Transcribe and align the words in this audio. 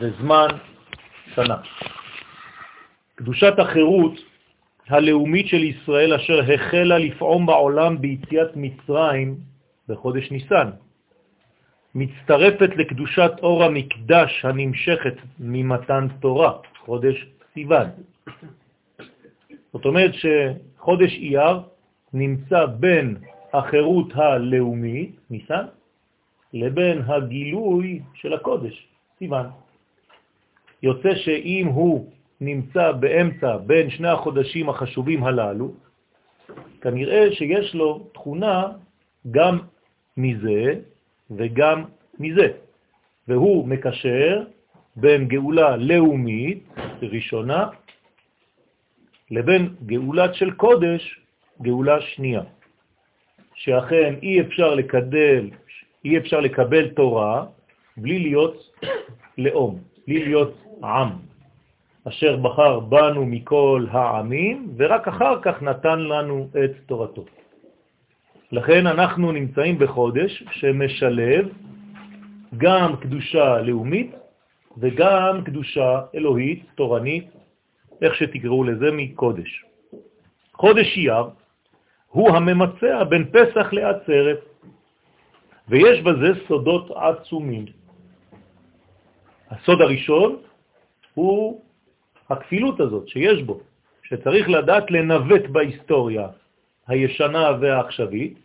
וזמן 0.00 0.48
שנה. 1.34 1.56
קדושת 3.14 3.58
החירות 3.58 4.12
הלאומית 4.88 5.46
של 5.46 5.62
ישראל 5.64 6.14
אשר 6.14 6.40
החלה 6.52 6.98
לפעום 6.98 7.46
בעולם 7.46 8.00
ביציאת 8.00 8.56
מצרים 8.56 9.36
בחודש 9.88 10.30
ניסן, 10.30 10.70
מצטרפת 11.94 12.70
לקדושת 12.76 13.32
אור 13.42 13.64
המקדש 13.64 14.44
הנמשכת 14.44 15.14
ממתן 15.38 16.06
תורה, 16.20 16.52
חודש 16.78 17.26
סיוון. 17.54 17.86
זאת 19.72 19.84
אומרת 19.84 20.10
שחודש 20.14 21.12
אייר 21.12 21.60
נמצא 22.12 22.66
בין 22.66 23.16
החירות 23.52 24.08
הלאומית, 24.14 25.16
ניסן, 25.30 25.64
לבין 26.52 27.02
הגילוי 27.06 28.00
של 28.14 28.32
הקודש, 28.34 28.88
סיוון. 29.18 29.46
יוצא 30.82 31.14
שאם 31.14 31.66
הוא 31.66 32.10
נמצא 32.40 32.92
באמצע 32.92 33.56
בין 33.56 33.90
שני 33.90 34.08
החודשים 34.08 34.68
החשובים 34.68 35.24
הללו, 35.24 35.72
כנראה 36.80 37.32
שיש 37.32 37.74
לו 37.74 38.08
תכונה 38.14 38.72
גם 39.30 39.58
מזה 40.16 40.74
וגם 41.30 41.84
מזה, 42.18 42.48
והוא 43.28 43.68
מקשר 43.68 44.44
בין 44.96 45.28
גאולה 45.28 45.76
לאומית 45.76 46.64
ראשונה 47.02 47.68
לבין 49.30 49.74
גאולת 49.86 50.34
של 50.34 50.50
קודש, 50.50 51.20
גאולה 51.62 52.00
שנייה, 52.00 52.42
שאכן 53.54 54.14
אי 54.22 54.40
אפשר 54.40 54.74
לקבל, 54.74 55.50
אי 56.04 56.18
אפשר 56.18 56.40
לקבל 56.40 56.88
תורה 56.88 57.44
בלי 57.96 58.18
להיות 58.18 58.56
לאום, 59.38 59.78
בלי 60.06 60.24
להיות 60.24 60.54
עם, 60.84 61.08
אשר 62.08 62.36
בחר 62.36 62.80
בנו 62.80 63.26
מכל 63.26 63.86
העמים, 63.90 64.74
ורק 64.76 65.08
אחר 65.08 65.42
כך 65.42 65.62
נתן 65.62 65.98
לנו 66.00 66.48
את 66.64 66.70
תורתו. 66.86 67.24
לכן 68.52 68.86
אנחנו 68.86 69.32
נמצאים 69.32 69.78
בחודש 69.78 70.44
שמשלב 70.52 71.48
גם 72.56 72.96
קדושה 72.96 73.60
לאומית 73.60 74.10
וגם 74.78 75.44
קדושה 75.44 76.00
אלוהית, 76.14 76.64
תורנית, 76.74 77.28
איך 78.02 78.14
שתקראו 78.14 78.64
לזה, 78.64 78.90
מקודש. 78.92 79.64
חודש 80.54 80.96
אייר 80.96 81.24
הוא 82.08 82.30
הממצע 82.30 83.04
בין 83.04 83.24
פסח 83.32 83.72
לעצרת, 83.72 84.38
ויש 85.68 86.00
בזה 86.00 86.28
סודות 86.48 86.90
עצומים. 86.90 87.64
הסוד 89.50 89.80
הראשון 89.80 90.36
הוא 91.14 91.62
הכפילות 92.30 92.80
הזאת 92.80 93.08
שיש 93.08 93.42
בו, 93.42 93.60
שצריך 94.02 94.48
לדעת 94.48 94.90
לנווט 94.90 95.46
בהיסטוריה 95.52 96.28
הישנה 96.86 97.50
והעכשווית 97.60 98.38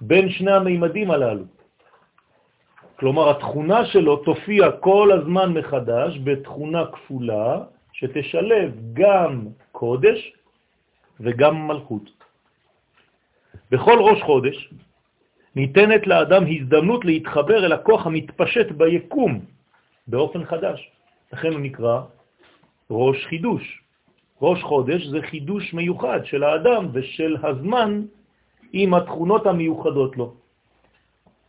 בין 0.00 0.30
שני 0.30 0.52
המימדים 0.52 1.10
הללו. 1.10 1.44
כלומר, 2.96 3.30
התכונה 3.30 3.86
שלו 3.86 4.16
תופיע 4.16 4.70
כל 4.80 5.12
הזמן 5.12 5.52
מחדש 5.52 6.18
בתכונה 6.24 6.86
כפולה 6.92 7.64
שתשלב 7.92 8.70
גם 8.92 9.46
קודש 9.72 10.32
וגם 11.20 11.68
מלכות. 11.68 12.10
בכל 13.70 13.98
ראש 14.00 14.22
חודש 14.22 14.70
ניתנת 15.56 16.06
לאדם 16.06 16.42
הזדמנות 16.46 17.04
להתחבר 17.04 17.64
אל 17.64 17.72
הכוח 17.72 18.06
המתפשט 18.06 18.70
ביקום 18.70 19.53
באופן 20.06 20.44
חדש. 20.44 20.90
לכן 21.32 21.52
הוא 21.52 21.60
נקרא 21.60 22.00
ראש 22.90 23.26
חידוש. 23.26 23.82
ראש 24.42 24.62
חודש 24.62 25.06
זה 25.06 25.22
חידוש 25.22 25.74
מיוחד 25.74 26.20
של 26.24 26.44
האדם 26.44 26.88
ושל 26.92 27.36
הזמן 27.42 28.02
עם 28.72 28.94
התכונות 28.94 29.46
המיוחדות 29.46 30.16
לו. 30.16 30.34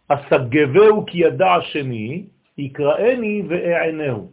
אסגבהו 0.07 1.05
כי 1.05 1.17
ידע 1.17 1.53
שמי, 1.61 2.25
יקראני 2.57 3.43
ואענהו. 3.49 4.29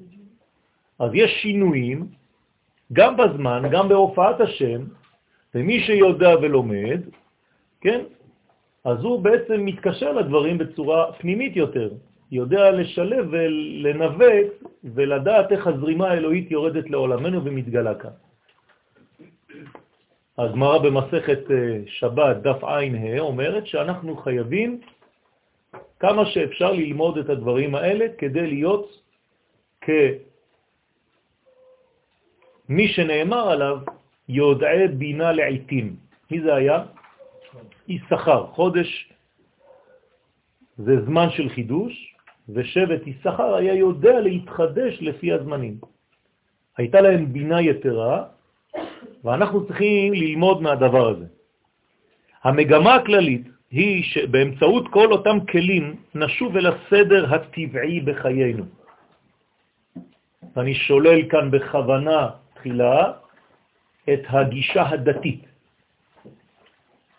אז 0.98 1.10
יש 1.14 1.30
שינויים 1.42 2.06
גם 2.92 3.16
בזמן, 3.16 3.62
גם 3.70 3.88
בהופעת 3.88 4.41
השם, 4.41 4.82
ומי 5.54 5.80
שיודע 5.80 6.34
ולומד, 6.42 7.00
כן, 7.80 8.00
אז 8.84 8.98
הוא 9.04 9.20
בעצם 9.20 9.64
מתקשר 9.64 10.12
לדברים 10.12 10.58
בצורה 10.58 11.12
פנימית 11.12 11.56
יותר, 11.56 11.91
יודע 12.32 12.70
לשלב 12.70 13.28
ולנווט 13.31 14.53
ולדעת 14.84 15.53
איך 15.53 15.66
הזרימה 15.66 16.09
האלוהית 16.09 16.50
יורדת 16.50 16.91
לעולמנו 16.91 17.44
ומתגלה 17.44 17.94
כאן. 17.94 18.10
הגמרא 20.38 20.78
במסכת 20.78 21.50
אה, 21.50 21.81
שבת, 21.87 22.37
דף 22.37 22.65
ע"ה, 22.65 23.19
אומרת 23.19 23.66
שאנחנו 23.66 24.16
חייבים 24.16 24.81
כמה 26.00 26.26
שאפשר 26.26 26.72
ללמוד 26.72 27.19
את 27.19 27.28
הדברים 27.28 27.75
האלה 27.75 28.06
כדי 28.19 28.47
להיות 28.47 29.03
כמי 29.81 30.19
שנאמר 32.88 33.50
עליו 33.50 33.78
יודעי 34.28 34.88
בינה 34.88 35.32
לעיתים. 35.32 35.97
מי 36.31 36.41
זה 36.41 36.54
היה? 36.54 36.84
יששכר. 37.88 38.47
חודש 38.47 39.12
זה 40.78 41.04
זמן 41.04 41.31
של 41.31 41.49
חידוש, 41.49 42.11
ושבט 42.48 43.06
יששכר 43.06 43.54
היה 43.54 43.75
יודע 43.75 44.20
להתחדש 44.20 44.98
לפי 45.00 45.32
הזמנים. 45.32 45.76
הייתה 46.76 47.00
להם 47.00 47.32
בינה 47.32 47.60
יתרה, 47.60 48.25
ואנחנו 49.25 49.66
צריכים 49.66 50.12
ללמוד 50.12 50.62
מהדבר 50.62 51.08
הזה. 51.08 51.26
המגמה 52.42 52.94
הכללית 52.94 53.48
היא 53.70 54.02
שבאמצעות 54.04 54.88
כל 54.88 55.12
אותם 55.12 55.38
כלים 55.50 55.97
נשוב 56.14 56.56
אל 56.56 56.66
הסדר 56.66 57.34
הטבעי 57.34 58.00
בחיינו. 58.00 58.64
אני 60.56 60.75
שולל 60.75 61.28
כאן 61.28 61.50
בכוונה 61.50 62.31
תחילה 62.54 63.12
את 64.12 64.22
הגישה 64.28 64.82
הדתית. 64.88 65.44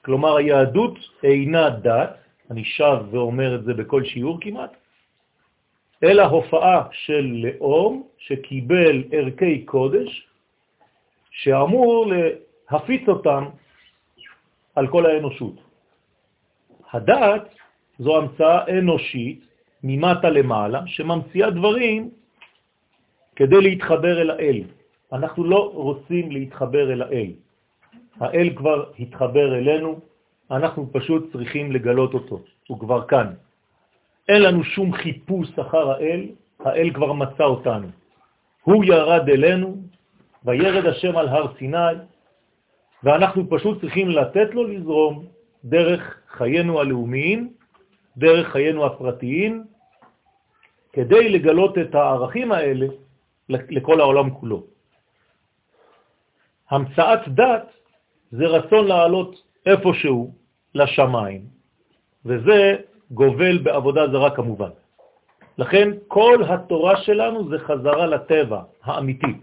כלומר, 0.06 0.36
היהדות 0.36 0.96
אינה 1.24 1.70
דת, 1.70 2.18
אני 2.52 2.64
שב 2.66 2.98
ואומר 3.12 3.56
את 3.56 3.64
זה 3.64 3.74
בכל 3.74 4.04
שיעור 4.04 4.38
כמעט, 4.42 4.83
אלא 6.04 6.24
הופעה 6.24 6.84
של 6.92 7.26
לאום 7.44 8.04
שקיבל 8.18 9.04
ערכי 9.12 9.66
קודש, 9.66 10.28
שאמור 11.32 12.12
להפיץ 12.12 13.10
אותם 13.10 13.46
על 14.76 14.88
כל 14.88 15.06
האנושות. 15.06 15.56
הדעת 16.92 17.56
זו 18.00 18.18
המצאה 18.18 18.80
אנושית 18.80 19.40
ממטה 19.84 20.30
למעלה, 20.30 20.82
שממציאה 20.86 21.50
דברים 21.50 22.10
כדי 23.36 23.62
להתחבר 23.62 24.22
אל 24.22 24.30
האל. 24.30 24.62
אנחנו 25.14 25.44
לא 25.44 25.72
רוצים 25.74 26.32
להתחבר 26.32 26.94
אל 26.94 27.02
האל. 27.02 27.32
האל 28.20 28.50
כבר 28.56 28.92
התחבר 29.00 29.56
אלינו, 29.58 30.00
אנחנו 30.52 30.90
פשוט 30.94 31.32
צריכים 31.32 31.72
לגלות 31.72 32.14
אותו, 32.14 32.40
הוא 32.68 32.80
כבר 32.80 33.08
כאן. 33.08 33.34
אין 34.28 34.42
לנו 34.42 34.64
שום 34.64 34.94
חיפוש 34.94 35.60
אחר 35.60 35.92
האל, 35.92 36.28
האל 36.60 36.90
כבר 36.94 37.14
מצא 37.14 37.44
אותנו. 37.44 37.88
הוא 38.64 38.84
ירד 38.86 39.30
אלינו, 39.30 39.78
וירד 40.44 40.86
השם 40.86 41.18
על 41.18 41.28
הר 41.28 41.54
סיני, 41.58 41.96
ואנחנו 43.04 43.50
פשוט 43.50 43.82
צריכים 43.82 44.10
לתת 44.10 44.54
לו 44.54 44.64
לזרום 44.64 45.26
דרך 45.66 46.22
חיינו 46.28 46.80
הלאומיים, 46.80 47.54
דרך 48.18 48.48
חיינו 48.52 48.86
הפרטיים, 48.86 49.64
כדי 50.94 51.30
לגלות 51.30 51.78
את 51.78 51.96
הערכים 51.96 52.52
האלה 52.52 52.88
לכל 53.50 54.00
העולם 54.00 54.30
כולו. 54.30 54.64
המצאת 56.70 57.28
דת 57.28 57.68
זה 58.32 58.46
רצון 58.46 58.88
לעלות 58.88 59.44
איפשהו 59.66 60.34
לשמיים, 60.76 61.42
וזה 62.26 62.76
גובל 63.14 63.58
בעבודה 63.58 64.08
זרה 64.08 64.36
כמובן. 64.36 64.70
לכן 65.58 65.90
כל 66.08 66.44
התורה 66.50 66.98
שלנו 66.98 67.50
זה 67.50 67.60
חזרה 67.60 68.06
לטבע 68.06 68.62
האמיתי. 68.84 69.34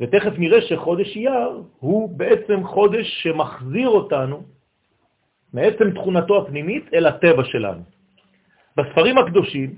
ותכף 0.00 0.32
נראה 0.38 0.60
שחודש 0.62 1.16
אייר 1.16 1.62
הוא 1.78 2.08
בעצם 2.18 2.64
חודש 2.64 3.06
שמחזיר 3.22 3.88
אותנו 3.88 4.42
מעצם 5.52 5.90
תכונתו 5.90 6.42
הפנימית 6.42 6.94
אל 6.94 7.06
הטבע 7.06 7.44
שלנו. 7.44 7.82
בספרים 8.76 9.18
הקדושים 9.18 9.74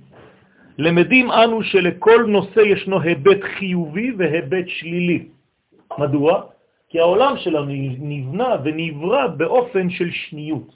למדים 0.79 1.31
אנו 1.31 1.62
שלכל 1.62 2.25
נושא 2.29 2.61
ישנו 2.61 3.00
היבט 3.00 3.43
חיובי 3.43 4.12
והיבט 4.19 4.69
שלילי. 4.69 5.29
מדוע? 5.99 6.43
כי 6.88 7.00
העולם 7.00 7.37
שלנו 7.37 7.72
נבנה 7.99 8.56
ונברא 8.64 9.26
באופן 9.26 9.90
של 9.90 10.11
שניות, 10.11 10.69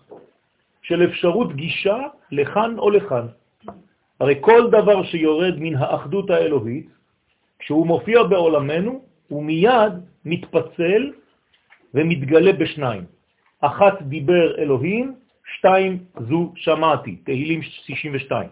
של 0.83 1.05
אפשרות 1.05 1.57
גישה 1.57 1.99
לכאן 2.33 2.79
או 2.79 2.91
לכאן. 2.91 3.27
הרי 4.21 4.35
כל 4.41 4.71
דבר 4.71 5.03
שיורד 5.05 5.55
מן 5.59 5.77
האחדות 5.77 6.31
האלוהית, 6.31 6.89
כשהוא 7.59 7.87
מופיע 7.87 8.23
בעולמנו, 8.23 9.03
הוא 9.29 9.45
מיד 9.45 9.93
מתפצל 10.25 11.13
ומתגלה 11.95 12.53
בשניים. 12.53 13.05
אחת 13.61 14.03
דיבר 14.03 14.59
אלוהים, 14.59 15.15
שתיים 15.57 15.99
זו 16.29 16.53
שמעתי, 16.57 17.17
תהילים 17.25 17.63
62. 17.63 18.49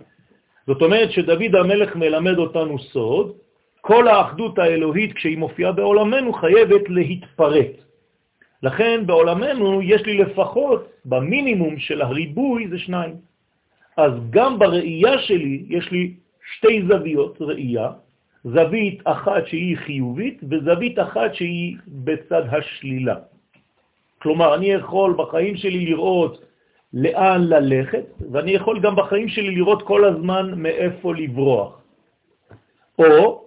זאת 0.66 0.82
אומרת 0.82 1.10
שדוד 1.10 1.54
המלך 1.54 1.96
מלמד 1.96 2.38
אותנו 2.38 2.78
סוד, 2.78 3.32
כל 3.80 4.08
האחדות 4.08 4.58
האלוהית 4.58 5.12
כשהיא 5.12 5.38
מופיעה 5.38 5.72
בעולמנו 5.72 6.32
חייבת 6.32 6.88
להתפרט. 6.88 7.87
לכן 8.62 9.06
בעולמנו 9.06 9.82
יש 9.82 10.02
לי 10.02 10.18
לפחות, 10.18 10.88
במינימום 11.04 11.78
של 11.78 12.02
הריבוי 12.02 12.68
זה 12.68 12.78
שניים. 12.78 13.14
אז 13.96 14.12
גם 14.30 14.58
בראייה 14.58 15.18
שלי 15.18 15.64
יש 15.68 15.90
לי 15.90 16.14
שתי 16.54 16.82
זוויות 16.88 17.36
ראייה, 17.40 17.90
זווית 18.44 19.00
אחת 19.04 19.46
שהיא 19.46 19.76
חיובית 19.76 20.40
וזווית 20.50 20.98
אחת 20.98 21.34
שהיא 21.34 21.76
בצד 21.88 22.42
השלילה. 22.50 23.16
כלומר, 24.18 24.54
אני 24.54 24.66
יכול 24.66 25.14
בחיים 25.18 25.56
שלי 25.56 25.86
לראות 25.86 26.42
לאן 26.92 27.40
ללכת, 27.48 28.04
ואני 28.32 28.50
יכול 28.50 28.80
גם 28.80 28.96
בחיים 28.96 29.28
שלי 29.28 29.54
לראות 29.54 29.82
כל 29.82 30.04
הזמן 30.04 30.52
מאיפה 30.56 31.14
לברוח. 31.14 31.80
או 32.98 33.44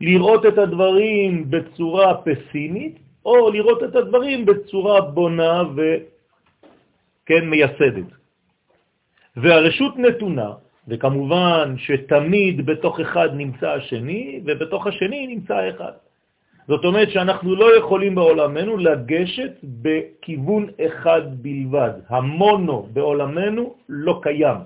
לראות 0.00 0.46
את 0.46 0.58
הדברים 0.58 1.50
בצורה 1.50 2.14
פסימית, 2.24 2.98
או 3.24 3.50
לראות 3.50 3.82
את 3.82 3.96
הדברים 3.96 4.46
בצורה 4.46 5.00
בונה 5.00 5.62
וכן 5.76 7.44
מייסדת. 7.50 8.10
והרשות 9.36 9.98
נתונה, 9.98 10.52
וכמובן 10.88 11.74
שתמיד 11.78 12.66
בתוך 12.66 13.00
אחד 13.00 13.28
נמצא 13.34 13.70
השני, 13.70 14.40
ובתוך 14.44 14.86
השני 14.86 15.26
נמצא 15.26 15.70
אחד. 15.70 15.92
זאת 16.68 16.84
אומרת 16.84 17.10
שאנחנו 17.10 17.54
לא 17.54 17.76
יכולים 17.78 18.14
בעולמנו 18.14 18.76
לגשת 18.76 19.52
בכיוון 19.62 20.66
אחד 20.86 21.42
בלבד. 21.42 21.92
המונו 22.08 22.88
בעולמנו 22.92 23.74
לא 23.88 24.20
קיים. 24.22 24.56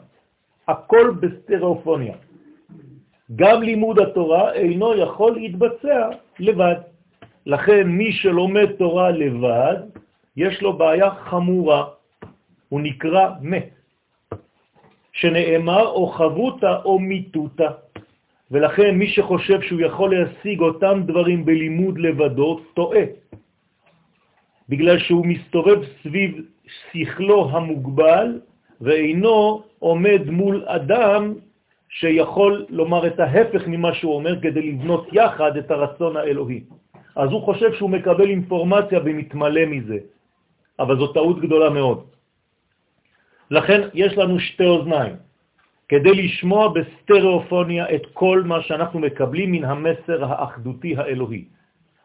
הכל 0.68 1.10
בסטריאופוניה. 1.20 2.14
גם 3.36 3.62
לימוד 3.62 3.98
התורה 3.98 4.52
אינו 4.52 4.94
יכול 4.96 5.32
להתבצע 5.34 6.08
לבד. 6.38 6.93
לכן 7.46 7.82
מי 7.88 8.12
שלומד 8.12 8.72
תורה 8.72 9.10
לבד, 9.10 9.76
יש 10.36 10.62
לו 10.62 10.72
בעיה 10.72 11.10
חמורה, 11.10 11.84
הוא 12.68 12.80
נקרא 12.80 13.30
מת, 13.40 13.70
שנאמר 15.12 15.86
או 15.88 16.06
חבותה 16.06 16.76
או 16.84 16.98
מיתותה. 16.98 17.70
ולכן 18.50 18.94
מי 18.94 19.06
שחושב 19.06 19.60
שהוא 19.62 19.80
יכול 19.80 20.14
להשיג 20.14 20.60
אותם 20.60 21.02
דברים 21.06 21.44
בלימוד 21.44 21.98
לבדו, 21.98 22.60
טועה. 22.74 23.04
בגלל 24.68 24.98
שהוא 24.98 25.26
מסתובב 25.26 25.80
סביב 26.02 26.30
שכלו 26.66 27.50
המוגבל 27.50 28.40
ואינו 28.80 29.62
עומד 29.78 30.30
מול 30.30 30.64
אדם 30.66 31.34
שיכול 31.88 32.66
לומר 32.68 33.06
את 33.06 33.20
ההפך 33.20 33.62
ממה 33.66 33.94
שהוא 33.94 34.14
אומר 34.14 34.40
כדי 34.40 34.62
לבנות 34.62 35.08
יחד 35.12 35.56
את 35.56 35.70
הרצון 35.70 36.16
האלוהי. 36.16 36.60
אז 37.16 37.28
הוא 37.30 37.42
חושב 37.42 37.74
שהוא 37.74 37.90
מקבל 37.90 38.28
אינפורמציה 38.28 38.98
ומתמלא 39.04 39.64
מזה, 39.66 39.98
אבל 40.78 40.98
זו 40.98 41.06
טעות 41.06 41.40
גדולה 41.40 41.70
מאוד. 41.70 42.04
לכן 43.50 43.80
יש 43.94 44.18
לנו 44.18 44.40
שתי 44.40 44.66
אוזניים, 44.66 45.16
כדי 45.88 46.14
לשמוע 46.14 46.68
בסטריאופוניה 46.74 47.94
את 47.94 48.02
כל 48.12 48.42
מה 48.44 48.62
שאנחנו 48.62 48.98
מקבלים 49.00 49.52
מן 49.52 49.64
המסר 49.64 50.24
האחדותי 50.24 50.96
האלוהי. 50.96 51.44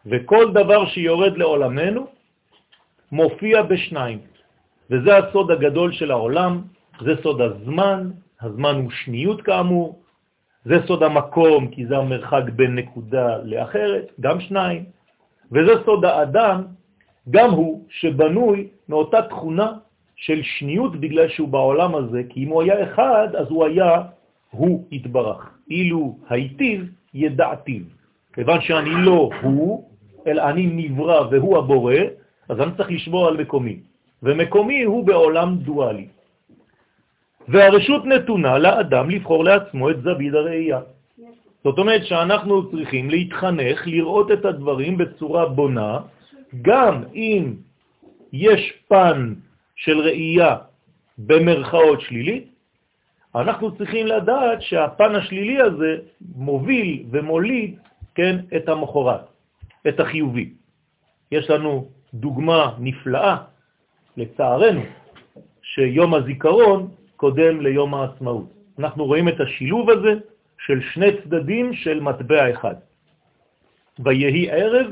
וכל 0.06 0.54
דבר 0.54 0.86
שיורד 0.86 1.38
לעולמנו 1.38 2.08
מופיע 3.12 3.62
בשניים, 3.62 4.20
וזה 4.90 5.18
הסוד 5.18 5.52
הגדול 5.52 5.92
של 5.92 6.12
העולם, 6.12 6.62
זה 7.02 7.14
סוד 7.24 7.42
הזמן, 7.42 8.12
הזמן 8.42 8.76
הוא 8.76 8.92
שניות 8.92 9.42
כאמור, 9.42 10.00
זה 10.66 10.76
סוד 10.88 11.04
המקום, 11.04 11.68
כי 11.68 11.86
זה 11.86 11.98
המרחק 11.98 12.44
בין 12.56 12.76
נקודה 12.76 13.38
לאחרת, 13.44 14.06
גם 14.20 14.40
שניים, 14.40 14.99
וזה 15.52 15.74
סוד 15.86 16.06
האדם, 16.06 16.64
גם 17.30 17.52
הוא 17.52 17.86
שבנוי 17.90 18.68
מאותה 18.90 19.22
תכונה 19.22 19.74
של 20.16 20.42
שניות 20.44 20.96
בגלל 20.96 21.28
שהוא 21.30 21.48
בעולם 21.48 21.96
הזה, 21.96 22.22
כי 22.30 22.44
אם 22.44 22.50
הוא 22.50 22.62
היה 22.62 22.84
אחד, 22.84 23.28
אז 23.36 23.48
הוא 23.50 23.66
היה 23.66 24.02
הוא 24.52 24.86
יתברך. 24.92 25.50
אילו 25.70 26.18
הייתיו, 26.30 26.82
ידעתיו. 27.14 27.84
כיוון 28.34 28.62
שאני 28.62 28.90
לא 29.06 29.30
הוא, 29.42 29.90
אלא 30.28 30.50
אני 30.50 30.66
נברא 30.66 31.28
והוא 31.32 31.58
הבורא, 31.58 31.96
אז 32.50 32.60
אני 32.60 32.72
צריך 32.78 32.92
לשמור 32.92 33.28
על 33.28 33.38
מקומי. 33.38 33.80
ומקומי 34.24 34.84
הוא 34.84 35.06
בעולם 35.06 35.56
דואלי. 35.56 36.08
והרשות 37.48 38.06
נתונה 38.06 38.58
לאדם 38.58 39.10
לבחור 39.10 39.44
לעצמו 39.44 39.90
את 39.90 40.02
זווית 40.02 40.34
הראייה. 40.34 40.80
זאת 41.64 41.78
אומרת 41.78 42.06
שאנחנו 42.06 42.72
צריכים 42.72 43.10
להתחנך, 43.10 43.88
לראות 43.88 44.32
את 44.32 44.46
הדברים 44.46 44.98
בצורה 44.98 45.46
בונה, 45.46 46.00
גם 46.62 47.04
אם 47.16 47.54
יש 48.34 48.74
פן 48.88 49.34
של 49.76 50.00
ראייה 50.00 50.56
במרכאות 51.18 52.02
שלילית, 52.02 52.48
אנחנו 53.36 53.78
צריכים 53.78 54.08
לדעת 54.08 54.62
שהפן 54.62 55.16
השלילי 55.16 55.62
הזה 55.62 55.98
מוביל 56.36 57.04
ומוליד, 57.12 57.80
כן, 58.16 58.40
את 58.58 58.70
המחורת, 58.70 59.22
את 59.88 60.00
החיובי. 60.00 60.54
יש 61.32 61.50
לנו 61.50 61.88
דוגמה 62.14 62.74
נפלאה, 62.80 63.38
לצערנו, 64.18 64.82
שיום 65.62 66.14
הזיכרון 66.14 66.88
קודם 67.16 67.62
ליום 67.62 67.94
העצמאות. 67.94 68.48
אנחנו 68.80 69.06
רואים 69.06 69.28
את 69.30 69.40
השילוב 69.40 69.90
הזה 69.90 70.14
של 70.66 70.82
שני 70.82 71.08
צדדים 71.24 71.74
של 71.74 72.00
מטבע 72.00 72.52
אחד. 72.52 72.76
ויהי 74.00 74.50
ערב, 74.52 74.88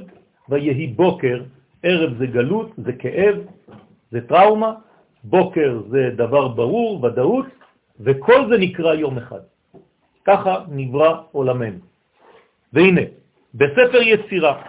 ויהי 0.49 0.87
בוקר, 0.87 1.43
ערב 1.83 2.17
זה 2.17 2.25
גלות, 2.25 2.71
זה 2.77 2.93
כאב, 2.93 3.35
זה 4.11 4.27
טראומה, 4.27 4.73
בוקר 5.23 5.81
זה 5.89 6.09
דבר 6.15 6.47
ברור, 6.47 7.03
ודאות, 7.03 7.45
וכל 7.99 8.49
זה 8.49 8.57
נקרא 8.57 8.93
יום 8.93 9.17
אחד. 9.17 9.39
ככה 10.25 10.63
נברא 10.69 11.21
עולמנו. 11.31 11.79
והנה, 12.73 13.01
בספר 13.53 14.01
יצירה, 14.01 14.61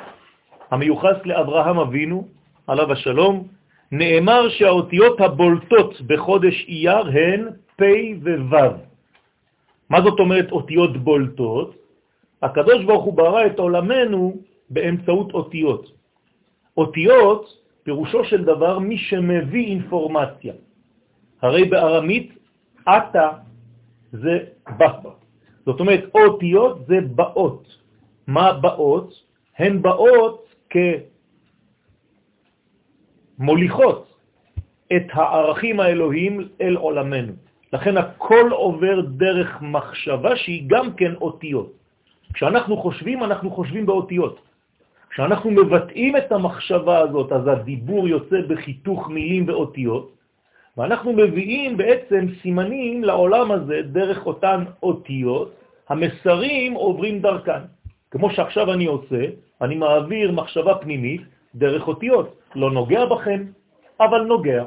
המיוחס 0.71 1.17
לאברהם 1.25 1.79
אבינו, 1.79 2.29
עליו 2.67 2.93
השלום, 2.93 3.49
נאמר 3.93 4.49
שהאותיות 4.49 5.21
הבולטות 5.21 6.01
בחודש 6.01 6.67
אייר 6.69 7.07
הן 7.07 7.49
פ' 7.77 7.83
וו'. 8.51 8.88
מה 9.91 9.99
זאת 10.03 10.21
אומרת 10.21 10.53
אותיות 10.53 10.97
בולטות? 10.97 11.75
הקדוש 12.43 12.85
ברוך 12.85 13.05
הוא 13.05 13.15
ברא 13.15 13.47
את 13.47 13.59
עולמנו 13.59 14.37
באמצעות 14.71 15.35
אותיות. 15.35 15.93
אותיות, 16.77 17.45
פירושו 17.83 18.25
של 18.25 18.45
דבר, 18.45 18.79
מי 18.79 18.99
שמביא 18.99 19.67
אינפורמציה. 19.67 20.55
הרי 21.43 21.65
בארמית, 21.65 22.39
אתה 22.83 23.29
זה 24.13 24.39
בא. 24.77 24.93
זאת 25.67 25.81
אומרת, 25.81 26.05
אותיות 26.15 26.87
זה 26.87 27.01
באות. 27.17 27.65
מה 28.27 28.53
באות? 28.53 29.15
הן 29.59 29.83
באות 29.83 30.55
כמוליכות 33.39 34.15
את 34.97 35.07
הערכים 35.13 35.81
האלוהיים 35.81 36.49
אל 36.61 36.77
עולמנו. 36.77 37.48
לכן 37.73 37.97
הכל 37.97 38.49
עובר 38.51 39.01
דרך 39.01 39.63
מחשבה 39.63 40.37
שהיא 40.37 40.65
גם 40.67 40.93
כן 40.93 41.15
אותיות. 41.15 41.73
כשאנחנו 42.35 42.77
חושבים, 42.77 43.25
אנחנו 43.25 43.51
חושבים 43.51 43.87
באותיות. 43.87 44.41
כשאנחנו 45.11 45.51
מבטאים 45.51 46.17
את 46.17 46.33
המחשבה 46.33 46.99
הזאת, 46.99 47.33
אז 47.33 47.47
הדיבור 47.47 48.09
יוצא 48.09 48.41
בחיתוך 48.49 49.09
מילים 49.09 49.49
ואותיות, 49.49 50.13
ואנחנו 50.77 51.13
מביאים 51.13 51.77
בעצם 51.77 52.27
סימנים 52.43 53.05
לעולם 53.05 53.53
הזה 53.53 53.83
דרך 53.83 54.27
אותן 54.27 54.65
אותיות, 54.83 55.55
המסרים 55.89 56.73
עוברים 56.75 57.21
דרכן. 57.21 57.63
כמו 58.11 58.31
שעכשיו 58.31 58.73
אני 58.73 58.87
עושה, 58.87 59.23
אני 59.61 59.75
מעביר 59.75 60.33
מחשבה 60.33 60.75
פנימית 60.75 61.21
דרך 61.55 61.89
אותיות. 61.89 62.37
לא 62.55 62.71
נוגע 62.71 63.05
בכם, 63.05 63.45
אבל 64.01 64.23
נוגע. 64.23 64.65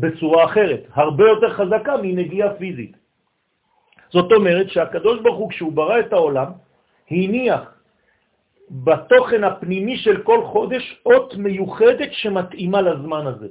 בצורה 0.00 0.44
אחרת, 0.44 0.82
הרבה 0.92 1.24
יותר 1.28 1.50
חזקה 1.50 1.96
מנגיעה 2.02 2.54
פיזית. 2.54 2.96
זאת 4.10 4.32
אומרת 4.32 4.70
שהקדוש 4.70 5.20
ברוך 5.20 5.38
הוא, 5.38 5.50
כשהוא 5.50 5.72
ברא 5.72 6.00
את 6.00 6.12
העולם, 6.12 6.50
הניח 7.10 7.60
בתוכן 8.70 9.44
הפנימי 9.44 9.96
של 9.98 10.22
כל 10.22 10.44
חודש 10.44 11.02
אות 11.06 11.34
מיוחדת 11.36 12.12
שמתאימה 12.12 12.80
לזמן 12.80 13.26
הזה. 13.26 13.48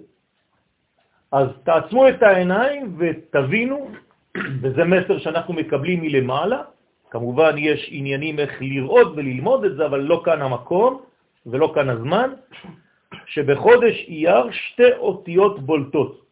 אז 1.31 1.47
תעצמו 1.63 2.09
את 2.09 2.23
העיניים 2.23 2.95
ותבינו 2.97 3.91
וזה 4.61 4.83
מסר 4.83 5.17
שאנחנו 5.17 5.53
מקבלים 5.53 6.01
מלמעלה. 6.01 6.61
כמובן 7.09 7.57
יש 7.57 7.89
עניינים 7.91 8.39
איך 8.39 8.61
לראות 8.61 9.07
וללמוד 9.15 9.65
את 9.65 9.75
זה, 9.75 9.85
אבל 9.85 9.99
לא 9.99 10.21
כאן 10.25 10.41
המקום 10.41 11.01
ולא 11.45 11.71
כאן 11.75 11.89
הזמן, 11.89 12.29
שבחודש 13.25 14.05
אייר 14.07 14.51
שתי 14.51 14.91
אותיות 14.97 15.59
בולטות. 15.59 16.28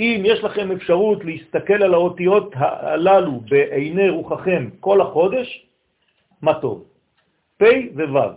אם 0.00 0.22
יש 0.24 0.44
לכם 0.44 0.72
אפשרות 0.72 1.24
להסתכל 1.24 1.82
על 1.82 1.94
האותיות 1.94 2.52
הללו 2.56 3.40
בעיני 3.50 4.08
רוחכם 4.08 4.68
כל 4.80 5.00
החודש, 5.00 5.66
מה 6.42 6.54
טוב. 6.54 6.84
פ' 7.58 7.64
וו'. 7.94 8.32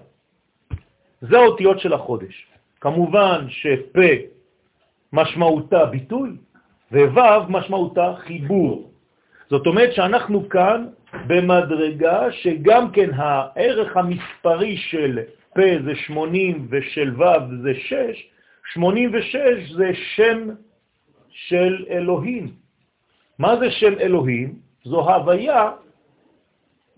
זה 1.21 1.37
האותיות 1.37 1.79
של 1.79 1.93
החודש. 1.93 2.47
כמובן 2.81 3.45
שפ' 3.49 3.99
משמעותה 5.13 5.85
ביטוי, 5.85 6.29
וו' 6.91 7.45
משמעותה 7.49 8.13
חיבור. 8.17 8.91
זאת 9.49 9.67
אומרת 9.67 9.93
שאנחנו 9.93 10.49
כאן 10.49 10.87
במדרגה 11.27 12.31
שגם 12.31 12.91
כן 12.91 13.09
הערך 13.15 13.97
המספרי 13.97 14.77
של 14.77 15.19
פ' 15.55 15.59
זה 15.85 15.95
80 15.95 16.67
ושל 16.69 17.21
ו' 17.21 17.63
זה 17.63 17.73
6, 17.75 17.95
86 18.73 19.71
זה 19.71 19.91
שם 20.15 20.49
של 21.33 21.85
אלוהים. 21.89 22.51
מה 23.39 23.57
זה 23.59 23.71
שם 23.71 23.93
אלוהים? 23.99 24.55
זו 24.83 24.99
הוויה 25.09 25.71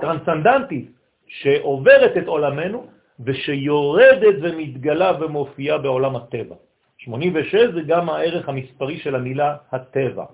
טרנסנדנטית 0.02 0.92
שעוברת 1.28 2.18
את 2.18 2.28
עולמנו 2.28 2.88
ושיורדת 3.20 4.36
ומתגלה 4.42 5.12
ומופיעה 5.20 5.78
בעולם 5.78 6.16
הטבע. 6.16 6.56
86 6.98 7.56
זה 7.56 7.82
גם 7.82 8.10
הערך 8.10 8.50
המספרי 8.50 8.98
של 8.98 9.16
המילה 9.16 9.58
הטבע. 9.72 10.26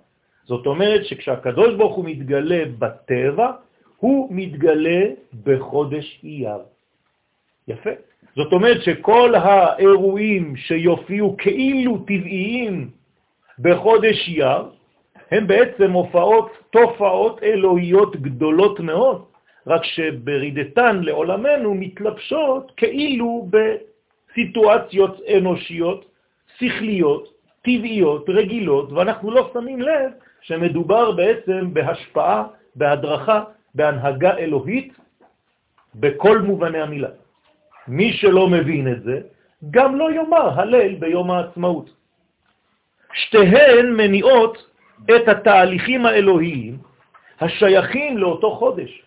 זאת 0.45 0.65
אומרת 0.65 1.05
שכשהקדוש 1.05 1.75
ברוך 1.75 1.95
הוא 1.95 2.05
מתגלה 2.05 2.63
בטבע, 2.79 3.51
הוא 3.97 4.27
מתגלה 4.31 5.01
בחודש 5.43 6.19
אייר. 6.23 6.61
יפה. 7.67 7.89
זאת 8.35 8.53
אומרת 8.53 8.81
שכל 8.81 9.35
האירועים 9.35 10.55
שיופיעו 10.55 11.37
כאילו 11.37 11.97
טבעיים 11.97 12.89
בחודש 13.59 14.27
אייר, 14.27 14.63
הם 15.31 15.47
בעצם 15.47 15.91
הופעות, 15.91 16.51
תופעות 16.69 17.43
אלוהיות 17.43 18.15
גדולות 18.15 18.79
מאוד, 18.79 19.25
רק 19.67 19.83
שברידתן 19.83 20.99
לעולמנו 21.03 21.73
מתלבשות 21.73 22.71
כאילו 22.77 23.47
בסיטואציות 23.51 25.19
אנושיות, 25.37 26.05
שכליות, 26.57 27.33
טבעיות, 27.61 28.29
רגילות, 28.29 28.91
ואנחנו 28.91 29.31
לא 29.31 29.49
שמים 29.53 29.81
לב 29.81 30.11
שמדובר 30.41 31.11
בעצם 31.11 31.73
בהשפעה, 31.73 32.43
בהדרכה, 32.75 33.43
בהנהגה 33.75 34.37
אלוהית 34.37 34.93
בכל 35.95 36.39
מובני 36.39 36.81
המילה. 36.81 37.09
מי 37.87 38.13
שלא 38.13 38.47
מבין 38.47 38.91
את 38.91 39.03
זה, 39.03 39.21
גם 39.71 39.95
לא 39.95 40.11
יאמר 40.11 40.59
הלל 40.59 40.95
ביום 40.95 41.31
העצמאות. 41.31 42.00
שתיהן 43.13 43.93
מניעות 43.97 44.67
את 45.15 45.27
התהליכים 45.27 46.05
האלוהיים 46.05 46.77
השייכים 47.41 48.17
לאותו 48.17 48.51
חודש. 48.55 49.01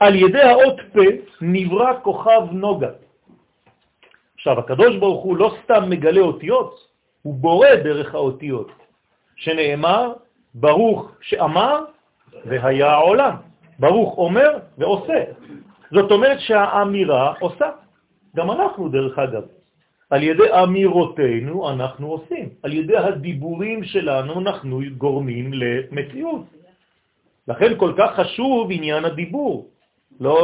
על 0.00 0.14
ידי 0.14 0.42
האות 0.42 0.80
פה 0.92 1.00
נברא 1.40 1.92
כוכב 2.02 2.40
נוגה. 2.52 2.90
עכשיו, 4.34 4.58
הקדוש 4.58 4.96
ברוך 4.96 5.24
הוא 5.24 5.36
לא 5.36 5.56
סתם 5.64 5.90
מגלה 5.90 6.20
אותיות, 6.20 6.88
הוא 7.22 7.34
בורא 7.34 7.74
דרך 7.74 8.14
האותיות, 8.14 8.72
שנאמר, 9.36 10.12
ברוך 10.54 11.10
שאמר 11.20 11.84
והיה 12.44 12.90
העולם. 12.90 13.36
ברוך 13.78 14.18
אומר 14.18 14.58
ועושה. 14.78 15.24
זאת 15.90 16.10
אומרת 16.10 16.40
שהאמירה 16.40 17.34
עושה. 17.40 17.70
גם 18.36 18.50
אנחנו, 18.50 18.88
דרך 18.88 19.18
אגב. 19.18 19.42
על 20.14 20.22
ידי 20.22 20.50
אמירותינו 20.62 21.70
אנחנו 21.70 22.06
עושים. 22.06 22.48
על 22.62 22.72
ידי 22.72 22.96
הדיבורים 22.96 23.84
שלנו 23.84 24.40
אנחנו 24.40 24.80
גורמים 24.98 25.50
למציאות. 25.52 26.46
לכן 27.48 27.70
כל 27.76 27.92
כך 27.98 28.10
חשוב 28.14 28.70
עניין 28.70 29.04
הדיבור. 29.04 29.68
לא 30.20 30.38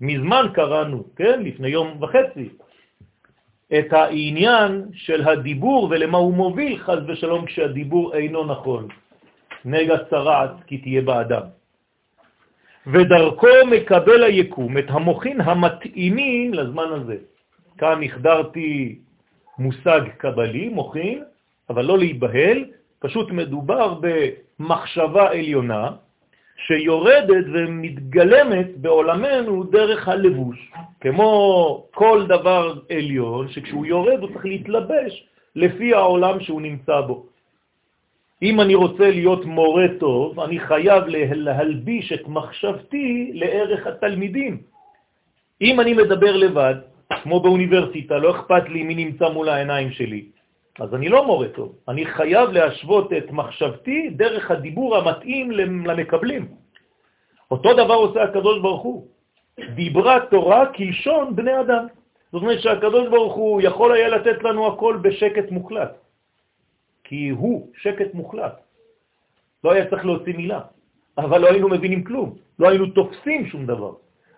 מזמן 0.00 0.46
קראנו, 0.54 1.04
כן, 1.16 1.42
לפני 1.42 1.68
יום 1.68 1.98
וחצי, 2.02 2.48
את 3.78 3.92
העניין 3.92 4.70
של 4.94 5.28
הדיבור 5.28 5.88
ולמה 5.90 6.18
הוא 6.18 6.34
מוביל, 6.34 6.78
חז 6.78 7.02
ושלום, 7.08 7.46
כשהדיבור 7.46 8.14
אינו 8.14 8.44
נכון. 8.44 8.88
נגע 9.64 9.96
צרעת 10.10 10.62
כי 10.66 10.78
תהיה 10.78 11.02
באדם. 11.02 11.46
ודרכו 12.86 13.66
מקבל 13.66 14.22
היקום 14.22 14.78
את 14.78 14.86
המוכין 14.88 15.40
המתאימים 15.40 16.54
לזמן 16.54 16.88
הזה. 17.02 17.16
כאן 17.80 18.02
החדרתי 18.02 18.98
מושג 19.58 20.00
קבלי, 20.18 20.68
מוכין, 20.68 21.24
אבל 21.70 21.84
לא 21.84 21.98
להיבהל, 21.98 22.64
פשוט 22.98 23.30
מדובר 23.30 23.94
במחשבה 24.00 25.30
עליונה 25.30 25.90
שיורדת 26.66 27.44
ומתגלמת 27.52 28.76
בעולמנו 28.76 29.64
דרך 29.64 30.08
הלבוש. 30.08 30.72
כמו 31.00 31.22
כל 31.94 32.26
דבר 32.28 32.74
עליון, 32.90 33.48
שכשהוא 33.48 33.86
יורד 33.86 34.20
הוא 34.20 34.28
צריך 34.32 34.44
להתלבש 34.44 35.26
לפי 35.56 35.94
העולם 35.94 36.40
שהוא 36.40 36.60
נמצא 36.60 37.00
בו. 37.00 37.26
אם 38.42 38.60
אני 38.60 38.74
רוצה 38.74 39.10
להיות 39.10 39.44
מורה 39.44 39.86
טוב, 40.00 40.40
אני 40.40 40.60
חייב 40.60 41.04
להלביש 41.08 42.12
את 42.12 42.28
מחשבתי 42.28 43.30
לערך 43.34 43.86
התלמידים. 43.86 44.62
אם 45.60 45.80
אני 45.80 45.92
מדבר 45.92 46.36
לבד, 46.36 46.74
כמו 47.22 47.40
באוניברסיטה, 47.40 48.18
לא 48.18 48.30
אכפת 48.30 48.68
לי 48.68 48.82
מי 48.82 48.94
נמצא 48.94 49.28
מול 49.28 49.48
העיניים 49.48 49.90
שלי, 49.90 50.24
אז 50.78 50.94
אני 50.94 51.08
לא 51.08 51.26
מורה 51.26 51.48
טוב. 51.48 51.74
אני 51.88 52.06
חייב 52.06 52.50
להשוות 52.50 53.12
את 53.12 53.30
מחשבתי 53.30 54.10
דרך 54.10 54.50
הדיבור 54.50 54.96
המתאים 54.96 55.50
למקבלים. 55.50 56.48
אותו 57.50 57.72
דבר 57.74 57.94
עושה 57.94 58.22
הקדוש 58.22 58.60
ברוך 58.62 58.82
הוא. 58.82 59.06
דיברה 59.74 60.20
תורה 60.30 60.72
כלשון 60.72 61.36
בני 61.36 61.60
אדם. 61.60 61.86
זאת 62.32 62.42
אומרת 62.42 62.60
שהקדוש 62.60 63.08
ברוך 63.08 63.34
הוא 63.34 63.60
יכול 63.62 63.92
היה 63.92 64.08
לתת 64.08 64.42
לנו 64.42 64.66
הכל 64.66 64.98
בשקט 65.02 65.50
מוחלט. 65.50 65.92
כי 67.04 67.28
הוא 67.28 67.70
שקט 67.74 68.14
מוחלט. 68.14 68.54
לא 69.64 69.72
היה 69.72 69.90
צריך 69.90 70.04
להוציא 70.04 70.36
מילה, 70.36 70.60
אבל 71.18 71.40
לא 71.40 71.46
היינו 71.46 71.68
מבינים 71.68 72.04
כלום, 72.04 72.34
לא 72.58 72.68
היינו 72.68 72.86
תופסים 72.86 73.46
שום 73.46 73.66
דבר. 73.66 73.92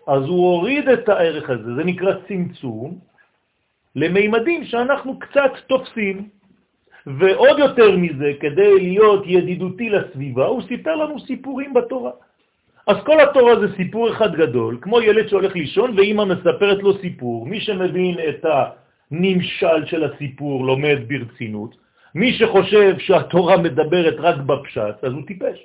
אז 0.07 0.23
הוא 0.23 0.47
הוריד 0.47 0.89
את 0.89 1.09
הערך 1.09 1.51
הזה, 1.51 1.75
זה 1.75 1.85
נקרא 1.85 2.13
צמצום, 2.29 2.99
למימדים 3.97 4.65
שאנחנו 4.65 5.19
קצת 5.19 5.53
תופסים. 5.67 6.29
ועוד 7.07 7.59
יותר 7.59 7.97
מזה, 7.97 8.33
כדי 8.41 8.79
להיות 8.79 9.23
ידידותי 9.27 9.91
לסביבה, 9.91 10.47
הוא 10.47 10.63
סיפר 10.69 10.97
לנו 10.97 11.21
סיפורים 11.21 11.75
בתורה. 11.75 12.11
אז 12.87 12.97
כל 13.07 13.21
התורה 13.21 13.61
זה 13.61 13.77
סיפור 13.77 14.11
אחד 14.11 14.35
גדול, 14.35 14.79
כמו 14.81 15.01
ילד 15.01 15.29
שהולך 15.29 15.55
לישון 15.55 15.99
ואימא 15.99 16.25
מספרת 16.25 16.83
לו 16.83 16.99
סיפור. 16.99 17.47
מי 17.47 17.61
שמבין 17.61 18.17
את 18.29 18.45
הנמשל 18.45 19.87
של 19.87 20.05
הסיפור 20.05 20.67
לומד 20.67 20.99
ברצינות, 21.09 21.75
מי 22.15 22.33
שחושב 22.33 22.99
שהתורה 22.99 23.57
מדברת 23.57 24.15
רק 24.19 24.37
בפשט, 24.37 25.05
אז 25.05 25.13
הוא 25.13 25.23
טיפש. 25.27 25.59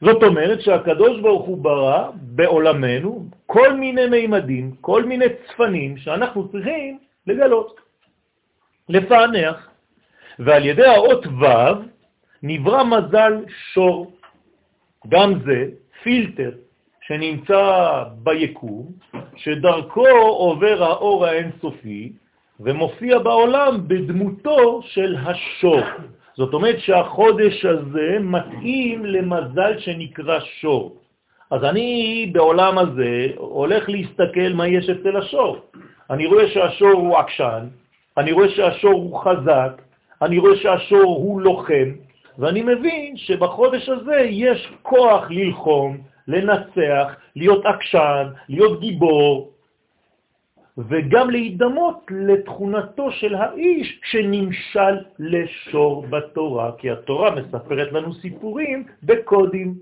זאת 0.00 0.22
אומרת 0.22 0.60
שהקדוש 0.60 1.20
ברוך 1.20 1.46
הוא 1.46 1.58
ברא 1.58 2.10
בעולמנו 2.14 3.26
כל 3.46 3.72
מיני 3.72 4.06
מימדים, 4.06 4.74
כל 4.80 5.04
מיני 5.04 5.24
צפנים 5.46 5.96
שאנחנו 5.96 6.48
צריכים 6.48 6.98
לגלות, 7.26 7.80
לפענח, 8.88 9.70
ועל 10.38 10.66
ידי 10.66 10.86
האות 10.86 11.26
ו' 11.26 11.46
נברא 12.42 12.84
מזל 12.84 13.44
שור. 13.72 14.12
גם 15.08 15.32
זה 15.46 15.64
פילטר 16.02 16.50
שנמצא 17.00 18.02
ביקום, 18.22 18.86
שדרכו 19.36 20.08
עובר 20.16 20.82
האור 20.82 21.26
האינסופי, 21.26 22.12
ומופיע 22.60 23.18
בעולם 23.18 23.88
בדמותו 23.88 24.80
של 24.82 25.16
השור. 25.26 25.80
זאת 26.36 26.54
אומרת 26.54 26.80
שהחודש 26.80 27.64
הזה 27.64 28.16
מתאים 28.20 29.06
למזל 29.06 29.78
שנקרא 29.78 30.40
שור. 30.60 30.96
אז 31.50 31.64
אני 31.64 32.30
בעולם 32.32 32.78
הזה 32.78 33.28
הולך 33.36 33.88
להסתכל 33.88 34.52
מה 34.54 34.68
יש 34.68 34.90
אצל 34.90 35.16
השור. 35.16 35.56
אני 36.10 36.26
רואה 36.26 36.48
שהשור 36.48 36.92
הוא 36.92 37.18
עקשן, 37.18 37.66
אני 38.16 38.32
רואה 38.32 38.48
שהשור 38.48 38.92
הוא 38.92 39.20
חזק, 39.20 39.82
אני 40.22 40.38
רואה 40.38 40.56
שהשור 40.56 41.02
הוא 41.02 41.40
לוחם, 41.40 41.88
ואני 42.38 42.62
מבין 42.62 43.16
שבחודש 43.16 43.88
הזה 43.88 44.16
יש 44.28 44.68
כוח 44.82 45.24
ללחום, 45.30 45.98
לנצח, 46.28 47.16
להיות 47.36 47.66
עקשן, 47.66 48.26
להיות 48.48 48.80
גיבור, 48.80 49.50
וגם 50.78 51.30
להידמות 51.30 52.06
לתכונתו 52.10 53.10
של 53.10 53.34
האיש 53.34 54.00
שנמשל 54.04 54.96
לשור 55.18 56.06
בתורה, 56.10 56.72
כי 56.78 56.90
התורה 56.90 57.30
מספרת 57.30 57.92
לנו 57.92 58.14
סיפורים 58.14 58.84
בקודים. 59.02 59.74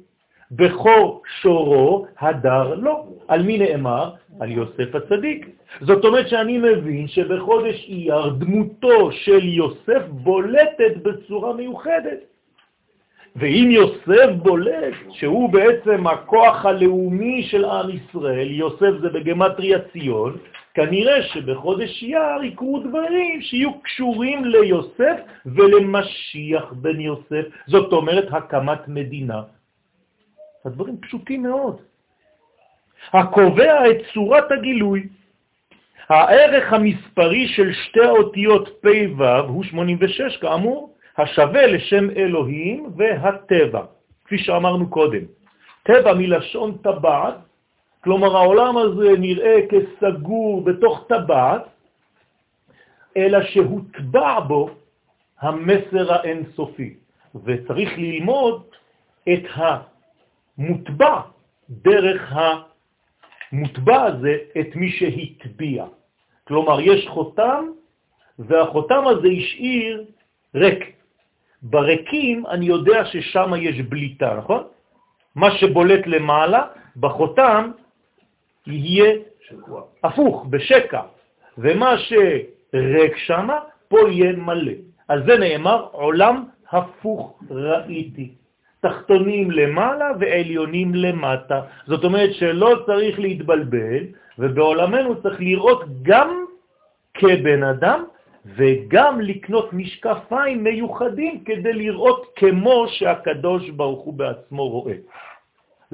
בכור 0.51 1.23
שורו 1.41 2.07
הדר 2.19 2.75
לא. 2.75 3.05
על 3.29 3.43
מי 3.43 3.59
נאמר? 3.59 4.11
על 4.41 4.51
יוסף 4.51 4.95
הצדיק. 4.95 5.47
זאת 5.81 6.05
אומרת 6.05 6.29
שאני 6.29 6.59
מבין 6.59 7.09
שבחודש 7.09 7.87
אייר 7.89 8.29
דמותו 8.29 9.13
של 9.13 9.45
יוסף 9.45 10.03
בולטת 10.09 10.97
בצורה 11.03 11.53
מיוחדת. 11.53 12.19
ואם 13.37 13.69
יוסף 13.71 14.31
בולט, 14.43 14.95
שהוא 15.11 15.53
בעצם 15.53 16.07
הכוח 16.07 16.67
הלאומי 16.67 17.43
של 17.43 17.65
עם 17.65 17.91
ישראל, 17.91 18.51
יוסף 18.51 18.93
זה 19.03 19.09
בגמטריה 19.09 19.79
ציון, 19.93 20.37
כנראה 20.75 21.23
שבחודש 21.23 22.03
יר 22.03 22.43
יקרו 22.43 22.79
דברים 22.79 23.43
שיהיו 23.43 23.81
קשורים 23.81 24.45
ליוסף 24.45 25.17
ולמשיח 25.47 26.73
בן 26.73 27.01
יוסף, 27.01 27.45
זאת 27.67 27.93
אומרת 27.93 28.29
הקמת 28.33 28.89
מדינה. 28.89 29.43
הדברים 30.65 30.97
פשוטים 31.01 31.43
מאוד. 31.43 31.77
הקובע 33.13 33.91
את 33.91 33.97
צורת 34.15 34.53
הגילוי. 34.53 35.09
הערך 36.09 36.73
המספרי 36.73 37.49
של 37.49 37.73
שתי 37.73 38.05
האותיות 38.05 38.69
פ' 38.83 39.19
ו' 39.19 39.25
הוא 39.25 39.65
86 39.65 40.37
כאמור, 40.37 40.95
השווה 41.19 41.67
לשם 41.67 42.11
אלוהים 42.11 42.87
והטבע, 42.97 43.83
כפי 44.25 44.39
שאמרנו 44.39 44.91
קודם. 44.91 45.23
טבע 45.83 46.15
מלשון 46.15 46.79
טבעת, 46.83 47.35
כלומר 48.05 48.37
העולם 48.37 48.77
הזה 48.77 49.19
נראה 49.19 49.57
כסגור 49.69 50.65
בתוך 50.65 51.05
טבעת, 51.09 51.63
אלא 53.17 53.43
שהוטבע 53.43 54.41
בו 54.41 54.71
המסר 55.41 56.13
האינסופי, 56.13 56.95
וצריך 57.45 57.91
ללמוד 57.99 58.63
את 59.33 59.43
המוטבע 59.55 61.21
דרך 61.71 62.33
המוטבע 63.53 64.03
הזה 64.03 64.37
את 64.61 64.77
מי 64.77 64.91
שהטביע. 64.91 65.85
כלומר, 66.45 66.81
יש 66.81 67.09
חותם, 67.09 67.65
והחותם 68.39 69.07
הזה 69.07 69.29
השאיר 69.29 70.05
ריק. 70.55 70.93
בריקים 71.63 72.47
אני 72.47 72.67
יודע 72.67 73.05
ששם 73.05 73.53
יש 73.61 73.81
בליטה, 73.81 74.35
נכון? 74.39 74.63
מה 75.35 75.51
שבולט 75.51 76.07
למעלה, 76.07 76.63
בחותם, 76.97 77.71
יהיה. 78.67 79.13
הפוך, 80.05 80.47
בשקע, 80.51 81.01
ומה 81.59 81.99
שריק 81.99 83.17
שם, 83.17 83.49
פה 83.89 83.99
יהיה 84.11 84.33
מלא. 84.33 84.73
על 85.09 85.27
זה 85.27 85.39
נאמר, 85.39 85.87
עולם 85.93 86.45
הפוך 86.71 87.41
ראיתי. 87.51 88.31
תחתונים 88.81 89.51
למעלה 89.51 90.11
ועליונים 90.21 90.95
למטה. 90.95 91.61
זאת 91.87 92.05
אומרת 92.05 92.35
שלא 92.35 92.83
צריך 92.87 93.19
להתבלבל, 93.19 94.03
ובעולמנו 94.39 95.23
צריך 95.23 95.41
לראות 95.41 95.85
גם 96.03 96.45
כבן 97.15 97.63
אדם 97.63 98.05
וגם 98.47 99.21
לקנות 99.21 99.73
משקפיים 99.73 100.65
מיוחדים 100.65 101.45
כדי 101.45 101.73
לראות 101.73 102.33
כמו 102.37 102.85
שהקדוש 102.89 103.71
ברוך 103.71 104.01
הוא 104.05 104.15
בעצמו 104.15 104.69
רואה. 104.69 104.95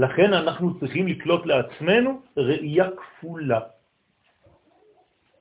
לכן 0.00 0.33
אנחנו 0.33 0.80
צריכים 0.80 1.07
לקלוט 1.09 1.47
לעצמנו 1.47 2.21
ראייה 2.37 2.88
כפולה. 2.97 3.61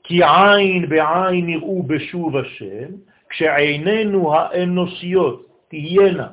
כי 0.03 0.19
עין 0.23 0.89
בעין 0.89 1.49
יראו 1.49 1.83
בשוב 1.83 2.37
השם, 2.37 2.87
כשעינינו 3.29 4.35
האנושיות 4.35 5.47
תהיינה 5.67 6.27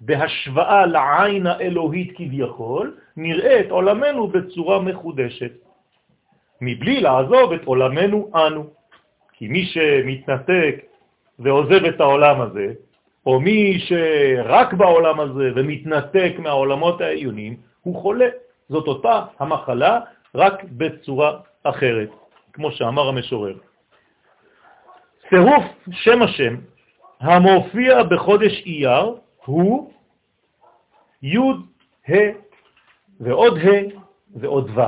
בהשוואה 0.00 0.86
לעין 0.86 1.46
האלוהית 1.46 2.16
כביכול, 2.16 2.96
נראה 3.16 3.60
את 3.60 3.70
עולמנו 3.70 4.26
בצורה 4.26 4.82
מחודשת, 4.82 5.52
מבלי 6.60 7.00
לעזוב 7.00 7.52
את 7.52 7.64
עולמנו 7.64 8.30
אנו. 8.34 8.64
כי 9.32 9.48
מי 9.48 9.64
שמתנתק 9.64 10.74
ועוזב 11.38 11.84
את 11.84 12.00
העולם 12.00 12.40
הזה, 12.40 12.72
או 13.28 13.40
מי 13.40 13.78
שרק 13.78 14.72
בעולם 14.72 15.20
הזה 15.20 15.50
ומתנתק 15.56 16.32
מהעולמות 16.38 17.00
העיונים, 17.00 17.56
הוא 17.82 17.96
חולה. 18.02 18.28
זאת 18.68 18.88
אותה 18.88 19.22
המחלה, 19.38 20.00
רק 20.34 20.64
בצורה 20.64 21.40
אחרת, 21.62 22.08
כמו 22.52 22.72
שאמר 22.72 23.08
המשורר. 23.08 23.56
צירוף 25.28 25.64
שם 25.90 26.22
השם 26.22 26.54
המופיע 27.20 28.02
בחודש 28.02 28.62
אייר 28.66 29.14
הוא 29.44 29.92
י' 31.22 31.38
ה' 32.08 32.32
ועוד 33.20 33.58
ה' 33.58 33.92
ועוד 34.36 34.70
ו'. 34.78 34.80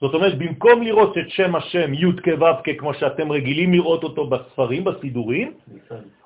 זאת 0.00 0.14
אומרת, 0.14 0.38
במקום 0.38 0.82
לראות 0.82 1.18
את 1.18 1.30
שם 1.30 1.54
השם 1.54 1.94
י' 1.94 2.18
כו' 2.24 2.74
כמו 2.78 2.94
שאתם 2.94 3.32
רגילים 3.32 3.72
לראות 3.72 4.02
אותו 4.04 4.26
בספרים, 4.26 4.84
בסידורים, 4.84 5.52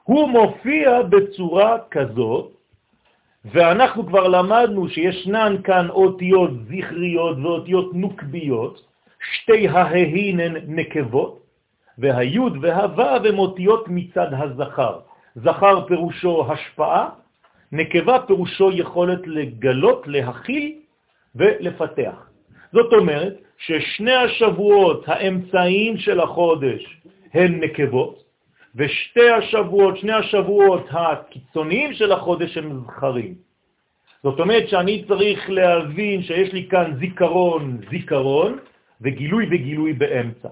הוא 0.04 0.28
מופיע 0.28 1.02
בצורה 1.02 1.78
כזאת, 1.90 2.52
ואנחנו 3.44 4.06
כבר 4.06 4.28
למדנו 4.28 4.88
שישנן 4.88 5.56
כאן 5.64 5.90
אותיות 5.90 6.50
זכריות 6.68 7.36
ואותיות 7.42 7.94
נוקביות, 7.94 8.80
שתי 9.32 9.68
ההין 9.68 10.40
הן 10.40 10.56
נקבות, 10.66 11.40
והיוד 11.98 12.56
והוו 12.60 13.26
הם 13.28 13.38
אותיות 13.38 13.84
מצד 13.88 14.28
הזכר. 14.32 14.98
זכר 15.34 15.86
פירושו 15.86 16.52
השפעה, 16.52 17.08
נקבה 17.72 18.18
פירושו 18.26 18.70
יכולת 18.72 19.26
לגלות, 19.26 20.08
להכיל 20.08 20.72
ולפתח. 21.34 22.28
זאת 22.72 22.92
אומרת 22.92 23.34
ששני 23.58 24.12
השבועות 24.12 25.04
האמצעיים 25.06 25.96
של 25.96 26.20
החודש 26.20 27.00
הן 27.34 27.60
נקבות, 27.64 28.23
ושתי 28.76 29.30
השבועות, 29.30 29.98
שני 29.98 30.12
השבועות 30.12 30.86
הקיצוניים 30.90 31.92
של 31.94 32.12
החודש 32.12 32.56
הם 32.56 32.80
זכרים. 32.86 33.34
זאת 34.22 34.40
אומרת 34.40 34.68
שאני 34.68 35.04
צריך 35.08 35.50
להבין 35.50 36.22
שיש 36.22 36.52
לי 36.52 36.66
כאן 36.70 36.96
זיכרון, 36.98 37.78
זיכרון, 37.90 38.58
וגילוי 39.00 39.46
וגילוי 39.50 39.92
באמצע. 39.92 40.48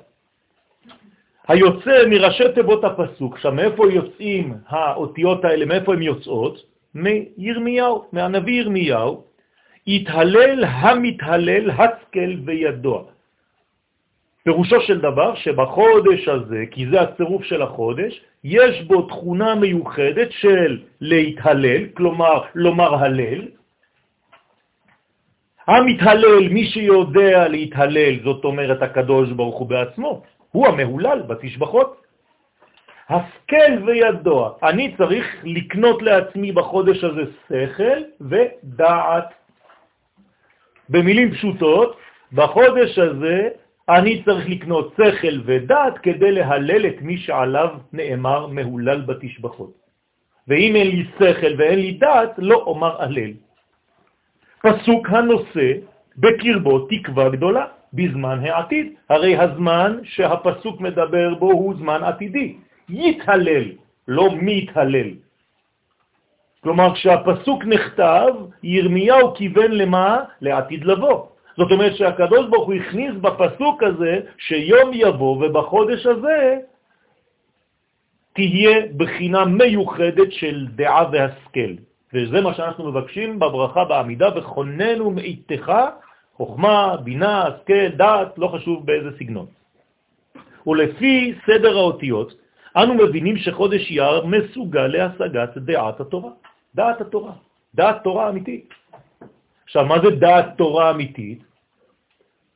היוצא 1.49 2.07
מראשי 2.11 2.45
תיבות 2.55 2.85
הפסוק, 2.85 3.35
עכשיו 3.35 3.53
מאיפה 3.53 3.93
יוצאים 3.93 4.55
האותיות 4.69 5.45
האלה, 5.45 5.65
מאיפה 5.65 5.95
הן 5.95 6.03
יוצאות? 6.03 6.57
מירמיהו, 6.95 8.05
מהנביא 8.13 8.61
ירמיהו, 8.61 9.25
התהלל 9.87 10.65
המתהלל 10.65 11.71
השכל 11.71 12.33
וידוע. 12.45 13.03
פירושו 14.45 14.81
של 14.81 15.01
דבר 15.01 15.35
שבחודש 15.35 16.29
הזה, 16.29 16.65
כי 16.71 16.87
זה 16.91 17.01
הצירוף 17.01 17.43
של 17.45 17.63
החודש, 17.63 18.21
יש 18.45 18.83
בו 18.83 19.03
תכונה 19.03 19.55
מיוחדת 19.55 20.29
של 20.31 20.83
להתהלל, 21.01 21.87
כלומר 21.95 22.43
לומר 22.55 22.95
הלל. 22.95 23.49
המתהלל, 25.67 26.49
מי 26.49 26.65
שיודע 26.67 27.49
להתהלל, 27.49 28.15
זאת 28.25 28.45
אומרת 28.45 28.83
הקדוש 28.83 29.31
ברוך 29.31 29.59
הוא 29.59 29.69
בעצמו, 29.69 30.23
הוא 30.51 30.67
המהולל 30.67 31.23
בתשבחות. 31.27 32.03
השכל 33.09 33.73
וידוע, 33.87 34.53
אני 34.63 34.95
צריך 34.97 35.27
לקנות 35.45 36.03
לעצמי 36.03 36.53
בחודש 36.53 37.05
הזה 37.05 37.23
שכל 37.49 37.99
ודעת. 38.21 39.29
במילים 40.89 41.31
פשוטות, 41.35 41.97
בחודש 42.33 42.99
הזה 42.99 43.49
אני 43.89 44.23
צריך 44.25 44.49
לקנות 44.49 44.95
שכל 44.97 45.37
ודעת 45.45 45.99
כדי 45.99 46.33
להלל 46.33 46.87
את 46.87 47.03
מי 47.03 47.17
שעליו 47.19 47.69
נאמר 47.93 48.47
מהולל 48.47 49.01
בתשבחות. 49.01 49.73
ואם 50.49 50.77
אין 50.77 50.89
לי 50.89 51.05
שכל 51.19 51.53
ואין 51.59 51.79
לי 51.79 51.93
דעת, 51.93 52.33
לא 52.39 52.57
אומר 52.67 53.03
הלל. 53.03 53.33
פסוק 54.63 55.09
הנושא 55.11 55.69
בקרבו 56.17 56.87
תקווה 56.87 57.29
גדולה 57.29 57.67
בזמן 57.93 58.39
העתיד. 58.47 58.87
הרי 59.09 59.39
הזמן 59.39 59.99
שהפסוק 60.03 60.81
מדבר 60.81 61.35
בו 61.35 61.51
הוא 61.53 61.75
זמן 61.79 62.01
עתידי. 62.05 62.57
יתהלל, 62.89 63.65
לא 64.09 64.29
מתהלל. 64.41 65.11
כלומר, 66.63 66.95
כשהפסוק 66.95 67.65
נכתב, 67.65 68.35
ירמיהו 68.63 69.35
כיוון 69.35 69.71
למה? 69.73 70.25
לעתיד 70.41 70.85
לבוא. 70.85 71.32
זאת 71.57 71.71
אומרת 71.71 71.97
שהקדוש 71.97 72.47
ברוך 72.51 72.67
הוא 72.67 72.75
הכניס 72.75 73.15
בפסוק 73.21 73.83
הזה 73.83 74.21
שיום 74.39 74.91
יבוא 74.93 75.47
ובחודש 75.47 76.07
הזה 76.07 76.59
תהיה 78.33 78.77
בחינה 78.97 79.45
מיוחדת 79.45 80.33
של 80.33 80.67
דעה 80.75 81.05
והשכל. 81.13 81.73
וזה 82.15 82.41
מה 82.41 82.55
שאנחנו 82.55 82.91
מבקשים 82.93 83.39
בברכה 83.39 83.85
בעמידה, 83.85 84.29
וכוננו 84.37 85.11
מאיתך, 85.11 85.73
חוכמה, 86.37 86.97
בינה, 87.05 87.47
השכל, 87.47 87.89
דעת, 87.97 88.39
לא 88.39 88.49
חשוב 88.49 88.87
באיזה 88.87 89.11
סגנון. 89.19 89.47
ולפי 90.67 91.35
סדר 91.47 91.77
האותיות, 91.77 92.35
אנו 92.77 92.95
מבינים 92.95 93.37
שחודש 93.37 93.91
אייר 93.91 94.25
מסוגל 94.27 94.87
להשגת 94.87 95.57
דעת 95.57 96.01
התורה. 96.01 96.31
דעת 96.75 97.01
התורה, 97.01 97.33
דעת 97.75 98.03
תורה 98.05 98.29
אמיתית. 98.29 98.82
עכשיו, 99.73 99.87
מה 99.89 99.97
זה 100.05 100.11
דעת 100.21 100.61
תורה 100.61 100.91
אמיתית? 100.91 101.41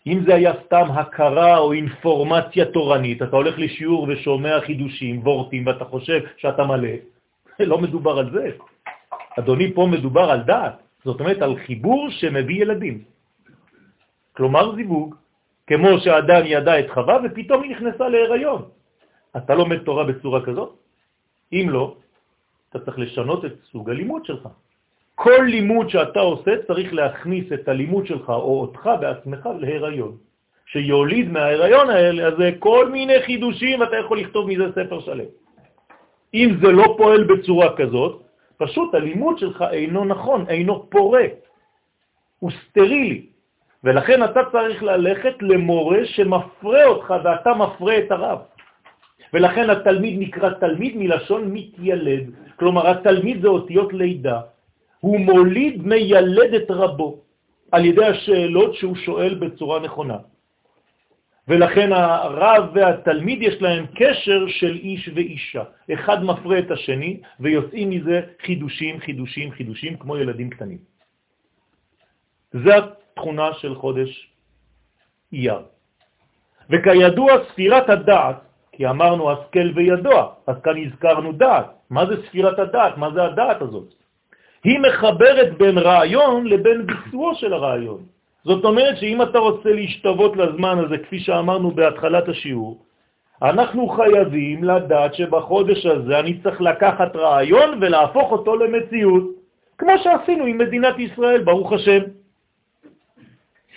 אם 0.06 0.18
זה 0.26 0.34
היה 0.34 0.52
סתם 0.68 0.86
הכרה 0.92 1.58
או 1.58 1.72
אינפורמציה 1.72 2.64
תורנית, 2.76 3.22
אתה 3.22 3.36
הולך 3.36 3.54
לשיעור 3.58 4.06
ושומע 4.08 4.60
חידושים, 4.60 5.24
וורטים, 5.24 5.66
ואתה 5.66 5.84
חושב 5.84 6.20
שאתה 6.36 6.64
מלא, 6.64 6.94
לא 7.72 7.78
מדובר 7.78 8.18
על 8.18 8.28
זה. 8.36 8.44
אדוני, 9.38 9.72
פה 9.72 9.88
מדובר 9.96 10.30
על 10.30 10.40
דעת, 10.44 10.76
זאת 11.04 11.20
אומרת 11.20 11.40
על 11.42 11.56
חיבור 11.56 12.10
שמביא 12.20 12.62
ילדים. 12.62 13.04
כלומר 14.36 14.76
זיווג, 14.76 15.14
כמו 15.66 15.98
שאדם 16.04 16.42
ידע 16.44 16.80
את 16.80 16.88
חווה 16.92 17.16
ופתאום 17.24 17.62
היא 17.62 17.70
נכנסה 17.70 18.08
להיריון. 18.08 18.62
אתה 19.36 19.54
לומד 19.54 19.78
תורה 19.88 20.04
בצורה 20.04 20.44
כזאת? 20.44 20.70
אם 21.52 21.66
לא, 21.72 21.96
אתה 22.68 22.84
צריך 22.84 22.98
לשנות 22.98 23.44
את 23.44 23.56
סוג 23.72 23.90
הלימוד 23.90 24.24
שלך. 24.28 24.44
כל 25.16 25.42
לימוד 25.48 25.90
שאתה 25.90 26.20
עושה 26.20 26.50
צריך 26.66 26.94
להכניס 26.94 27.52
את 27.52 27.68
הלימוד 27.68 28.06
שלך 28.06 28.28
או 28.28 28.60
אותך 28.60 28.90
בעצמך 29.00 29.48
להיריון. 29.60 30.16
שיוליד 30.66 31.32
מההיריון 31.32 31.90
האלה, 31.90 32.26
אז 32.26 32.34
זה 32.38 32.50
כל 32.58 32.88
מיני 32.92 33.22
חידושים, 33.22 33.82
אתה 33.82 33.96
יכול 33.96 34.18
לכתוב 34.18 34.48
מזה 34.48 34.64
ספר 34.74 35.00
שלם. 35.00 35.30
אם 36.34 36.48
זה 36.62 36.68
לא 36.72 36.94
פועל 36.98 37.24
בצורה 37.24 37.76
כזאת, 37.76 38.22
פשוט 38.58 38.94
הלימוד 38.94 39.38
שלך 39.38 39.64
אינו 39.72 40.04
נכון, 40.04 40.44
אינו 40.48 40.90
פורה, 40.90 41.24
הוא 42.38 42.50
סטרילי. 42.50 43.26
ולכן 43.84 44.24
אתה 44.24 44.40
צריך 44.52 44.82
ללכת 44.82 45.34
למורה 45.40 46.00
שמפרה 46.04 46.84
אותך 46.84 47.14
ואתה 47.24 47.50
מפרה 47.54 47.98
את 47.98 48.10
הרב. 48.10 48.38
ולכן 49.32 49.70
התלמיד 49.70 50.14
נקרא 50.20 50.50
תלמיד 50.60 50.92
מלשון 50.96 51.42
מתיילד. 51.52 52.24
כלומר, 52.56 52.90
התלמיד 52.90 53.42
זה 53.42 53.48
אותיות 53.48 53.92
לידה. 53.92 54.55
הוא 55.00 55.20
מוליד, 55.20 55.86
מיילד 55.86 56.54
את 56.54 56.70
רבו 56.70 57.20
על 57.72 57.84
ידי 57.84 58.04
השאלות 58.04 58.74
שהוא 58.74 58.96
שואל 58.96 59.34
בצורה 59.34 59.80
נכונה. 59.80 60.18
ולכן 61.48 61.92
הרב 61.92 62.70
והתלמיד 62.74 63.42
יש 63.42 63.62
להם 63.62 63.86
קשר 63.94 64.46
של 64.48 64.74
איש 64.82 65.10
ואישה. 65.14 65.64
אחד 65.94 66.24
מפרה 66.24 66.58
את 66.58 66.70
השני 66.70 67.20
ויוצאים 67.40 67.90
מזה 67.90 68.20
חידושים, 68.42 69.00
חידושים, 69.00 69.50
חידושים, 69.52 69.96
כמו 69.96 70.16
ילדים 70.16 70.50
קטנים. 70.50 70.78
זה 72.52 72.76
התכונה 72.76 73.54
של 73.54 73.74
חודש 73.74 74.30
אייר. 75.32 75.62
וכידוע 76.70 77.32
ספירת 77.52 77.88
הדעת, 77.90 78.36
כי 78.72 78.86
אמרנו 78.86 79.30
השכל 79.30 79.70
וידוע, 79.74 80.34
אז 80.46 80.56
כאן 80.64 80.76
הזכרנו 80.86 81.32
דעת. 81.32 81.66
מה 81.90 82.06
זה 82.06 82.14
ספירת 82.26 82.58
הדעת? 82.58 82.98
מה 82.98 83.10
זה 83.14 83.24
הדעת 83.24 83.62
הזאת? 83.62 83.94
היא 84.64 84.78
מחברת 84.78 85.58
בין 85.58 85.78
רעיון 85.78 86.46
לבין 86.46 86.86
ביצועו 86.86 87.34
של 87.34 87.52
הרעיון. 87.52 88.00
זאת 88.44 88.64
אומרת 88.64 88.96
שאם 88.96 89.22
אתה 89.22 89.38
רוצה 89.38 89.72
להשתוות 89.72 90.36
לזמן 90.36 90.78
הזה, 90.78 90.98
כפי 90.98 91.18
שאמרנו 91.20 91.70
בהתחלת 91.70 92.28
השיעור, 92.28 92.78
אנחנו 93.42 93.88
חייבים 93.88 94.64
לדעת 94.64 95.14
שבחודש 95.14 95.86
הזה 95.86 96.18
אני 96.18 96.40
צריך 96.42 96.60
לקחת 96.60 97.16
רעיון 97.16 97.78
ולהפוך 97.80 98.32
אותו 98.32 98.56
למציאות, 98.56 99.24
כמו 99.78 99.92
שעשינו 100.02 100.44
עם 100.44 100.58
מדינת 100.58 100.98
ישראל, 100.98 101.42
ברוך 101.42 101.72
השם. 101.72 102.00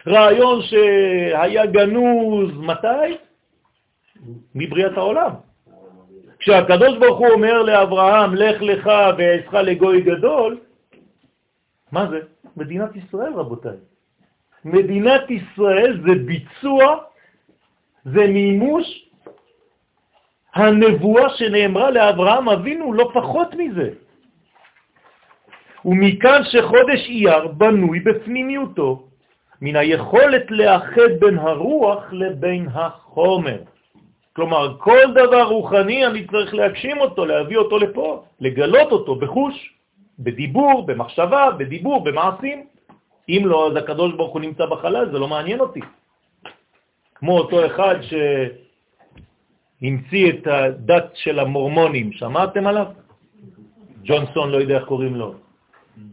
רעיון 0.07 0.61
שהיה 0.61 1.65
גנוז, 1.65 2.51
מתי? 2.57 3.17
מבריאת 4.55 4.97
העולם. 4.97 5.31
כשהקדוש 6.39 6.97
ברוך 6.97 7.19
הוא 7.19 7.27
אומר 7.27 7.63
לאברהם, 7.63 8.35
לך 8.35 8.61
לך 8.61 8.89
ועשך 9.17 9.53
לגוי 9.53 10.01
גדול, 10.01 10.57
מה 11.91 12.09
זה? 12.09 12.19
מדינת 12.57 12.95
ישראל, 12.95 13.33
רבותיי. 13.33 13.77
מדינת 14.65 15.31
ישראל 15.31 16.01
זה 16.05 16.13
ביצוע, 16.25 16.95
זה 18.05 18.27
מימוש 18.27 19.09
הנבואה 20.53 21.29
שנאמרה 21.29 21.91
לאברהם 21.91 22.49
אבינו, 22.49 22.93
לא 22.93 23.11
פחות 23.13 23.55
מזה. 23.55 23.89
ומכאן 25.85 26.41
שחודש 26.43 27.01
אייר 27.09 27.47
בנוי 27.47 27.99
בפנימיותו 27.99 29.07
מן 29.61 29.75
היכולת 29.75 30.51
לאחד 30.51 31.11
בין 31.19 31.37
הרוח 31.37 32.03
לבין 32.11 32.67
החומר. 32.73 33.61
כלומר, 34.33 34.77
כל 34.77 35.11
דבר 35.15 35.43
רוחני 35.43 36.05
אני 36.05 36.27
צריך 36.27 36.53
להגשים 36.53 36.97
אותו, 36.99 37.25
להביא 37.25 37.57
אותו 37.57 37.79
לפה, 37.79 38.23
לגלות 38.39 38.91
אותו 38.91 39.15
בחוש. 39.15 39.78
בדיבור, 40.19 40.85
במחשבה, 40.85 41.51
בדיבור, 41.57 42.03
במעשים. 42.03 42.65
אם 43.29 43.41
לא, 43.45 43.71
אז 43.71 43.75
הקדוש 43.75 44.13
ברוך 44.13 44.33
הוא 44.33 44.41
נמצא 44.41 44.65
בחלל, 44.65 45.11
זה 45.11 45.19
לא 45.19 45.27
מעניין 45.27 45.59
אותי. 45.59 45.79
כמו 47.15 47.37
אותו 47.37 47.65
אחד 47.65 47.95
שהמציא 49.81 50.29
את 50.29 50.47
הדת 50.47 51.11
של 51.13 51.39
המורמונים, 51.39 52.11
שמעתם 52.11 52.67
עליו? 52.67 52.85
ג'ונסון, 54.03 54.49
לא 54.51 54.57
יודע 54.57 54.77
איך 54.77 54.85
קוראים 54.85 55.15
לו. 55.15 55.33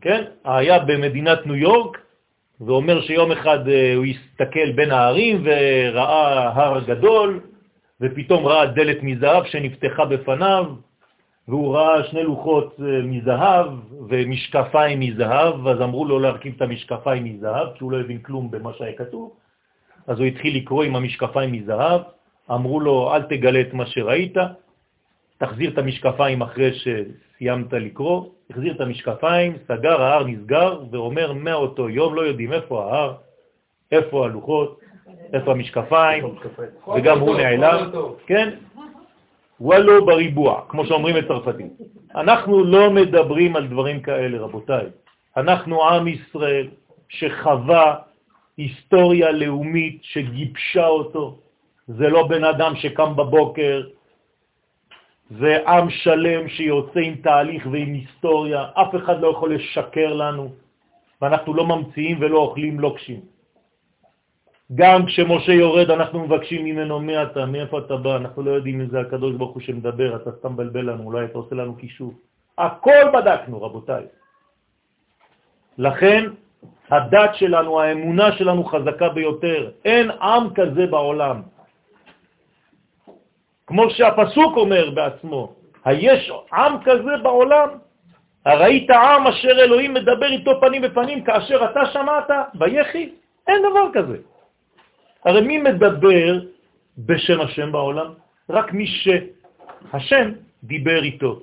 כן? 0.00 0.24
היה 0.44 0.78
במדינת 0.78 1.46
ניו 1.46 1.56
יורק, 1.56 1.98
ואומר 2.60 3.00
שיום 3.00 3.32
אחד 3.32 3.68
אה, 3.68 3.94
הוא 3.94 4.04
הסתכל 4.04 4.72
בין 4.72 4.90
הערים 4.90 5.42
וראה 5.44 6.48
הר 6.48 6.84
גדול, 6.84 7.40
ופתאום 8.00 8.46
ראה 8.46 8.66
דלת 8.66 9.02
מזהב 9.02 9.44
שנפתחה 9.44 10.04
בפניו, 10.04 10.64
והוא 11.48 11.76
ראה 11.76 12.04
שני 12.04 12.22
לוחות 12.22 12.80
אה, 12.80 13.02
מזהב 13.02 13.66
ומשקפיים 14.08 15.00
מזהב, 15.00 15.66
אז 15.66 15.80
אמרו 15.80 16.04
לו 16.04 16.18
להרכיב 16.18 16.54
את 16.56 16.62
המשקפיים 16.62 17.24
מזהב, 17.24 17.68
כי 17.74 17.84
הוא 17.84 17.92
לא 17.92 18.00
הבין 18.00 18.18
כלום 18.18 18.50
במה 18.50 18.72
שהיה 18.78 18.92
כתוב. 18.92 19.32
אז 20.06 20.18
הוא 20.18 20.26
התחיל 20.26 20.56
לקרוא 20.56 20.84
עם 20.84 20.96
המשקפיים 20.96 21.52
מזהב, 21.52 22.00
אמרו 22.50 22.80
לו, 22.80 23.14
אל 23.14 23.22
תגלה 23.22 23.60
את 23.60 23.74
מה 23.74 23.86
שראית, 23.86 24.34
תחזיר 25.38 25.70
את 25.70 25.78
המשקפיים 25.78 26.42
אחרי 26.42 26.70
שסיימת 26.74 27.72
לקרוא, 27.72 28.26
החזיר 28.50 28.74
את 28.74 28.80
המשקפיים, 28.80 29.56
סגר, 29.68 30.02
ההר 30.02 30.24
נסגר, 30.24 30.82
ואומר 30.90 31.32
מאותו 31.32 31.88
יום 31.88 32.14
לא 32.14 32.20
יודעים 32.20 32.52
איפה 32.52 32.84
ההר, 32.84 33.14
איפה 33.92 34.24
הלוחות, 34.24 34.80
איפה 35.32 35.52
המשקפיים, 35.52 36.24
וגם 36.96 37.20
הוא 37.20 37.36
נעלם, 37.36 37.90
כן? 38.26 38.54
וואלו 39.60 40.06
בריבוע, 40.06 40.62
כמו 40.68 40.86
שאומרים 40.86 41.16
בצרפתית. 41.16 41.72
אנחנו 42.14 42.64
לא 42.64 42.90
מדברים 42.90 43.56
על 43.56 43.66
דברים 43.66 44.00
כאלה, 44.00 44.38
רבותיי. 44.40 44.86
אנחנו 45.36 45.84
עם 45.88 46.08
ישראל 46.08 46.68
שחווה 47.08 47.94
היסטוריה 48.56 49.30
לאומית 49.32 49.98
שגיבשה 50.02 50.86
אותו. 50.86 51.38
זה 51.88 52.08
לא 52.08 52.26
בן 52.26 52.44
אדם 52.44 52.76
שקם 52.76 53.16
בבוקר, 53.16 53.82
זה 55.30 55.68
עם 55.68 55.90
שלם 55.90 56.48
שיוצא 56.48 57.00
עם 57.00 57.14
תהליך 57.14 57.66
ועם 57.72 57.92
היסטוריה. 57.94 58.64
אף 58.74 58.94
אחד 58.94 59.20
לא 59.20 59.28
יכול 59.28 59.54
לשקר 59.54 60.12
לנו, 60.14 60.52
ואנחנו 61.22 61.54
לא 61.54 61.66
ממציאים 61.66 62.16
ולא 62.20 62.38
אוכלים 62.38 62.80
לוקשים. 62.80 63.35
גם 64.74 65.06
כשמשה 65.06 65.52
יורד 65.52 65.90
אנחנו 65.90 66.20
מבקשים 66.26 66.64
ממנו 66.64 67.00
מי 67.00 67.22
אתה, 67.22 67.46
מאיפה 67.46 67.78
אתה 67.78 67.96
בא, 67.96 68.16
אנחנו 68.16 68.42
לא 68.42 68.50
יודעים 68.50 68.80
אם 68.80 68.88
זה 68.88 69.00
הקדוש 69.00 69.34
ברוך 69.34 69.54
הוא 69.54 69.62
שמדבר, 69.62 70.16
אתה 70.16 70.30
סתם 70.38 70.56
בלבל 70.56 70.90
לנו, 70.90 71.04
אולי 71.04 71.24
אתה 71.24 71.38
עושה 71.38 71.54
לנו 71.54 71.74
קישור. 71.74 72.12
הכל 72.58 73.04
בדקנו, 73.14 73.62
רבותיי. 73.62 74.04
לכן 75.78 76.24
הדת 76.90 77.34
שלנו, 77.34 77.80
האמונה 77.80 78.32
שלנו 78.32 78.64
חזקה 78.64 79.08
ביותר. 79.08 79.70
אין 79.84 80.10
עם 80.10 80.54
כזה 80.54 80.86
בעולם. 80.86 81.42
כמו 83.66 83.90
שהפסוק 83.90 84.56
אומר 84.56 84.90
בעצמו, 84.90 85.54
היש 85.84 86.30
עם 86.52 86.72
כזה 86.84 87.16
בעולם? 87.22 87.68
הראית 88.46 88.90
עם 88.90 89.26
אשר 89.26 89.50
אלוהים 89.50 89.94
מדבר 89.94 90.26
איתו 90.26 90.60
פנים 90.60 90.82
בפנים 90.82 91.24
כאשר 91.24 91.64
אתה 91.70 91.86
שמעת, 91.86 92.30
ביחי? 92.54 93.10
אין 93.46 93.62
דבר 93.70 93.86
כזה. 93.92 94.16
הרי 95.26 95.40
מי 95.40 95.58
מדבר 95.58 96.40
בשם 96.98 97.40
השם 97.40 97.72
בעולם? 97.72 98.12
רק 98.50 98.72
מי 98.72 98.86
שהשם 98.86 100.30
דיבר 100.62 101.02
איתו. 101.02 101.40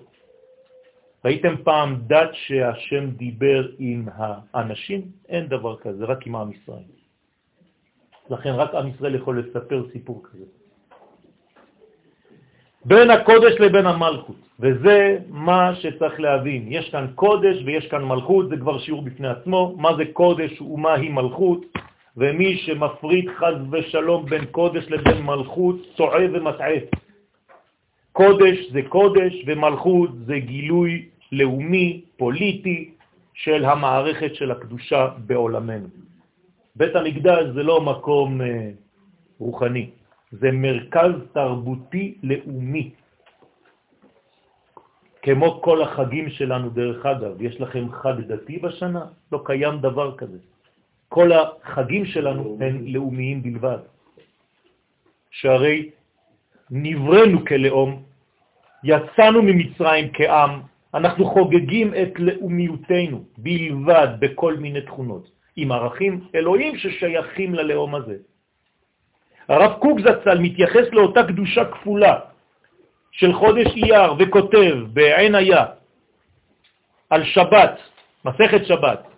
ראיתם 1.25 1.55
פעם 1.63 1.95
דת 2.07 2.29
שהשם 2.33 3.09
דיבר 3.09 3.67
עם 3.79 4.07
האנשים? 4.15 5.01
אין 5.29 5.47
דבר 5.47 5.75
כזה, 5.77 6.05
רק 6.05 6.27
עם 6.27 6.35
עם 6.35 6.51
ישראל. 6.51 6.87
לכן 8.29 8.53
רק 8.55 8.75
עם 8.75 8.87
ישראל 8.87 9.15
יכול 9.15 9.39
לספר 9.39 9.83
סיפור 9.91 10.23
כזה. 10.23 10.45
בין 12.85 13.11
הקודש 13.11 13.53
לבין 13.59 13.85
המלכות, 13.85 14.39
וזה 14.59 15.17
מה 15.27 15.75
שצריך 15.75 16.19
להבין. 16.19 16.65
יש 16.67 16.89
כאן 16.89 17.07
קודש 17.15 17.57
ויש 17.65 17.87
כאן 17.87 18.03
מלכות, 18.03 18.49
זה 18.49 18.57
כבר 18.57 18.79
שיעור 18.79 19.01
בפני 19.01 19.27
עצמו, 19.27 19.75
מה 19.77 19.95
זה 19.95 20.03
קודש 20.13 20.61
ומהי 20.61 21.09
מלכות. 21.09 21.65
ומי 22.17 22.57
שמפריד 22.57 23.29
חז 23.37 23.55
ושלום 23.71 24.25
בין 24.25 24.45
קודש 24.45 24.85
לבין 24.89 25.21
מלכות 25.21 25.75
צועה 25.97 26.25
ומטעה. 26.33 26.79
קודש 28.11 28.57
זה 28.71 28.81
קודש 28.89 29.33
ומלכות 29.45 30.09
זה 30.25 30.39
גילוי 30.39 31.09
לאומי, 31.31 32.01
פוליטי, 32.17 32.93
של 33.33 33.65
המערכת 33.65 34.35
של 34.35 34.51
הקדושה 34.51 35.07
בעולמנו. 35.25 35.87
בית 36.75 36.95
המקדש 36.95 37.45
זה 37.53 37.63
לא 37.63 37.81
מקום 37.81 38.41
אה, 38.41 38.69
רוחני, 39.39 39.89
זה 40.31 40.51
מרכז 40.51 41.11
תרבותי 41.33 42.17
לאומי. 42.23 42.91
כמו 45.21 45.61
כל 45.61 45.81
החגים 45.81 46.29
שלנו, 46.29 46.69
דרך 46.69 47.05
אגב, 47.05 47.41
יש 47.41 47.61
לכם 47.61 47.91
חג 47.91 48.21
דתי 48.27 48.59
בשנה? 48.59 49.05
לא 49.31 49.41
קיים 49.45 49.81
דבר 49.81 50.17
כזה. 50.17 50.37
כל 51.13 51.29
החגים 51.31 52.05
שלנו 52.05 52.57
הם 52.61 52.87
לאומיים 52.87 53.43
בלבד. 53.43 53.77
שהרי 55.31 55.89
נברנו 56.71 57.45
כלאום, 57.45 58.03
יצאנו 58.83 59.41
ממצרים 59.41 60.09
כעם, 60.13 60.61
אנחנו 60.93 61.25
חוגגים 61.25 61.93
את 61.93 62.19
לאומיותנו 62.19 63.23
בלבד 63.37 64.07
בכל 64.19 64.57
מיני 64.57 64.81
תכונות, 64.81 65.29
עם 65.55 65.71
ערכים 65.71 66.27
אלוהים 66.35 66.77
ששייכים 66.77 67.55
ללאום 67.55 67.95
הזה. 67.95 68.17
הרב 69.47 69.73
קוק 69.79 69.99
זצ"ל 69.99 70.37
מתייחס 70.39 70.87
לאותה 70.91 71.23
קדושה 71.23 71.65
כפולה 71.65 72.19
של 73.11 73.33
חודש 73.33 73.67
אייר 73.77 74.13
וכותב 74.19 74.75
בעין 74.93 75.35
היה 75.35 75.65
על 77.09 77.23
שבת, 77.23 77.77
מסכת 78.25 78.65
שבת, 78.65 79.12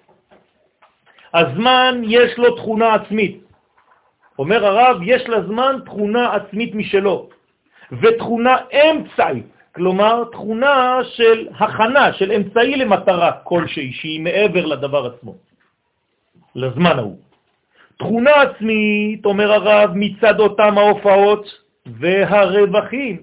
הזמן 1.35 2.01
יש 2.03 2.37
לו 2.37 2.55
תכונה 2.55 2.93
עצמית. 2.93 3.43
אומר 4.39 4.65
הרב, 4.65 4.97
יש 5.03 5.29
לזמן 5.29 5.75
תכונה 5.85 6.33
עצמית 6.35 6.75
משלו, 6.75 7.29
ותכונה 8.01 8.55
אמצעית. 8.73 9.45
כלומר 9.75 10.23
תכונה 10.31 10.99
של 11.03 11.47
הכנה, 11.59 12.13
של 12.13 12.31
אמצעי 12.31 12.75
למטרה 12.75 13.31
כלשהי, 13.43 13.93
שהיא 13.93 14.21
מעבר 14.21 14.65
לדבר 14.65 15.05
עצמו, 15.05 15.35
לזמן 16.55 16.99
ההוא. 16.99 17.17
תכונה 17.97 18.31
עצמית, 18.41 19.25
אומר 19.25 19.51
הרב, 19.51 19.91
מצד 19.95 20.39
אותם 20.39 20.77
ההופעות 20.77 21.45
והרווחים, 21.85 23.17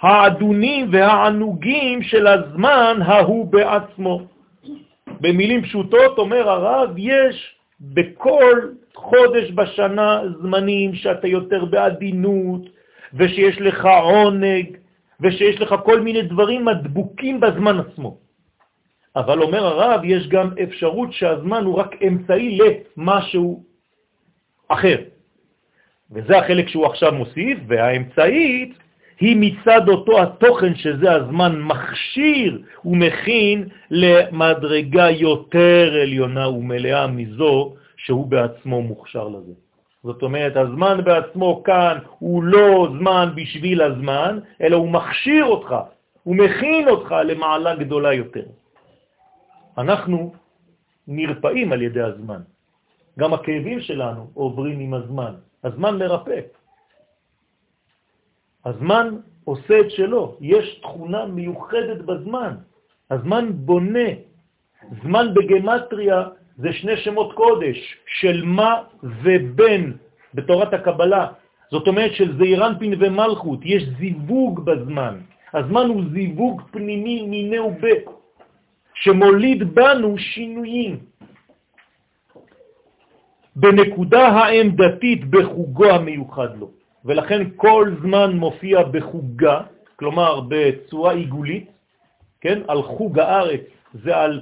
העדונים 0.00 0.88
והענוגים 0.92 2.02
של 2.02 2.26
הזמן 2.26 2.98
ההוא 3.02 3.52
בעצמו. 3.52 4.37
במילים 5.20 5.62
פשוטות 5.62 6.18
אומר 6.18 6.50
הרב, 6.50 6.90
יש 6.96 7.54
בכל 7.80 8.60
חודש 8.94 9.50
בשנה 9.50 10.22
זמנים 10.42 10.94
שאתה 10.94 11.28
יותר 11.28 11.64
בעדינות, 11.64 12.62
ושיש 13.14 13.60
לך 13.60 13.88
עונג, 14.02 14.76
ושיש 15.20 15.60
לך 15.60 15.74
כל 15.84 16.00
מיני 16.00 16.22
דברים 16.22 16.64
מדבוקים 16.64 17.40
בזמן 17.40 17.80
עצמו. 17.80 18.18
אבל 19.16 19.42
אומר 19.42 19.66
הרב, 19.66 20.00
יש 20.04 20.28
גם 20.28 20.50
אפשרות 20.62 21.12
שהזמן 21.12 21.64
הוא 21.64 21.74
רק 21.74 22.02
אמצעי 22.02 22.58
למשהו 22.58 23.64
אחר. 24.68 24.98
וזה 26.10 26.38
החלק 26.38 26.68
שהוא 26.68 26.86
עכשיו 26.86 27.12
מוסיף, 27.12 27.58
והאמצעית 27.66 28.78
היא 29.20 29.36
מצד 29.40 29.88
אותו 29.88 30.22
התוכן 30.22 30.74
שזה 30.74 31.12
הזמן 31.12 31.60
מכשיר 31.60 32.62
ומכין 32.84 33.68
למדרגה 33.90 35.10
יותר 35.10 35.94
עליונה 36.02 36.48
ומלאה 36.48 37.06
מזו 37.06 37.74
שהוא 37.96 38.26
בעצמו 38.26 38.82
מוכשר 38.82 39.28
לזה. 39.28 39.52
זאת 40.04 40.22
אומרת, 40.22 40.56
הזמן 40.56 41.04
בעצמו 41.04 41.62
כאן 41.62 41.98
הוא 42.18 42.42
לא 42.42 42.88
זמן 42.98 43.28
בשביל 43.34 43.82
הזמן, 43.82 44.38
אלא 44.60 44.76
הוא 44.76 44.90
מכשיר 44.90 45.44
אותך, 45.44 45.74
הוא 46.22 46.36
מכין 46.36 46.88
אותך 46.88 47.14
למעלה 47.24 47.74
גדולה 47.74 48.12
יותר. 48.14 48.44
אנחנו 49.78 50.32
נרפאים 51.08 51.72
על 51.72 51.82
ידי 51.82 52.02
הזמן. 52.02 52.40
גם 53.18 53.34
הכאבים 53.34 53.80
שלנו 53.80 54.30
עוברים 54.34 54.80
עם 54.80 54.94
הזמן. 54.94 55.32
הזמן 55.64 55.98
מרפא. 55.98 56.40
הזמן 58.64 59.06
עושה 59.44 59.80
את 59.80 59.90
שלו. 59.90 60.36
יש 60.40 60.80
תכונה 60.82 61.26
מיוחדת 61.26 62.00
בזמן. 62.04 62.54
הזמן 63.10 63.44
בונה. 63.52 64.08
זמן 65.02 65.34
בגמטריה 65.34 66.28
זה 66.56 66.72
שני 66.72 66.96
שמות 66.96 67.32
קודש, 67.32 67.78
של 68.06 68.42
מה 68.44 68.82
ובן 69.02 69.92
בתורת 70.34 70.74
הקבלה. 70.74 71.26
זאת 71.70 71.88
אומרת 71.88 72.12
של 72.14 72.38
זעירנפין 72.38 72.94
ומלכות, 72.98 73.60
יש 73.64 73.82
זיווג 73.98 74.64
בזמן. 74.64 75.14
הזמן 75.54 75.86
הוא 75.88 76.02
זיווג 76.12 76.62
פנימי 76.70 77.26
מיני 77.26 77.58
ובית, 77.58 78.04
שמוליד 78.94 79.74
בנו 79.74 80.18
שינויים. 80.18 80.98
בנקודה 83.56 84.28
העמדתית 84.28 85.30
בחוגו 85.30 85.90
המיוחד 85.90 86.58
לו. 86.58 86.77
ולכן 87.08 87.42
כל 87.56 87.90
זמן 88.02 88.36
מופיע 88.36 88.82
בחוגה, 88.82 89.60
כלומר 89.96 90.40
בצורה 90.48 91.12
עיגולית, 91.12 91.70
כן? 92.40 92.58
על 92.68 92.82
חוג 92.82 93.18
הארץ 93.18 93.60
זה 93.94 94.16
על 94.16 94.40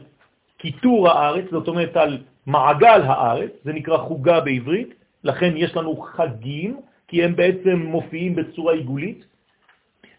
כיתור 0.59 1.09
הארץ, 1.09 1.45
זאת 1.51 1.69
אומרת 1.69 1.97
על 1.97 2.19
מעגל 2.47 3.01
הארץ, 3.03 3.51
זה 3.65 3.73
נקרא 3.73 3.97
חוגה 3.97 4.41
בעברית, 4.41 4.95
לכן 5.25 5.53
יש 5.57 5.77
לנו 5.77 5.97
חגים, 5.97 6.81
כי 7.09 7.25
הם 7.25 7.37
בעצם 7.37 7.77
מופיעים 7.77 8.35
בצורה 8.35 8.75
עיגולית, 8.75 9.25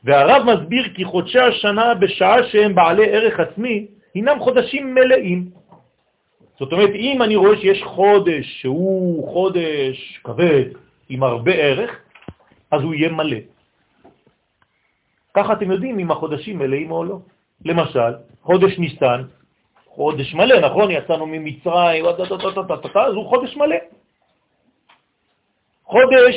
והרב 0.04 0.44
מסביר 0.44 0.90
כי 0.96 1.06
חודשי 1.06 1.40
השנה 1.40 1.94
בשעה 1.94 2.44
שהם 2.44 2.76
בעלי 2.76 3.06
ערך 3.06 3.40
עצמי, 3.40 3.88
הינם 4.14 4.40
חודשים 4.40 4.96
מלאים. 4.96 5.50
זאת 6.60 6.72
אומרת, 6.72 6.90
אם 6.96 7.22
אני 7.22 7.36
רואה 7.36 7.58
שיש 7.58 7.84
חודש 7.84 8.62
שהוא 8.62 9.28
חודש 9.34 10.20
כבד, 10.24 10.66
עם 11.10 11.24
הרבה 11.24 11.52
ערך, 11.52 12.07
אז 12.72 12.82
הוא 12.82 12.94
יהיה 12.94 13.10
מלא. 13.10 13.38
ככה 15.34 15.54
אתם 15.54 15.72
יודעים 15.72 16.00
אם 16.00 16.12
החודשים 16.12 16.58
מלאים 16.58 16.92
או 16.92 17.04
לא. 17.04 17.20
למשל, 17.66 18.14
חודש 18.42 18.80
ניסן, 18.80 19.22
חודש 19.88 20.34
מלא, 20.34 20.60
נכון? 20.60 20.92
יצאנו 20.92 21.26
ממצרים, 21.26 22.06
אז 22.06 23.14
הוא 23.14 23.30
חודש 23.30 23.56
מלא. 23.58 23.76
חודש 25.86 26.36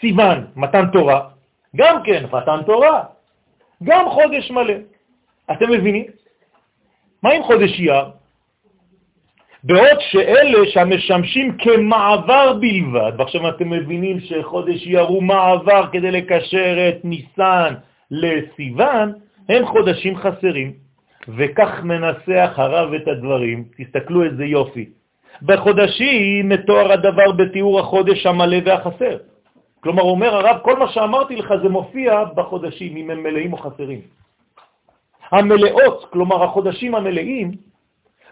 סיוון, 0.00 0.46
מתן 0.56 0.90
תורה, 0.92 1.28
גם 1.76 2.02
כן 2.04 2.24
מתן 2.32 2.62
תורה, 2.66 3.04
גם 3.82 4.10
חודש 4.10 4.50
מלא. 4.50 4.74
אתם 5.52 5.70
מבינים? 5.72 6.06
מה 7.22 7.30
עם 7.30 7.42
חודש 7.42 7.70
אייר? 7.80 8.04
בעוד 9.66 10.00
שאלה 10.00 10.66
שמשמשים 10.66 11.56
כמעבר 11.58 12.52
בלבד, 12.52 13.12
ועכשיו 13.18 13.48
אתם 13.48 13.70
מבינים 13.70 14.20
שחודש 14.20 14.86
הוא 14.86 15.22
מעבר 15.22 15.86
כדי 15.92 16.10
לקשר 16.10 16.88
את 16.88 17.04
ניסן 17.04 17.74
לסיוון, 18.10 19.12
הם 19.48 19.66
חודשים 19.66 20.16
חסרים. 20.16 20.72
וכך 21.28 21.82
מנסח 21.82 22.54
הרב 22.56 22.94
את 22.94 23.08
הדברים, 23.08 23.64
תסתכלו 23.76 24.24
איזה 24.24 24.44
יופי. 24.44 24.86
בחודשים 25.42 26.48
מתואר 26.48 26.92
הדבר 26.92 27.32
בתיאור 27.32 27.80
החודש 27.80 28.26
המלא 28.26 28.56
והחסר. 28.64 29.16
כלומר, 29.80 30.02
אומר 30.02 30.34
הרב, 30.34 30.58
כל 30.62 30.78
מה 30.78 30.88
שאמרתי 30.88 31.36
לך 31.36 31.54
זה 31.62 31.68
מופיע 31.68 32.24
בחודשים, 32.34 32.96
אם 32.96 33.10
הם 33.10 33.22
מלאים 33.22 33.52
או 33.52 33.58
חסרים. 33.58 34.00
המלאות, 35.32 36.06
כלומר 36.10 36.44
החודשים 36.44 36.94
המלאים, 36.94 37.50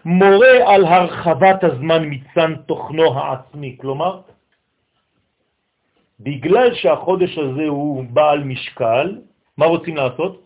מורה 0.05 0.73
על 0.73 0.85
הרחבת 0.85 1.63
הזמן 1.63 2.03
מצן 2.09 2.55
תוכנו 2.55 3.19
העצמי. 3.19 3.77
כלומר, 3.81 4.21
בגלל 6.19 6.73
שהחודש 6.73 7.37
הזה 7.37 7.67
הוא 7.67 8.03
בעל 8.09 8.43
משקל, 8.43 9.21
מה 9.57 9.65
רוצים 9.65 9.95
לעשות? 9.97 10.41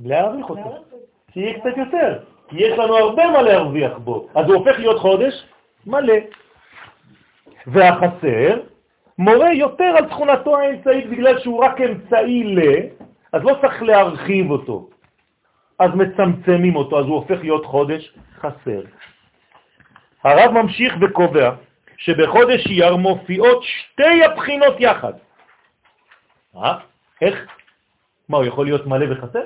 להעריך 0.00 0.50
אותו, 0.50 0.84
שיהיה 1.32 1.60
קצת 1.60 1.76
יותר, 1.76 2.18
כי 2.48 2.56
יש 2.58 2.78
לנו 2.78 2.96
הרבה 2.96 3.30
מה 3.30 3.42
להרוויח 3.42 3.98
בו, 3.98 4.28
אז 4.34 4.46
הוא 4.46 4.54
הופך 4.54 4.78
להיות 4.78 4.98
חודש 4.98 5.34
מלא. 5.86 6.14
והחסר 7.66 8.60
מורה 9.18 9.52
יותר 9.52 9.84
על 9.98 10.08
תכונתו 10.08 10.56
האמצעית 10.56 11.10
בגלל 11.10 11.38
שהוא 11.38 11.64
רק 11.64 11.80
אמצעי 11.80 12.44
ל, 12.44 12.60
אז 13.32 13.42
לא 13.44 13.56
צריך 13.60 13.82
להרחיב 13.82 14.50
אותו, 14.50 14.88
אז 15.78 15.90
מצמצמים 15.94 16.76
אותו, 16.76 16.98
אז 16.98 17.06
הוא 17.06 17.14
הופך 17.14 17.38
להיות 17.40 17.66
חודש 17.66 18.14
חסר. 18.38 18.80
הרב 20.24 20.50
ממשיך 20.50 20.94
וקובע 21.00 21.50
שבחודש 21.96 22.66
אייר 22.66 22.96
מופיעות 22.96 23.62
שתי 23.62 24.24
הבחינות 24.24 24.74
יחד. 24.78 25.12
אה? 26.56 26.78
איך? 27.22 27.46
מה, 28.28 28.36
הוא 28.36 28.44
יכול 28.44 28.66
להיות 28.66 28.86
מלא 28.86 29.06
וחסר? 29.12 29.42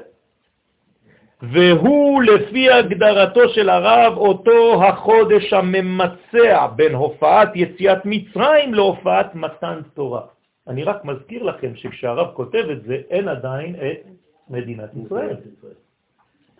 והוא 1.42 2.22
לפי 2.22 2.70
הגדרתו 2.70 3.48
של 3.48 3.68
הרב 3.68 4.16
אותו 4.16 4.84
החודש 4.84 5.52
הממצע 5.52 6.66
בין 6.76 6.94
הופעת 6.94 7.48
יציאת 7.54 7.98
מצרים 8.04 8.74
להופעת 8.74 9.34
מתן 9.34 9.80
תורה. 9.94 10.22
אני 10.68 10.84
רק 10.84 11.04
מזכיר 11.04 11.42
לכם 11.42 11.76
שכשהרב 11.76 12.34
כותב 12.34 12.64
את 12.72 12.82
זה, 12.82 12.96
אין 13.10 13.28
עדיין 13.28 13.74
את 13.74 14.06
מדינת 14.50 14.90
ישראל. 15.06 15.36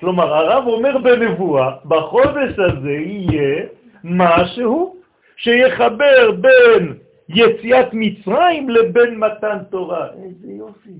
כלומר, 0.03 0.35
הרב 0.35 0.67
אומר 0.67 0.99
בנבואה, 0.99 1.71
בחודש 1.85 2.59
הזה 2.59 2.91
יהיה 2.91 3.67
משהו 4.05 4.97
שיחבר 5.37 6.31
בין 6.41 6.95
יציאת 7.29 7.89
מצרים 7.93 8.71
לבין 8.71 9.15
מתן 9.19 9.59
תורה. 9.71 10.07
איזה 10.25 10.53
יופי. 10.53 10.91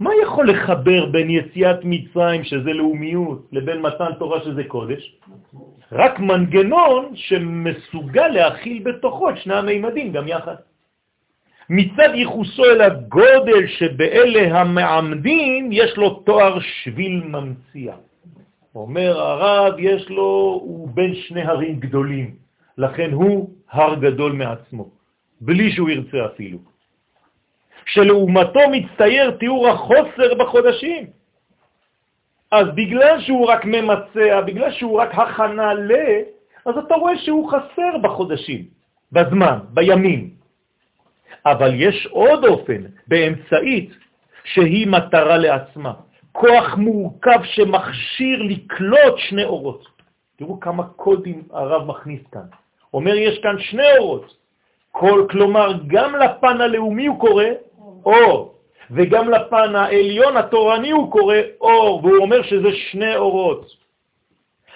מה 0.00 0.10
יכול 0.22 0.50
לחבר 0.50 1.06
בין 1.06 1.30
יציאת 1.30 1.80
מצרים, 1.84 2.44
שזה 2.44 2.72
לאומיות, 2.72 3.48
לבין 3.52 3.80
מתן 3.80 4.12
תורה, 4.18 4.40
שזה 4.40 4.64
קודש? 4.64 5.16
רק 5.92 6.20
מנגנון 6.20 7.16
שמסוגל 7.16 8.28
להכיל 8.28 8.82
בתוכו 8.84 9.30
את 9.30 9.36
שני 9.38 9.54
המימדים 9.54 10.12
גם 10.12 10.28
יחד. 10.28 10.54
מצד 11.70 12.10
ייחוסו 12.14 12.64
אל 12.64 12.80
הגודל 12.80 13.66
שבאלה 13.66 14.60
המעמדים, 14.60 15.68
יש 15.72 15.96
לו 15.96 16.14
תואר 16.26 16.58
שביל 16.60 17.22
ממציאה. 17.24 17.96
אומר 18.74 19.20
הרב, 19.20 19.74
יש 19.78 20.10
לו, 20.10 20.60
הוא 20.62 20.88
בין 20.94 21.14
שני 21.14 21.42
הרים 21.42 21.80
גדולים, 21.80 22.34
לכן 22.78 23.10
הוא 23.12 23.50
הר 23.70 23.94
גדול 23.94 24.32
מעצמו, 24.32 24.88
בלי 25.40 25.72
שהוא 25.72 25.90
ירצה 25.90 26.26
אפילו. 26.34 26.58
שלעומתו 27.86 28.60
מצטייר 28.72 29.30
תיאור 29.30 29.68
החוסר 29.68 30.34
בחודשים. 30.38 31.06
אז 32.50 32.66
בגלל 32.74 33.20
שהוא 33.20 33.46
רק 33.46 33.64
ממצע, 33.64 34.40
בגלל 34.40 34.72
שהוא 34.72 35.00
רק 35.00 35.14
הכנה 35.14 35.74
ל... 35.74 35.92
אז 36.66 36.74
אתה 36.78 36.94
רואה 36.94 37.18
שהוא 37.18 37.50
חסר 37.50 37.98
בחודשים, 38.02 38.64
בזמן, 39.12 39.58
בימים. 39.70 40.39
אבל 41.46 41.70
יש 41.74 42.06
עוד 42.10 42.44
אופן, 42.44 42.82
באמצעית, 43.06 43.90
שהיא 44.44 44.86
מטרה 44.86 45.36
לעצמה. 45.36 45.92
כוח 46.32 46.74
מורכב 46.76 47.40
שמכשיר 47.44 48.42
לקלוט 48.42 49.16
שני 49.16 49.44
אורות. 49.44 49.86
תראו 50.36 50.60
כמה 50.60 50.84
קודים 50.84 51.42
הרב 51.52 51.86
מכניס 51.86 52.20
כאן. 52.32 52.46
אומר, 52.94 53.14
יש 53.14 53.38
כאן 53.38 53.56
שני 53.58 53.98
אורות. 53.98 54.36
כל, 54.90 55.26
כלומר, 55.30 55.72
גם 55.86 56.14
לפן 56.14 56.60
הלאומי 56.60 57.06
הוא 57.06 57.20
קורא 57.20 57.44
אור, 58.04 58.54
וגם 58.90 59.30
לפן 59.30 59.76
העליון 59.76 60.36
התורני 60.36 60.90
הוא 60.90 61.12
קורא 61.12 61.36
אור, 61.60 62.00
והוא 62.04 62.16
אומר 62.16 62.42
שזה 62.42 62.68
שני 62.90 63.16
אורות. 63.16 63.66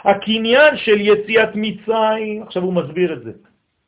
הקניין 0.04 0.76
של 0.76 1.00
יציאת 1.00 1.48
מצרים, 1.54 2.42
עכשיו 2.42 2.62
הוא 2.62 2.72
מסביר 2.72 3.12
את 3.12 3.22
זה. 3.22 3.32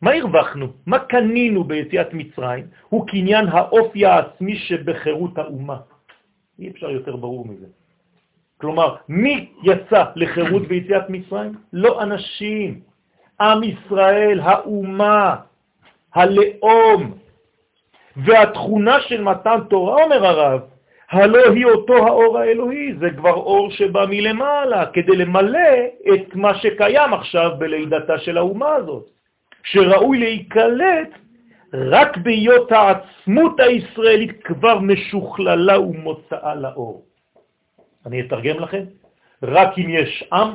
מה 0.02 0.11
הרווחנו? 0.12 0.66
מה 0.87 0.98
קנינו 0.98 1.64
ביציאת 1.64 2.14
מצרים? 2.14 2.66
הוא 2.88 3.06
קניין 3.09 3.46
האופי 3.48 4.06
העצמי 4.06 4.56
שבחירות 4.56 5.38
האומה. 5.38 5.76
אי 6.59 6.70
אפשר 6.70 6.90
יותר 6.90 7.16
ברור 7.16 7.48
מזה. 7.48 7.66
כלומר, 8.61 8.96
מי 9.09 9.52
יצא 9.62 10.04
לחירות 10.16 10.68
ביציאת 10.68 11.11
מצרים? 11.11 11.52
לא 11.72 12.02
אנשים. 12.02 12.80
עם 13.40 13.62
ישראל, 13.62 14.40
האומה, 14.40 15.37
הלאום, 16.14 17.14
והתכונה 18.16 19.00
של 19.00 19.22
מתן 19.22 19.59
תורה, 19.68 20.04
אומר 20.04 20.26
הרב, 20.26 20.61
הלא 21.11 21.50
היא 21.54 21.64
אותו 21.64 22.06
האור 22.06 22.38
האלוהי, 22.38 22.94
זה 23.00 23.11
כבר 23.11 23.35
אור 23.35 23.70
שבא 23.70 24.06
מלמעלה, 24.09 24.87
כדי 24.87 25.16
למלא 25.16 25.70
את 26.14 26.35
מה 26.35 26.54
שקיים 26.54 27.14
עכשיו 27.14 27.50
בלידתה 27.59 28.18
של 28.18 28.38
האומה 28.38 28.74
הזאת, 28.74 29.15
שראוי 29.66 30.18
להיקלט 30.18 31.09
רק 31.74 32.16
בהיות 32.16 32.72
העצמות 32.72 33.61
הישראלית 33.61 34.42
כבר 34.42 34.79
משוכללה 34.79 35.81
ומוצאה 35.81 36.55
לאור. 36.55 37.05
אני 38.07 38.20
אתרגם 38.20 38.61
לכם, 38.61 38.83
רק 39.42 39.79
אם 39.79 39.87
יש 39.88 40.24
עם, 40.33 40.48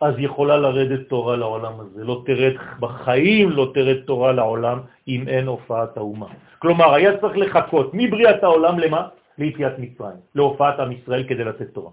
אז 0.00 0.14
יכולה 0.18 0.56
לרדת 0.56 1.08
תורה 1.08 1.36
לעולם 1.36 1.72
הזה. 1.80 2.04
לא 2.04 2.22
תרד 2.26 2.52
בחיים, 2.80 3.50
לא 3.50 3.70
תרד 3.74 3.96
תורה 4.06 4.32
לעולם, 4.32 4.78
אם 5.08 5.28
אין 5.28 5.46
הופעת 5.46 5.96
האומה. 5.96 6.26
כלומר, 6.58 6.94
היה 6.94 7.16
צריך 7.16 7.36
לחכות 7.36 7.90
מבריאת 7.92 8.42
העולם 8.42 8.78
למה? 8.78 9.08
ליציאת 9.38 9.78
מצרים, 9.78 10.20
להופעת 10.34 10.80
עם 10.80 10.92
ישראל 10.92 11.24
כדי 11.28 11.44
לתת 11.44 11.74
תורה. 11.74 11.90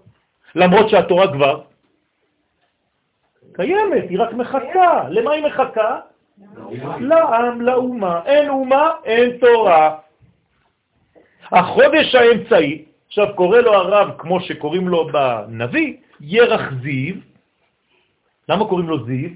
למרות 0.54 0.88
שהתורה 0.88 1.32
כבר 1.32 1.60
קיימת, 3.52 4.10
היא 4.10 4.18
רק 4.20 4.32
מחכה. 4.32 5.08
למה 5.08 5.32
היא 5.32 5.44
מחכה? 5.44 6.00
לעם, 7.00 7.60
לאומה. 7.60 8.20
אין 8.24 8.48
אומה, 8.48 8.90
אין 9.04 9.38
תורה. 9.38 9.98
החודש 11.52 12.14
האמצעי, 12.14 12.84
עכשיו 13.06 13.26
קורא 13.34 13.58
לו 13.58 13.74
הרב, 13.74 14.10
כמו 14.18 14.40
שקוראים 14.40 14.88
לו 14.88 15.08
בנביא, 15.12 15.96
ירח 16.20 16.72
זיו, 16.82 17.14
למה 18.48 18.68
קוראים 18.68 18.88
לו 18.88 19.04
זיו? 19.04 19.30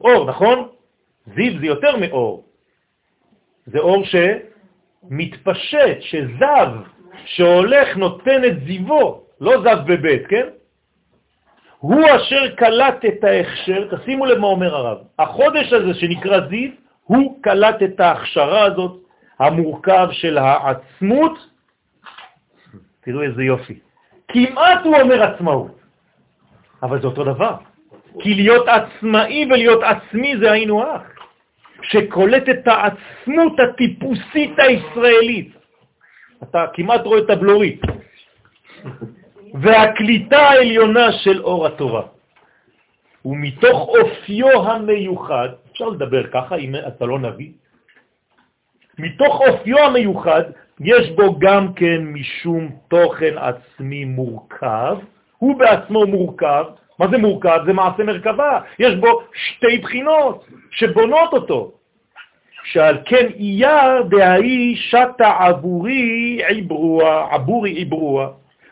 אור, 0.00 0.24
נכון? 0.26 0.68
זיו 1.34 1.58
זה 1.60 1.66
יותר 1.66 1.96
מאור. 1.96 2.44
זה 3.66 3.78
אור 3.78 4.02
שמתפשט, 4.04 6.00
שזב, 6.00 6.68
שהולך, 7.24 7.96
נותן 7.96 8.44
את 8.44 8.64
זיוו, 8.66 9.22
לא 9.40 9.60
זב 9.62 9.78
בבית, 9.86 10.26
כן? 10.26 10.46
הוא 11.80 12.04
אשר 12.16 12.54
קלט 12.56 13.04
את 13.04 13.24
ההכשר, 13.24 13.96
תשימו 13.96 14.26
לב 14.26 14.38
מה 14.38 14.46
אומר 14.46 14.74
הרב, 14.74 14.98
החודש 15.18 15.72
הזה 15.72 15.94
שנקרא 15.94 16.40
זיו, 16.48 16.70
הוא 17.04 17.42
קלט 17.42 17.82
את 17.82 18.00
ההכשרה 18.00 18.62
הזאת, 18.64 19.00
המורכב 19.38 20.08
של 20.12 20.38
העצמות, 20.38 21.38
תראו 23.00 23.22
איזה 23.22 23.42
יופי, 23.42 23.78
כמעט 24.28 24.84
הוא 24.84 24.96
אומר 24.96 25.22
עצמאות. 25.22 25.80
אבל 26.82 27.00
זה 27.00 27.06
אותו 27.06 27.24
דבר. 27.24 27.54
כי 28.20 28.34
להיות 28.34 28.68
עצמאי 28.68 29.46
ולהיות 29.46 29.82
עצמי 29.82 30.36
זה 30.40 30.52
היינו 30.52 30.82
הך, 30.82 31.02
שקולט 31.82 32.48
את 32.48 32.68
העצמות 32.68 33.60
הטיפוסית 33.60 34.58
הישראלית. 34.58 35.52
אתה 36.42 36.64
כמעט 36.74 37.00
רואה 37.04 37.18
את 37.18 37.30
הבלורית. 37.30 37.80
והקליטה 39.54 40.38
העליונה 40.38 41.12
של 41.12 41.42
אור 41.42 41.66
התורה. 41.66 42.02
ומתוך 43.24 43.88
אופיו 43.88 44.62
המיוחד, 44.62 45.48
אפשר 45.72 45.88
לדבר 45.88 46.26
ככה 46.26 46.56
אם 46.56 46.74
אתה 46.76 47.06
לא 47.06 47.18
נביא, 47.18 47.50
מתוך 48.98 49.40
אופיו 49.40 49.78
המיוחד 49.78 50.42
יש 50.80 51.10
בו 51.10 51.38
גם 51.38 51.72
כן 51.72 52.00
משום 52.02 52.68
תוכן 52.88 53.34
עצמי 53.38 54.04
מורכב, 54.04 54.96
הוא 55.38 55.58
בעצמו 55.58 56.06
מורכב. 56.06 56.64
מה 56.98 57.08
זה 57.10 57.18
מורכב? 57.18 57.60
זה 57.66 57.72
מעשה 57.72 58.04
מרכבה. 58.04 58.60
יש 58.78 58.94
בו 58.94 59.22
שתי 59.34 59.78
בחינות 59.78 60.46
שבונות 60.70 61.32
אותו. 61.32 61.72
שעל 62.64 62.98
כן 63.04 63.26
אייר 63.36 64.02
דהאי 64.02 64.76
שתה 64.76 65.30
עבורי 65.38 66.40
עברוע, 66.48 67.28
עבורי 67.30 67.80
עברוע. 67.80 68.28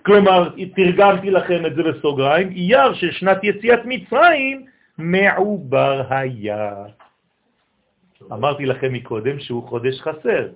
כלומר, 0.08 0.48
תרגמתי 0.74 1.30
לכם 1.30 1.66
את 1.66 1.74
זה 1.74 1.82
בסוגריים, 1.82 2.48
אייר 2.50 2.94
של 2.94 3.10
שנת 3.10 3.44
יציאת 3.44 3.80
מצרים 3.84 4.64
מעובר 4.98 6.02
היה. 6.10 6.72
אמרתי 8.32 8.66
לכם 8.66 8.92
מקודם 8.92 9.40
שהוא 9.40 9.68
חודש 9.68 10.00
חסר. 10.00 10.48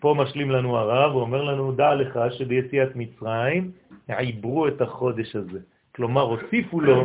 פה 0.00 0.14
משלים 0.18 0.50
לנו 0.50 0.76
הרב, 0.76 1.12
הוא 1.12 1.20
אומר 1.20 1.42
לנו, 1.42 1.72
דע 1.72 1.94
לך 1.94 2.20
שביציאת 2.38 2.88
מצרים 2.94 3.70
עיברו 4.08 4.68
את 4.68 4.80
החודש 4.80 5.36
הזה. 5.36 5.58
כלומר, 5.96 6.22
הוסיפו 6.22 6.80
לו 6.80 7.04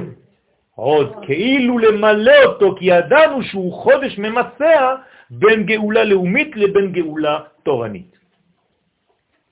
עוד, 0.75 1.15
כאילו 1.21 1.79
למלא 1.79 2.43
אותו, 2.45 2.75
כי 2.79 2.85
ידענו 2.85 3.43
שהוא 3.43 3.73
חודש 3.73 4.17
ממצע 4.17 4.95
בין 5.29 5.63
גאולה 5.65 6.03
לאומית 6.03 6.55
לבין 6.55 6.91
גאולה 6.91 7.39
תורנית. 7.63 8.17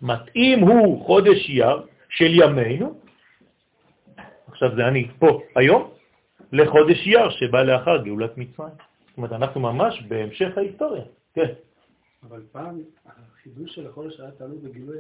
מתאים 0.02 0.60
הוא 0.60 1.06
חודש 1.06 1.50
יר 1.50 1.91
של 2.12 2.32
ימינו, 2.34 3.00
עכשיו 4.48 4.76
זה 4.76 4.88
אני 4.88 5.08
פה 5.20 5.42
היום, 5.56 5.92
לחודש 6.52 7.08
יר 7.08 7.30
שבא 7.30 7.64
לאחר 7.64 8.04
גאולת 8.04 8.38
מצרים. 8.38 8.74
זאת 9.08 9.18
אומרת, 9.18 9.32
אנחנו 9.32 9.62
ממש 9.62 10.02
בהמשך 10.08 10.58
ההיסטוריה, 10.58 11.04
כן. 11.34 11.52
אבל 12.28 12.42
פעם 12.52 12.82
החידוש 13.06 13.76
של 13.76 13.88
החודש 13.88 14.20
היה 14.20 14.32
תלוי 14.32 14.58
בגילוי, 14.58 14.98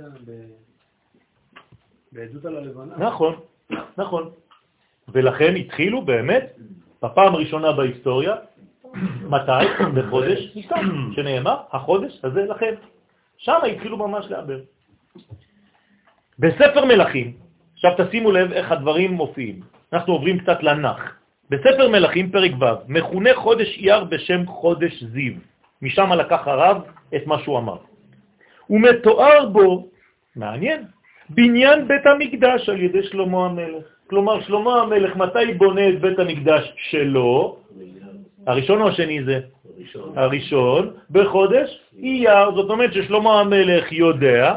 בעדות 2.12 2.46
על 2.46 2.58
הלבנה. 2.58 2.98
נכון, 2.98 3.36
נכון. 3.98 4.32
ולכן 5.08 5.56
התחילו 5.56 6.02
באמת, 6.02 6.56
בפעם 7.04 7.36
הראשונה 7.36 7.72
בהיסטוריה, 7.72 8.36
מתי? 9.34 9.66
בחודש 9.96 10.56
ניסן, 10.56 10.86
שנאמר, 11.16 11.58
החודש 11.72 12.20
הזה 12.24 12.42
לכם. 12.42 12.74
שם 13.38 13.60
התחילו 13.72 13.98
ממש 13.98 14.26
לעבר. 14.30 14.60
בספר 16.42 16.86
מלכים, 16.86 17.32
עכשיו 17.74 17.92
תשימו 17.98 18.32
לב 18.32 18.52
איך 18.52 18.72
הדברים 18.72 19.12
מופיעים, 19.12 19.60
אנחנו 19.94 20.14
עוברים 20.14 20.40
קצת 20.40 20.64
לנח. 20.64 21.16
בספר 21.50 21.90
מלכים, 21.90 22.32
פרק 22.32 22.52
ו', 22.60 22.66
מכונה 22.88 23.30
חודש 23.36 23.78
אייר 23.78 24.04
בשם 24.04 24.46
חודש 24.46 25.04
זיו. 25.04 25.34
משם 25.82 26.12
לקח 26.14 26.48
הרב 26.48 26.82
את 27.16 27.28
מה 27.28 27.40
שהוא 27.44 27.58
אמר. 27.58 27.78
הוא 28.68 28.82
מתואר 28.82 29.46
בו, 29.50 29.88
מעניין, 30.36 30.84
בניין 31.30 31.88
בית 31.88 32.06
המקדש 32.06 32.70
על 32.70 32.82
ידי 32.82 33.04
שלמה 33.04 33.46
המלך. 33.46 33.84
כלומר, 34.10 34.42
שלמה 34.42 34.82
המלך, 34.82 35.16
מתי 35.16 35.54
בונה 35.58 35.90
את 35.90 36.02
בית 36.02 36.20
המקדש 36.20 36.74
שלו? 36.90 37.58
הראשון 38.48 38.82
או 38.82 38.88
השני 38.88 39.24
זה? 39.24 39.40
הראשון. 39.78 40.18
הראשון, 40.18 40.94
בחודש 41.12 41.70
אייר. 41.98 42.52
זאת 42.56 42.70
אומרת 42.70 42.94
ששלמה 42.94 43.40
המלך 43.40 43.92
יודע, 43.92 44.56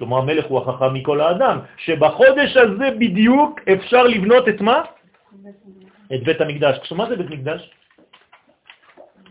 שלמה 0.00 0.18
המלך 0.18 0.44
הוא 0.46 0.58
החכם 0.58 0.94
מכל 0.94 1.20
האדם, 1.20 1.58
שבחודש 1.76 2.56
הזה 2.56 2.90
בדיוק 2.98 3.60
אפשר 3.72 4.02
לבנות 4.02 4.48
את 4.48 4.60
מה? 4.60 4.82
את 6.14 6.22
בית 6.24 6.40
המקדש. 6.40 6.78
עכשיו, 6.78 6.98
מה 6.98 7.08
זה 7.08 7.16
בית 7.16 7.30
מקדש? 7.30 7.70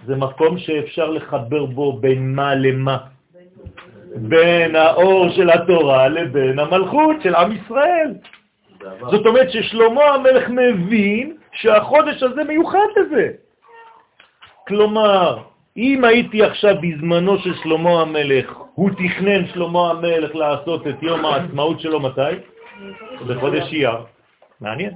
זה 0.06 0.16
מקום 0.16 0.58
שאפשר 0.58 1.10
לחבר 1.10 1.66
בו 1.66 1.94
בין 1.94 2.36
מה 2.36 2.56
למה. 2.56 2.98
בין 4.16 4.76
האור 4.76 5.30
של 5.30 5.50
התורה 5.50 6.08
לבין 6.08 6.60
המלכות 6.60 7.16
של 7.24 7.36
עם 7.36 7.52
ישראל. 7.52 8.14
זאת 9.12 9.26
אומרת 9.26 9.52
ששלמה 9.52 10.04
המלך 10.04 10.50
מבין 10.50 11.38
שהחודש 11.52 12.24
הזה 12.24 12.44
מיוחד 12.44 12.88
לזה. 12.98 13.28
כלומר, 14.68 15.49
אם 15.78 16.04
הייתי 16.04 16.44
עכשיו 16.44 16.76
בזמנו 16.82 17.38
של 17.38 17.54
שלמה 17.64 18.02
המלך, 18.02 18.54
הוא 18.74 18.90
תכנן 18.90 19.48
שלמה 19.54 19.90
המלך 19.90 20.36
לעשות 20.36 20.88
את 20.88 21.04
יום 21.04 21.26
העצמאות 21.26 21.80
שלו 21.80 22.00
מתי? 22.00 22.34
בחודש 23.28 23.74
אייר. 23.74 23.98
מעניין. 24.62 24.92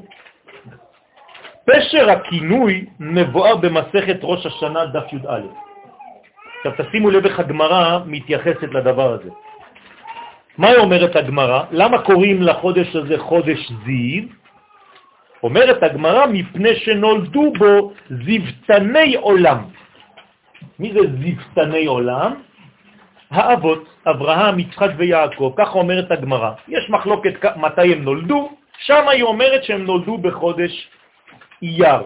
פשר 1.66 2.10
הכינוי 2.10 2.86
מבואר 3.00 3.56
במסכת 3.56 4.18
ראש 4.22 4.46
השנה 4.46 4.86
דף 4.86 5.14
י"א. 5.14 5.42
עכשיו 6.58 6.72
תשימו 6.78 7.12
לב 7.12 7.26
איך 7.26 7.40
הגמרא 7.40 8.00
מתייחסת 8.06 8.70
לדבר 8.72 9.14
הזה. 9.14 9.30
מה 10.58 10.68
היא 10.70 10.78
אומרת 10.78 11.16
הגמרא? 11.16 11.64
למה 11.72 12.02
קוראים 12.02 12.42
לחודש 12.42 12.96
הזה 12.96 13.18
חודש 13.18 13.72
זיו? 13.86 14.24
אומרת 15.44 15.84
הגמרא 15.84 16.26
מפני 16.26 16.76
שנולדו 16.76 17.54
בו 17.60 17.94
זיוותני 18.10 19.16
עולם. 19.16 19.58
מי 20.80 20.94
זה 20.94 21.00
זיוותני 21.22 21.86
עולם? 21.86 22.34
האבות, 23.32 23.84
אברהם, 24.08 24.60
יצחק 24.60 24.90
ויעקב, 24.98 25.54
ככה 25.58 25.80
אומרת 25.80 26.12
הגמרא. 26.12 26.52
יש 26.68 26.90
מחלוקת 26.90 27.34
מתי 27.58 27.94
הם 27.94 28.04
נולדו, 28.04 28.50
שם 28.78 29.08
היא 29.08 29.24
אומרת 29.24 29.64
שהם 29.64 29.86
נולדו 29.86 30.18
בחודש 30.18 30.90
אייר. 31.62 32.02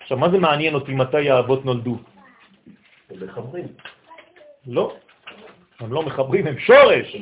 עכשיו, 0.00 0.18
מה 0.18 0.30
זה 0.30 0.38
מעניין 0.38 0.74
אותי 0.74 0.94
מתי 0.94 1.30
האבות 1.30 1.64
נולדו? 1.64 1.96
הם 3.10 3.16
מחברים. 3.24 3.64
לא, 4.66 4.92
הם 5.80 5.92
לא 5.92 6.02
מחברים, 6.02 6.46
הם 6.46 6.58
שורש. 6.58 7.16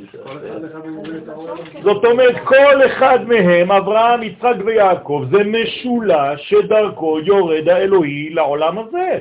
זאת 1.82 2.04
אומרת, 2.04 2.36
כל 2.44 2.86
אחד 2.86 3.18
מהם, 3.28 3.72
אברהם, 3.72 4.22
יצחק 4.22 4.56
ויעקב, 4.64 5.24
זה 5.30 5.44
משולש 5.44 6.48
שדרכו 6.48 7.18
יורד 7.20 7.68
האלוהי 7.68 8.30
לעולם 8.30 8.78
הזה. 8.78 9.18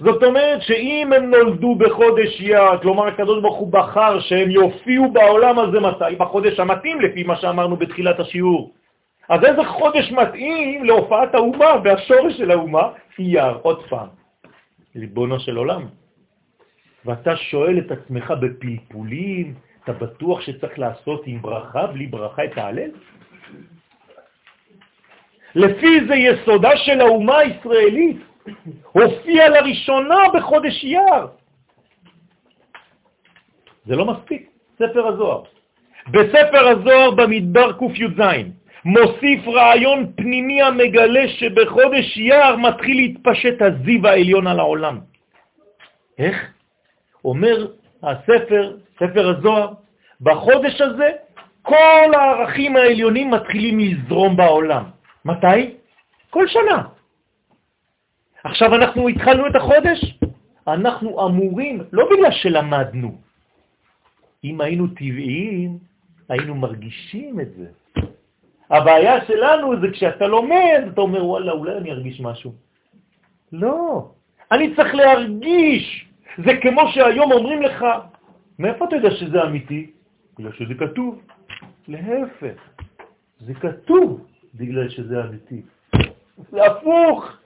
זאת 0.00 0.22
אומרת 0.22 0.62
שאם 0.62 1.12
הם 1.16 1.30
נולדו 1.30 1.74
בחודש 1.74 2.40
יר, 2.40 2.78
כלומר 2.82 3.06
הקדוש 3.06 3.42
ברוך 3.42 3.58
הוא 3.58 3.72
בחר 3.72 4.20
שהם 4.20 4.50
יופיעו 4.50 5.12
בעולם 5.12 5.58
הזה 5.58 5.80
מתי? 5.80 6.16
בחודש 6.18 6.60
המתאים 6.60 7.00
לפי 7.00 7.22
מה 7.22 7.36
שאמרנו 7.36 7.76
בתחילת 7.76 8.20
השיעור. 8.20 8.72
אז 9.28 9.44
איזה 9.44 9.64
חודש 9.64 10.12
מתאים 10.12 10.84
להופעת 10.84 11.34
האומה 11.34 11.70
והשורש 11.84 12.36
של 12.36 12.50
האומה? 12.50 12.88
אייר, 13.18 13.58
עוד 13.62 13.86
פעם, 13.88 14.08
ריבונו 14.96 15.40
של 15.40 15.56
עולם. 15.56 15.82
ואתה 17.04 17.36
שואל 17.36 17.78
את 17.78 17.90
עצמך 17.90 18.34
בפלפולים, 18.40 19.54
אתה 19.84 19.92
בטוח 19.92 20.40
שצריך 20.40 20.78
לעשות 20.78 21.22
עם 21.26 21.42
ברכה, 21.42 21.86
בלי 21.86 22.06
ברכה 22.06 22.44
את 22.44 22.58
ההלל? 22.58 22.90
לפי 25.54 26.06
זה 26.08 26.14
יסודה 26.14 26.76
של 26.76 27.00
האומה 27.00 27.38
הישראלית 27.38 28.20
הופיע 28.92 29.48
לראשונה 29.48 30.18
בחודש 30.34 30.84
יר. 30.84 31.26
זה 33.86 33.96
לא 33.96 34.04
מספיק, 34.04 34.50
ספר 34.74 35.06
הזוהר. 35.06 35.42
בספר 36.10 36.68
הזוהר 36.68 37.10
במדבר 37.10 37.72
ק"י"ז 37.72 38.22
מוסיף 38.84 39.48
רעיון 39.48 40.12
פנימי 40.16 40.62
המגלה 40.62 41.28
שבחודש 41.28 42.16
יר 42.16 42.56
מתחיל 42.56 42.96
להתפשט 42.96 43.62
הזיו 43.62 44.06
העליון 44.06 44.46
על 44.46 44.58
העולם. 44.58 45.00
איך? 46.18 46.52
אומר 47.24 47.66
הספר, 48.02 48.76
ספר 48.98 49.28
הזוהר, 49.28 49.72
בחודש 50.20 50.80
הזה 50.80 51.10
כל 51.62 52.14
הערכים 52.14 52.76
העליונים 52.76 53.30
מתחילים 53.30 53.78
לזרום 53.78 54.36
בעולם. 54.36 54.84
מתי? 55.24 55.74
כל 56.30 56.46
שנה. 56.46 56.95
עכשיו 58.46 58.74
אנחנו 58.74 59.08
התחלנו 59.08 59.46
את 59.46 59.56
החודש, 59.56 60.18
אנחנו 60.68 61.26
אמורים, 61.26 61.80
לא 61.92 62.08
בגלל 62.10 62.30
שלמדנו, 62.30 63.18
אם 64.44 64.60
היינו 64.60 64.86
טבעיים, 64.86 65.78
היינו 66.28 66.54
מרגישים 66.54 67.40
את 67.40 67.48
זה. 67.54 67.66
הבעיה 68.70 69.24
שלנו 69.26 69.80
זה 69.80 69.86
כשאתה 69.92 70.26
לומד, 70.26 70.82
אתה 70.92 71.00
אומר, 71.00 71.26
וואלה, 71.26 71.52
אולי 71.52 71.76
אני 71.76 71.90
ארגיש 71.90 72.20
משהו. 72.20 72.52
לא, 73.52 74.10
אני 74.52 74.74
צריך 74.76 74.94
להרגיש. 74.94 76.06
זה 76.44 76.52
כמו 76.62 76.82
שהיום 76.94 77.32
אומרים 77.32 77.62
לך, 77.62 77.84
מאיפה 78.58 78.84
אתה 78.84 78.96
יודע 78.96 79.10
שזה 79.10 79.42
אמיתי? 79.42 79.90
בגלל 80.38 80.52
שזה 80.52 80.74
כתוב. 80.74 81.22
להפך, 81.88 82.58
זה 83.40 83.54
כתוב 83.54 84.26
בגלל 84.54 84.88
שזה 84.88 85.24
אמיתי. 85.24 85.62
זה 86.50 86.66
הפוך. 86.66 87.45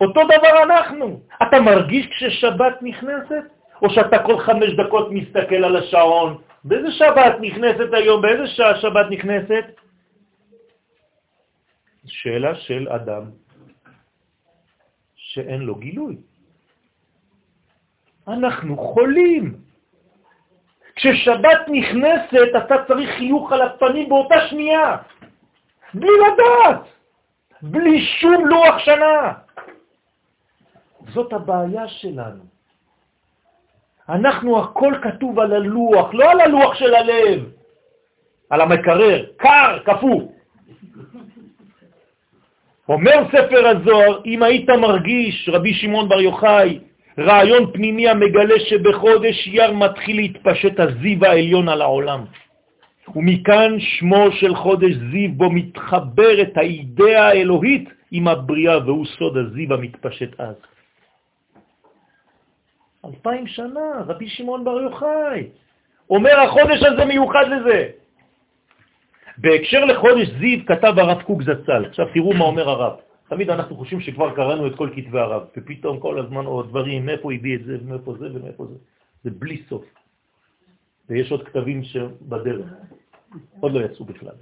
אותו 0.00 0.20
דבר 0.24 0.62
אנחנו. 0.62 1.20
אתה 1.42 1.60
מרגיש 1.60 2.06
כששבת 2.06 2.82
נכנסת? 2.82 3.44
או 3.82 3.90
שאתה 3.90 4.18
כל 4.22 4.38
חמש 4.38 4.70
דקות 4.76 5.08
מסתכל 5.10 5.64
על 5.64 5.76
השעון? 5.76 6.38
באיזה 6.64 6.90
שבת 6.90 7.34
נכנסת 7.40 7.88
היום? 7.92 8.22
באיזה 8.22 8.46
שעה 8.46 8.80
שבת 8.80 9.06
נכנסת? 9.10 9.64
שאלה 12.06 12.54
של 12.54 12.88
אדם 12.88 13.24
שאין 15.16 15.60
לו 15.60 15.74
גילוי. 15.74 16.16
אנחנו 18.28 18.76
חולים. 18.76 19.54
כששבת 20.96 21.60
נכנסת 21.68 22.56
אתה 22.56 22.84
צריך 22.88 23.10
חיוך 23.10 23.52
על 23.52 23.62
הפנים 23.62 24.08
באותה 24.08 24.48
שנייה, 24.48 24.96
בלי 25.94 26.10
לדעת, 26.26 26.80
בלי 27.62 28.06
שום 28.20 28.46
לוח 28.46 28.78
שנה. 28.78 29.32
זאת 31.08 31.32
הבעיה 31.32 31.88
שלנו. 31.88 32.44
אנחנו, 34.08 34.60
הכל 34.60 34.94
כתוב 35.02 35.38
על 35.38 35.52
הלוח, 35.52 36.14
לא 36.14 36.30
על 36.30 36.40
הלוח 36.40 36.74
של 36.74 36.94
הלב, 36.94 37.44
על 38.50 38.60
המקרר, 38.60 39.24
קר, 39.36 39.78
קפוא. 39.84 40.22
אומר 42.88 43.16
ספר 43.28 43.66
הזוהר, 43.66 44.20
אם 44.26 44.42
היית 44.42 44.70
מרגיש, 44.70 45.48
רבי 45.52 45.74
שמעון 45.74 46.08
בר 46.08 46.20
יוחאי, 46.20 46.78
רעיון 47.18 47.72
פנימי 47.72 48.08
המגלה 48.08 48.60
שבחודש 48.60 49.46
יר 49.46 49.72
מתחיל 49.72 50.16
להתפשט 50.16 50.80
הזיו 50.80 51.24
העליון 51.24 51.68
על 51.68 51.82
העולם. 51.82 52.24
ומכאן 53.16 53.80
שמו 53.80 54.32
של 54.32 54.54
חודש 54.54 54.94
זיו 55.10 55.30
בו 55.32 55.50
מתחברת 55.50 56.56
האידאה 56.56 57.28
האלוהית 57.28 57.88
עם 58.10 58.28
הבריאה, 58.28 58.78
והוא 58.78 59.06
סוד 59.06 59.36
הזיו 59.36 59.74
המתפשט 59.74 60.40
אז. 60.40 60.54
אלפיים 63.04 63.46
שנה, 63.46 64.04
רבי 64.06 64.28
שמעון 64.28 64.64
בר 64.64 64.80
יוחאי. 64.80 65.48
אומר 66.10 66.40
החודש 66.40 66.82
הזה 66.82 67.04
מיוחד 67.04 67.44
לזה. 67.48 67.88
בהקשר 69.38 69.84
לחודש 69.84 70.28
זיו 70.40 70.58
כתב 70.66 70.94
הרב 70.98 71.22
קוק 71.22 71.42
זצ"ל. 71.42 71.84
עכשיו 71.84 72.06
תראו 72.14 72.32
מה 72.34 72.44
אומר 72.44 72.68
הרב. 72.68 72.92
תמיד 73.28 73.50
אנחנו 73.50 73.76
חושבים 73.76 74.00
שכבר 74.00 74.34
קראנו 74.34 74.66
את 74.66 74.74
כל 74.76 74.90
כתבי 74.96 75.18
הרב, 75.18 75.42
ופתאום 75.56 76.00
כל 76.00 76.18
הזמן 76.18 76.44
עוד 76.44 76.68
דברים, 76.68 77.06
מאיפה 77.06 77.32
הביא 77.32 77.56
את 77.56 77.64
זה, 77.64 77.76
ומאיפה 77.82 78.14
זה 78.18 78.26
ומאיפה 78.34 78.66
זה. 78.66 78.74
זה 79.24 79.30
בלי 79.30 79.62
סוף. 79.68 79.84
ויש 81.08 81.30
עוד 81.32 81.42
כתבים 81.48 81.84
שבדרך, 81.84 82.66
עוד 83.60 83.72
לא 83.72 83.80
יצאו 83.80 84.04
בכלל. 84.04 84.34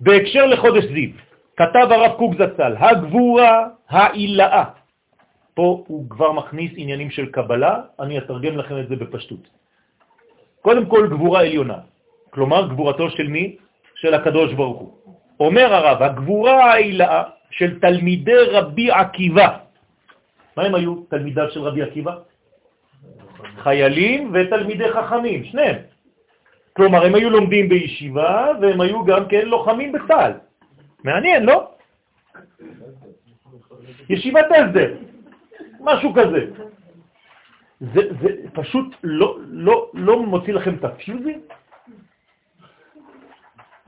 בהקשר 0.00 0.46
לחודש 0.46 0.84
זיו, 0.84 1.10
כתב 1.56 1.86
הרב 1.90 2.16
קוק 2.16 2.34
זצ"ל, 2.34 2.76
הגבורה 2.76 3.68
העילאה 3.88 4.64
פה 5.60 5.84
הוא 5.92 6.10
כבר 6.10 6.32
מכניס 6.32 6.72
עניינים 6.76 7.10
של 7.10 7.26
קבלה, 7.36 8.00
אני 8.00 8.18
אתרגם 8.18 8.56
לכם 8.58 8.80
את 8.80 8.88
זה 8.88 8.96
בפשטות. 8.96 9.44
קודם 10.64 10.88
כל 10.88 11.08
גבורה 11.12 11.40
עליונה, 11.40 11.78
כלומר 12.30 12.68
גבורתו 12.72 13.10
של 13.10 13.28
מי? 13.28 13.56
של 14.00 14.14
הקדוש 14.14 14.56
ברוך 14.56 14.78
הוא. 14.80 14.90
אומר 15.40 15.68
הרב, 15.74 16.02
הגבורה 16.02 16.72
העילאה 16.72 17.22
של 17.50 17.80
תלמידי 17.80 18.40
רבי 18.56 18.90
עקיבא, 18.90 19.48
מה 20.56 20.62
הם 20.64 20.74
היו 20.74 20.94
תלמידיו 21.12 21.50
של 21.52 21.60
רבי 21.60 21.82
עקיבא? 21.82 22.14
חיילים 23.60 24.32
ותלמידי 24.32 24.88
חכמים, 24.88 25.44
שניהם. 25.44 25.76
כלומר, 26.72 27.04
הם 27.04 27.14
היו 27.14 27.30
לומדים 27.30 27.68
בישיבה 27.68 28.56
והם 28.60 28.80
היו 28.80 29.04
גם 29.04 29.28
כן 29.28 29.44
לוחמים 29.44 29.92
בצה"ל. 29.92 30.32
מעניין, 31.04 31.44
לא? 31.44 31.68
ישיבת 34.08 34.46
הסדר, 34.56 35.10
משהו 35.80 36.14
כזה. 36.14 36.40
זה, 37.80 38.00
זה 38.20 38.28
פשוט 38.52 38.94
לא, 39.02 39.38
לא, 39.48 39.90
לא 39.94 40.22
מוציא 40.22 40.54
לכם 40.54 40.74
את 40.74 40.84
הפיוזים? 40.84 41.40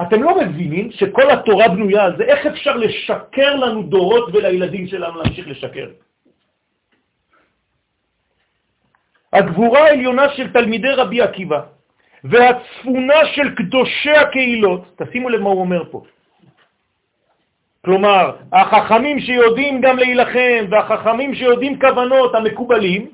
אתם 0.03 0.22
לא 0.22 0.40
מבינים 0.40 0.93
שכל 0.93 1.30
התורה 1.30 1.68
בנויה 1.68 2.05
על 2.05 2.16
זה? 2.16 2.24
איך 2.24 2.47
אפשר 2.47 2.76
לשקר 2.76 3.57
לנו 3.57 3.82
דורות 3.82 4.34
ולילדים 4.34 4.86
שלנו 4.86 5.22
להמשיך 5.22 5.49
לשקר? 5.49 5.88
הגבורה 9.32 9.80
העליונה 9.80 10.28
של 10.28 10.53
תלמידי 10.53 10.90
רבי 10.90 11.22
עקיבא 11.22 11.61
והצפונה 12.24 13.26
של 13.34 13.55
קדושי 13.55 14.11
הקהילות, 14.11 15.03
תשימו 15.03 15.28
לב 15.28 15.40
מה 15.40 15.51
הוא 15.51 15.61
אומר 15.61 15.82
פה. 15.90 16.03
כלומר, 17.85 18.37
החכמים 18.53 19.20
שיודעים 19.20 19.80
גם 19.80 19.97
להילחם 19.97 20.66
והחכמים 20.70 21.35
שיודעים 21.35 21.80
כוונות 21.80 22.35
המקובלים, 22.35 23.11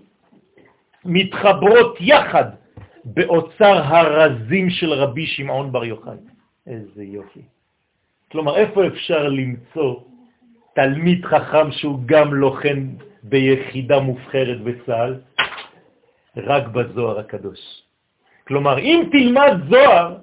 מתחברות 1.04 1.96
יחד 2.00 2.44
באוצר 3.04 3.76
הרזים 3.84 4.70
של 4.70 4.92
רבי 4.92 5.26
שמעון 5.26 5.72
בר 5.72 5.84
יוחאי. 5.84 6.16
איזה 6.66 7.04
יופי. 7.04 7.40
כלומר, 8.32 8.56
איפה 8.56 8.86
אפשר 8.86 9.28
למצוא 9.28 9.94
תלמיד 10.74 11.24
חכם 11.24 11.72
שהוא 11.72 11.98
גם 12.06 12.34
לוחם 12.34 12.88
ביחידה 13.22 14.00
מובחרת 14.00 14.60
בצה"ל? 14.60 15.14
רק 16.36 16.66
בזוהר 16.66 17.18
הקדוש. 17.18 17.82
כלומר, 18.48 18.78
אם 18.78 19.08
תלמד 19.12 19.52
זוהר, 19.70 20.16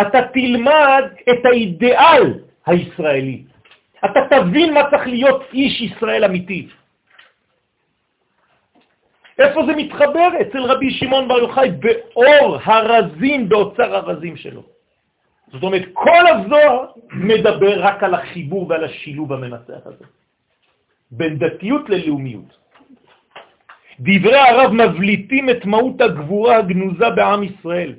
אתה 0.00 0.18
תלמד 0.32 1.04
את 1.30 1.46
האידיאל 1.46 2.40
הישראלי. 2.66 3.51
אתה 4.04 4.20
תבין 4.30 4.74
מה 4.74 4.90
צריך 4.90 5.06
להיות 5.06 5.42
איש 5.52 5.80
ישראל 5.80 6.24
אמיתי. 6.24 6.68
איפה 9.38 9.66
זה 9.66 9.72
מתחבר? 9.76 10.28
אצל 10.40 10.62
רבי 10.62 10.90
שמעון 10.90 11.28
בר 11.28 11.38
יוחאי, 11.38 11.70
באור 11.70 12.58
הרזים, 12.64 13.48
באוצר 13.48 13.96
הרזים 13.96 14.36
שלו. 14.36 14.62
זאת 15.52 15.62
אומרת, 15.62 15.84
כל 15.92 16.24
הזוהר 16.26 16.86
מדבר 17.12 17.84
רק 17.84 18.02
על 18.02 18.14
החיבור 18.14 18.66
ועל 18.68 18.84
השילוב 18.84 19.32
המנצח 19.32 19.82
הזה, 19.84 20.04
בין 21.10 21.38
דתיות 21.38 21.88
ללאומיות. 21.88 22.50
דברי 24.00 24.38
הרב 24.38 24.72
מבליטים 24.72 25.50
את 25.50 25.64
מהות 25.64 26.00
הגבורה 26.00 26.56
הגנוזה 26.56 27.10
בעם 27.10 27.42
ישראל, 27.42 27.94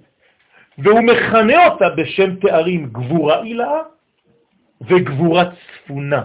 והוא 0.77 1.01
מכנה 1.01 1.67
אותה 1.67 1.89
בשם 1.89 2.35
תארים 2.35 2.89
גבורה 2.91 3.41
עילאה 3.41 3.79
וגבורה 4.87 5.43
צפונה. 5.51 6.23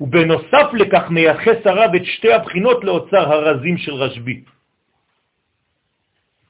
ובנוסף 0.00 0.66
לכך 0.72 1.10
מייחס 1.10 1.58
הרב 1.64 1.94
את 1.94 2.04
שתי 2.04 2.32
הבחינות 2.32 2.84
לאוצר 2.84 3.32
הרזים 3.32 3.78
של 3.78 3.94
רשב"י. 3.94 4.44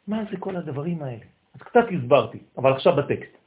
מה 0.09 0.23
זה 0.31 0.37
כל 0.37 0.57
הדברים 0.57 1.03
האלה? 1.03 1.27
אז 1.55 1.63
קצת 1.63 1.85
הסברתי, 1.91 2.39
אבל 2.59 2.73
עכשיו 2.73 2.97
בטקסט. 2.97 3.39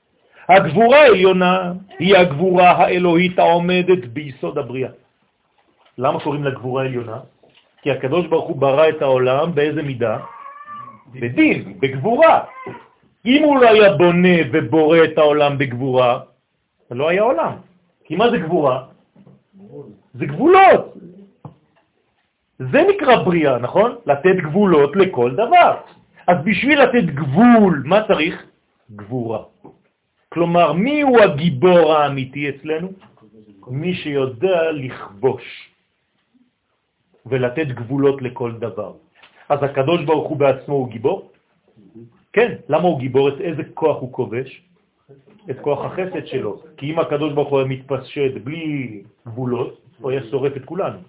הגבורה 0.50 0.98
העליונה 0.98 1.74
היא 2.00 2.18
הגבורה 2.18 2.72
האלוהית 2.72 3.40
העומדת 3.40 4.06
ביסוד 4.06 4.58
הבריאה. 4.58 4.90
למה 5.98 6.20
קוראים 6.20 6.44
לה 6.44 6.52
גבורה 6.52 6.84
עליונה? 6.84 7.20
כי 7.82 7.92
הקדוש 7.92 8.28
ברוך 8.28 8.48
הוא 8.48 8.58
ברא 8.58 8.90
את 8.90 9.02
העולם 9.02 9.56
באיזה 9.56 9.82
מידה? 9.82 10.18
בדין, 11.14 11.80
בגבורה. 11.80 12.44
אם 13.26 13.44
הוא 13.44 13.60
לא 13.60 13.70
היה 13.70 13.94
בונה 13.94 14.38
ובורא 14.52 14.98
את 15.04 15.18
העולם 15.18 15.58
בגבורה, 15.58 16.20
לא 16.92 17.10
היה 17.10 17.22
עולם. 17.22 17.54
כי 18.04 18.16
מה 18.16 18.30
זה 18.32 18.38
גבורה? 18.38 18.86
זה 20.14 20.26
גבולות. 20.26 20.94
זה 22.60 22.80
נקרא 22.90 23.24
בריאה, 23.24 23.58
נכון? 23.58 23.96
לתת 24.06 24.36
גבולות 24.36 24.96
לכל 24.96 25.32
דבר. 25.36 25.72
אז 26.28 26.38
בשביל 26.44 26.82
לתת 26.82 27.06
גבול, 27.16 27.84
מה 27.86 28.08
צריך? 28.08 28.46
גבורה. 28.96 29.44
כלומר, 30.30 30.74
מי 30.74 31.02
הוא 31.02 31.20
הגיבור 31.20 31.94
האמיתי 31.94 32.50
אצלנו? 32.50 32.90
מי 33.68 33.94
שיודע 33.94 34.72
לכבוש 34.72 35.44
ולתת 37.26 37.68
גבולות 37.68 38.22
לכל 38.22 38.52
דבר. 38.60 38.94
אז 39.50 39.60
הקדוש 39.64 40.04
ברוך 40.04 40.28
הוא 40.30 40.38
בעצמו 40.38 40.76
הוא 40.76 40.90
גיבור? 40.90 41.32
כן. 42.34 42.56
למה 42.70 42.84
הוא 42.84 43.00
גיבור? 43.00 43.30
את 43.30 43.42
איזה 43.42 43.64
כוח 43.74 43.98
הוא 44.00 44.12
כובש? 44.14 44.71
את 45.50 45.60
כוח 45.60 45.86
החסד 45.86 46.26
שלו. 46.26 46.64
כי 46.78 46.92
אם 46.92 47.00
הקדוש 47.00 47.34
ברוך 47.34 47.50
הוא 47.50 47.64
מתפשט 47.68 48.32
בלי 48.44 49.04
גבולות, 49.28 49.82
הוא 50.00 50.12
היה 50.12 50.22
שורף 50.32 50.58
את 50.58 50.66
כולנו. 50.66 51.00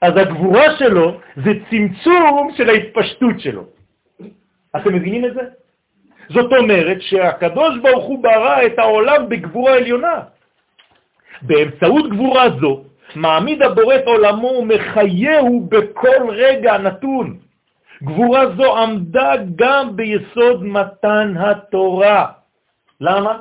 אז 0.00 0.12
הגבורה 0.16 0.76
שלו 0.78 1.20
זה 1.44 1.50
צמצום 1.70 2.50
של 2.56 2.68
ההתפשטות 2.68 3.40
שלו. 3.40 3.64
אתם 4.76 4.94
מבינים 4.94 5.24
את 5.24 5.34
זה? 5.34 5.40
זאת 6.28 6.52
אומרת 6.52 6.96
שהקדוש 7.00 7.78
ברוך 7.82 8.04
הוא 8.04 8.22
ברא 8.22 8.66
את 8.66 8.78
העולם 8.78 9.28
בגבורה 9.28 9.72
עליונה. 9.76 10.20
באמצעות 11.42 12.10
גבורה 12.10 12.44
זו 12.60 12.82
מעמיד 13.14 13.62
הבורא 13.62 13.94
את 13.94 14.06
עולמו 14.06 14.46
ומחייהו 14.46 15.60
בכל 15.60 16.30
רגע 16.30 16.78
נתון. 16.78 17.38
גבורה 18.02 18.56
זו 18.56 18.78
עמדה 18.78 19.32
גם 19.56 19.96
ביסוד 19.96 20.64
מתן 20.64 21.34
התורה. 21.36 22.39
למה? 23.00 23.38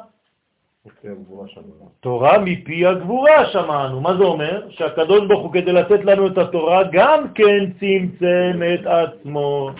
תורה 1.99 2.39
מפי 2.39 2.85
הגבורה 2.85 3.45
שמענו. 3.51 4.01
מה 4.01 4.17
זה 4.17 4.23
אומר? 4.23 4.69
שהקדוש 4.69 5.27
ברוך 5.27 5.43
הוא 5.43 5.53
כדי 5.53 5.73
לתת 5.73 6.05
לנו 6.05 6.27
את 6.27 6.37
התורה 6.37 6.83
גם 6.91 7.33
כן 7.35 7.71
צמצם 7.79 8.61
את 8.73 8.85
עצמו. 8.85 9.71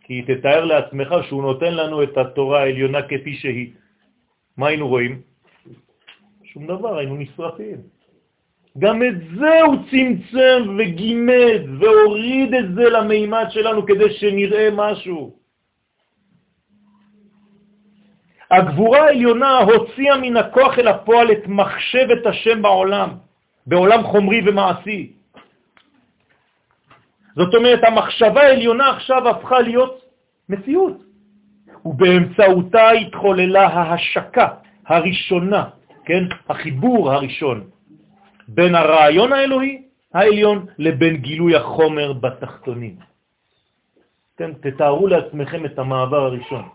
כי 0.00 0.22
תתאר 0.22 0.64
לעצמך 0.64 1.14
שהוא 1.28 1.42
נותן 1.42 1.74
לנו 1.74 2.02
את 2.02 2.18
התורה 2.18 2.60
העליונה 2.60 3.02
כפי 3.02 3.34
שהיא. 3.34 3.70
מה 4.56 4.68
היינו 4.68 4.88
רואים? 4.88 5.20
שום 6.44 6.66
דבר, 6.66 6.98
היינו 6.98 7.16
נשרפים. 7.16 7.76
גם 8.78 9.02
את 9.02 9.14
זה 9.38 9.62
הוא 9.62 9.76
צמצם 9.90 10.76
וגימד 10.78 11.62
והוריד 11.80 12.54
את 12.54 12.74
זה 12.74 12.90
למימד 12.90 13.46
שלנו 13.50 13.86
כדי 13.86 14.10
שנראה 14.10 14.68
משהו. 14.72 15.43
הגבורה 18.56 19.00
העליונה 19.04 19.58
הוציאה 19.58 20.16
מן 20.16 20.36
הכוח 20.36 20.78
אל 20.78 20.88
הפועל 20.88 21.32
את 21.32 21.46
מחשבת 21.46 22.26
השם 22.26 22.62
בעולם, 22.62 23.08
בעולם 23.66 24.02
חומרי 24.02 24.40
ומעשי. 24.46 25.12
זאת 27.36 27.54
אומרת, 27.54 27.84
המחשבה 27.84 28.42
העליונה 28.42 28.90
עכשיו 28.90 29.28
הפכה 29.28 29.60
להיות 29.60 30.00
מציאות, 30.48 30.96
ובאמצעותה 31.84 32.90
התחוללה 32.90 33.66
ההשקה 33.66 34.48
הראשונה, 34.86 35.64
כן, 36.04 36.24
החיבור 36.48 37.12
הראשון, 37.12 37.64
בין 38.48 38.74
הרעיון 38.74 39.32
האלוהי 39.32 39.82
העליון 40.14 40.66
לבין 40.78 41.16
גילוי 41.16 41.56
החומר 41.56 42.12
בתחתונים. 42.12 42.96
כן, 44.36 44.50
תתארו 44.60 45.06
לעצמכם 45.06 45.64
את 45.64 45.78
המעבר 45.78 46.22
הראשון 46.24 46.68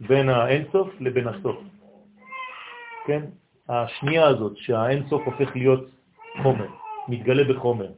בין 0.00 0.28
האינסוף 0.28 0.88
לבין 1.00 1.28
הסוף. 1.28 1.56
כן, 3.06 3.22
השנייה 3.68 4.26
הזאת 4.26 4.56
שהאינסוף 4.56 5.22
הופך 5.24 5.56
להיות 5.56 5.88
חומר, 6.42 6.68
מתגלה 7.08 7.44
בחומר. 7.44 7.90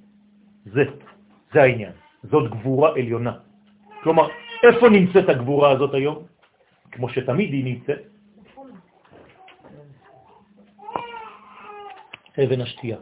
זה, 0.65 0.85
זה 1.53 1.63
העניין. 1.63 1.93
זאת 2.23 2.51
גבורה 2.51 2.91
עליונה. 2.91 3.39
כלומר, 4.03 4.29
איפה 4.63 4.89
נמצאת 4.89 5.29
הגבורה 5.29 5.71
הזאת 5.71 5.95
היום? 5.95 6.25
כמו 6.93 7.09
שתמיד 7.09 7.53
היא 7.53 7.65
נמצאת. 7.65 8.03
אבן 12.45 12.61
השתייה. 12.61 12.99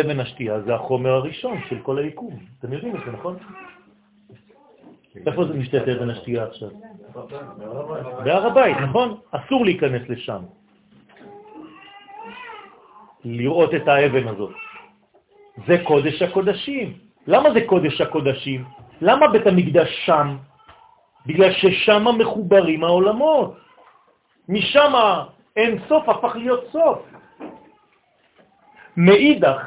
אבן 0.00 0.20
השתייה 0.20 0.60
זה 0.60 0.74
החומר 0.74 1.10
הראשון 1.10 1.58
של 1.68 1.78
כל 1.82 1.98
היקום. 1.98 2.38
אתם 2.58 2.72
יודעים 2.72 2.96
את 2.96 3.00
זה, 3.06 3.12
נכון? 3.12 3.36
איפה 5.26 5.44
זה 5.44 5.54
משתת 5.54 5.88
אבן 5.88 6.10
השתייה 6.10 6.44
עכשיו? 6.44 6.70
בהר 8.24 8.46
הבית, 8.46 8.76
נכון? 8.76 9.18
אסור 9.30 9.64
להיכנס 9.64 10.02
לשם. 10.08 10.42
לראות 13.24 13.74
את 13.74 13.88
האבן 13.88 14.28
הזאת. 14.28 14.54
זה 15.66 15.76
קודש 15.84 16.22
הקודשים. 16.22 16.98
למה 17.26 17.50
זה 17.50 17.60
קודש 17.66 18.00
הקודשים? 18.00 18.64
למה 19.00 19.28
בית 19.28 19.46
המקדש 19.46 19.88
שם? 20.06 20.36
בגלל 21.26 21.52
ששם 21.52 22.04
מחוברים 22.18 22.84
העולמות. 22.84 23.56
משם 24.48 24.92
אין 25.56 25.78
סוף 25.88 26.08
הפך 26.08 26.36
להיות 26.36 26.64
סוף. 26.72 26.98
מאידך, 28.96 29.62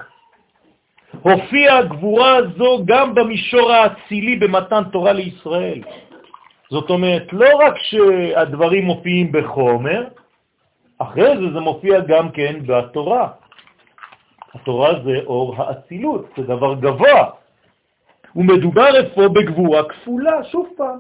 הופיעה 1.22 1.78
הגבורה 1.78 2.36
הזו 2.36 2.80
גם 2.86 3.16
במישור 3.16 3.72
האצילי 3.72 4.36
במתן 4.36 4.84
תורה 4.92 5.14
לישראל. 5.14 5.82
זאת 6.70 6.90
אומרת, 6.90 7.34
לא 7.34 7.50
רק 7.56 7.78
שהדברים 7.78 8.84
מופיעים 8.86 9.32
בחומר, 9.32 10.04
אחרי 10.98 11.38
זה 11.38 11.54
זה 11.54 11.60
מופיע 11.60 12.00
גם 12.00 12.32
כן 12.32 12.56
בתורה. 12.68 13.30
התורה 14.54 14.92
זה 15.04 15.16
אור 15.26 15.56
האצילות, 15.58 16.26
זה 16.38 16.44
דבר 16.44 16.74
גבוה. 16.74 17.30
ומדובר 18.36 18.90
אפוא 19.00 19.28
בגבורה 19.28 19.84
כפולה, 19.84 20.44
שוב 20.44 20.70
פעם. 20.78 21.00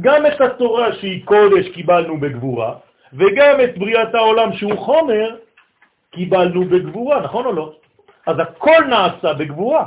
גם 0.00 0.26
את 0.26 0.40
התורה 0.40 0.92
שהיא 0.92 1.24
קודש 1.24 1.68
קיבלנו 1.68 2.20
בגבורה, 2.20 2.74
וגם 3.12 3.60
את 3.64 3.78
בריאת 3.78 4.14
העולם 4.14 4.52
שהוא 4.52 4.78
חומר 4.78 5.36
קיבלנו 6.10 6.64
בגבורה, 6.64 7.20
נכון 7.20 7.46
או 7.46 7.52
לא? 7.52 7.72
אז 8.26 8.36
הכל 8.38 8.84
נעשה 8.88 9.32
בגבורה, 9.34 9.84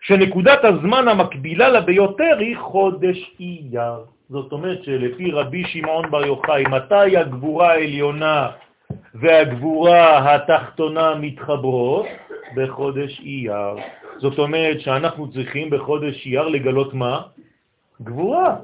שנקודת 0.00 0.64
הזמן 0.64 1.08
המקבילה 1.08 1.68
לה 1.68 1.80
ביותר 1.80 2.36
היא 2.38 2.56
חודש 2.56 3.34
אייר. 3.40 4.04
זאת 4.30 4.52
אומרת 4.52 4.84
שלפי 4.84 5.30
רבי 5.30 5.64
שמעון 5.64 6.10
בר 6.10 6.26
יוחאי, 6.26 6.64
מתי 6.70 7.16
הגבורה 7.16 7.70
העליונה 7.72 8.50
והגבורה 9.14 10.34
התחתונה 10.34 11.14
מתחברות? 11.14 12.06
בחודש 12.56 13.20
אייר. 13.20 13.76
זאת 14.18 14.38
אומרת 14.38 14.80
שאנחנו 14.80 15.32
צריכים 15.32 15.70
בחודש 15.70 16.26
אייר 16.26 16.48
לגלות 16.48 16.94
מה? 16.94 17.20
גבורה. 18.02 18.56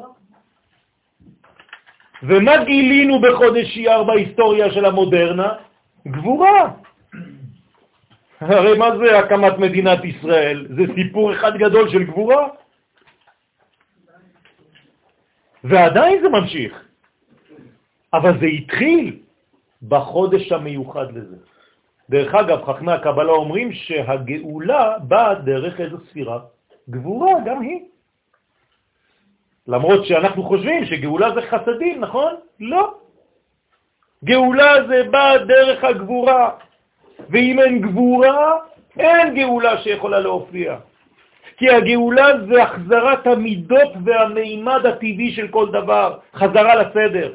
ומה 2.22 2.64
גילינו 2.64 3.20
בחודש 3.20 3.76
אייר 3.76 4.02
בהיסטוריה 4.02 4.70
של 4.70 4.84
המודרנה? 4.84 5.48
גבורה. 6.06 6.85
הרי 8.40 8.78
מה 8.78 8.98
זה 8.98 9.18
הקמת 9.18 9.58
מדינת 9.58 10.04
ישראל? 10.04 10.66
זה 10.76 10.82
סיפור 10.94 11.32
אחד 11.32 11.56
גדול 11.56 11.90
של 11.90 12.04
גבורה. 12.04 12.48
ועדיין 15.64 16.22
זה 16.22 16.28
ממשיך. 16.28 16.84
אבל 18.14 18.40
זה 18.40 18.46
התחיל 18.46 19.18
בחודש 19.88 20.52
המיוחד 20.52 21.12
לזה. 21.12 21.36
דרך 22.10 22.34
אגב, 22.34 22.64
חכמי 22.64 22.92
הקבלה 22.92 23.32
אומרים 23.32 23.72
שהגאולה 23.72 24.98
באה 24.98 25.34
דרך 25.34 25.80
איזו 25.80 25.98
ספירה? 26.10 26.38
גבורה, 26.90 27.32
גם 27.46 27.60
היא. 27.60 27.80
למרות 29.66 30.06
שאנחנו 30.06 30.42
חושבים 30.42 30.84
שגאולה 30.84 31.34
זה 31.34 31.42
חסדים, 31.50 32.00
נכון? 32.00 32.32
לא. 32.60 32.94
גאולה 34.24 34.86
זה 34.88 35.02
בא 35.10 35.36
דרך 35.36 35.84
הגבורה, 35.84 36.50
ואם 37.30 37.60
אין 37.60 37.80
גבורה, 37.80 38.56
אין 38.98 39.34
גאולה 39.34 39.82
שיכולה 39.82 40.20
להופיע. 40.20 40.76
כי 41.56 41.70
הגאולה 41.70 42.26
זה 42.48 42.62
החזרת 42.62 43.26
המידות 43.26 43.92
והמימד 44.04 44.86
הטבעי 44.86 45.32
של 45.32 45.48
כל 45.48 45.68
דבר, 45.72 46.18
חזרה 46.34 46.74
לסדר. 46.74 47.32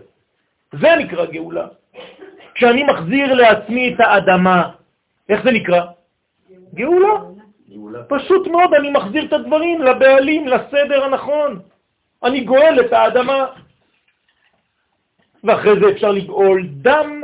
זה 0.72 0.96
נקרא 0.96 1.26
גאולה. 1.26 1.68
כשאני 2.56 2.84
מחזיר 2.84 3.34
לעצמי 3.34 3.94
את 3.94 4.00
האדמה, 4.00 4.70
איך 5.30 5.44
זה 5.44 5.52
נקרא? 5.52 5.82
גאולה. 6.74 7.16
גאולה. 7.70 8.04
פשוט 8.04 8.48
מאוד, 8.48 8.74
אני 8.74 8.90
מחזיר 8.90 9.26
את 9.26 9.34
הדברים 9.34 9.82
לבעלים, 9.82 10.48
לסדר 10.48 11.04
הנכון. 11.04 11.60
אני 12.24 12.42
גואל 12.42 12.80
את 12.80 12.94
האדמה. 12.94 13.46
ואחרי 15.44 15.80
זה 15.80 15.90
אפשר 15.90 16.12
לגאול 16.12 16.68
דם, 16.68 17.22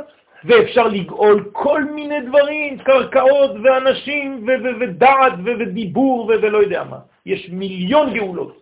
ואפשר 0.48 0.88
לגאול 0.88 1.50
כל 1.52 1.84
מיני 1.84 2.22
דברים, 2.22 2.78
קרקעות 2.78 3.52
ואנשים 3.64 4.48
ודעת 4.80 5.34
ודיבור 5.45 6.32
ולא 6.41 6.58
יודע 6.58 6.84
מה. 6.84 7.00
יש 7.26 7.50
מיליון 7.50 8.14
גאולות. 8.14 8.62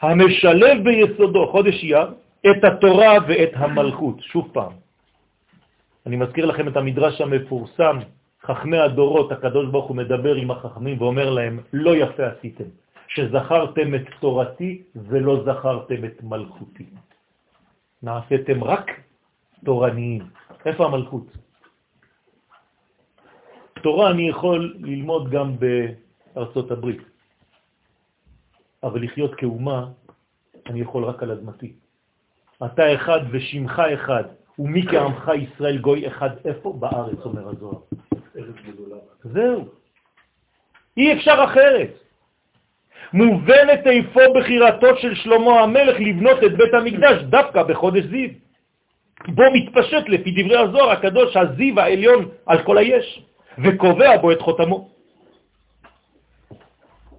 המשלב 0.00 0.84
ביסודו, 0.84 1.46
חודש 1.46 1.82
אייר, 1.82 2.08
את 2.50 2.64
התורה 2.64 3.14
ואת 3.28 3.52
המלכות. 3.54 4.22
שוב 4.22 4.50
פעם, 4.52 4.72
אני 6.06 6.16
מזכיר 6.16 6.46
לכם 6.46 6.68
את 6.68 6.76
המדרש 6.76 7.20
המפורסם, 7.20 7.98
חכמי 8.42 8.78
הדורות, 8.78 9.32
הקדוש 9.32 9.66
ברוך 9.68 9.86
הוא 9.86 9.96
מדבר 9.96 10.34
עם 10.34 10.50
החכמים 10.50 11.02
ואומר 11.02 11.30
להם, 11.30 11.60
לא 11.72 11.96
יפה 11.96 12.26
עשיתם. 12.26 12.64
שזכרתם 13.08 13.94
את 13.94 14.06
תורתי 14.20 14.82
ולא 14.96 15.44
זכרתם 15.44 16.04
את 16.04 16.22
מלכותי. 16.22 16.86
נעשיתם 18.02 18.64
רק 18.64 18.90
תורניים. 19.64 20.22
איפה 20.66 20.86
המלכות? 20.86 21.26
תורה 23.82 24.10
אני 24.10 24.28
יכול 24.28 24.76
ללמוד 24.78 25.30
גם 25.30 25.56
בארצות 25.58 26.70
הברית, 26.70 27.02
אבל 28.82 29.04
לחיות 29.04 29.34
כאומה 29.34 29.86
אני 30.66 30.80
יכול 30.80 31.04
רק 31.04 31.22
על 31.22 31.30
אדמתי. 31.30 31.72
אתה 32.64 32.94
אחד 32.94 33.20
ושמך 33.30 33.82
אחד, 33.94 34.24
ומי 34.58 34.86
כעמך 34.90 35.30
ישראל 35.38 35.78
גוי 35.78 36.08
אחד, 36.08 36.30
איפה? 36.44 36.72
בארץ, 36.72 37.18
אומר 37.24 37.48
הזוהר. 37.48 37.78
זהו. 39.24 39.68
אי 40.96 41.12
אפשר 41.12 41.44
אחרת. 41.44 42.07
מובנת 43.12 43.86
איפה 43.86 44.20
בחירתו 44.34 44.96
של 44.96 45.14
שלמה 45.14 45.60
המלך 45.60 45.96
לבנות 46.00 46.44
את 46.44 46.56
בית 46.56 46.74
המקדש 46.74 47.22
דווקא 47.22 47.62
בחודש 47.62 48.04
זיו. 48.04 48.28
בו 49.28 49.42
מתפשט 49.54 50.08
לפי 50.08 50.30
דברי 50.30 50.56
הזוהר 50.56 50.90
הקדוש 50.90 51.36
הזיו 51.36 51.80
העליון 51.80 52.28
על 52.46 52.62
כל 52.62 52.78
היש, 52.78 53.22
וקובע 53.58 54.16
בו 54.16 54.32
את 54.32 54.40
חותמו. 54.40 54.88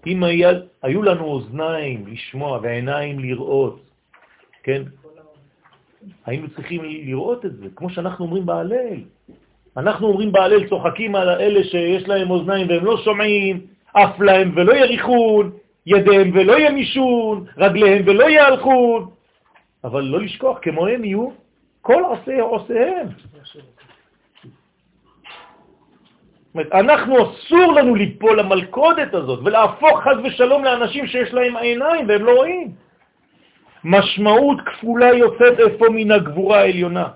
אם 0.07 0.23
היה, 0.23 0.51
היו 0.83 1.03
לנו 1.03 1.23
אוזניים 1.25 2.07
לשמוע 2.07 2.59
ועיניים 2.63 3.19
לראות, 3.19 3.79
כן? 4.63 4.81
היינו 6.25 6.49
צריכים 6.49 6.81
לראות 6.83 7.45
את 7.45 7.55
זה, 7.55 7.65
כמו 7.75 7.89
שאנחנו 7.89 8.25
אומרים 8.25 8.45
בהלל. 8.45 8.99
אנחנו 9.77 10.07
אומרים 10.07 10.31
בהלל, 10.31 10.67
צוחקים 10.69 11.15
על 11.15 11.29
אלה 11.29 11.63
שיש 11.63 12.07
להם 12.07 12.29
אוזניים 12.29 12.69
והם 12.69 12.85
לא 12.85 12.97
שומעים, 12.97 13.61
אף 13.93 14.19
להם 14.19 14.51
ולא 14.55 14.73
יריחון, 14.73 15.51
ידיהם 15.85 16.31
ולא 16.33 16.59
ימישון, 16.59 17.45
רגליהם 17.57 18.03
ולא 18.05 18.29
יהלכון. 18.29 19.09
אבל 19.83 20.03
לא 20.03 20.21
לשכוח, 20.21 20.57
כמוהם 20.61 21.05
יהיו 21.05 21.29
כל 21.81 22.03
עושי 22.03 22.39
עושיהם. 22.39 23.07
אנחנו 26.73 27.15
אסור 27.23 27.73
לנו 27.73 27.95
ליפול 27.95 28.39
למלכודת 28.39 29.13
הזאת 29.13 29.39
ולהפוך 29.45 30.01
חז 30.03 30.17
ושלום 30.23 30.63
לאנשים 30.63 31.07
שיש 31.07 31.33
להם 31.33 31.57
עיניים 31.57 32.07
והם 32.07 32.23
לא 32.23 32.31
רואים. 32.35 32.71
משמעות 33.83 34.57
כפולה 34.65 35.13
יוצאת 35.13 35.59
איפה 35.59 35.85
מן 35.89 36.11
הגבורה 36.11 36.59
העליונה, 36.59 37.07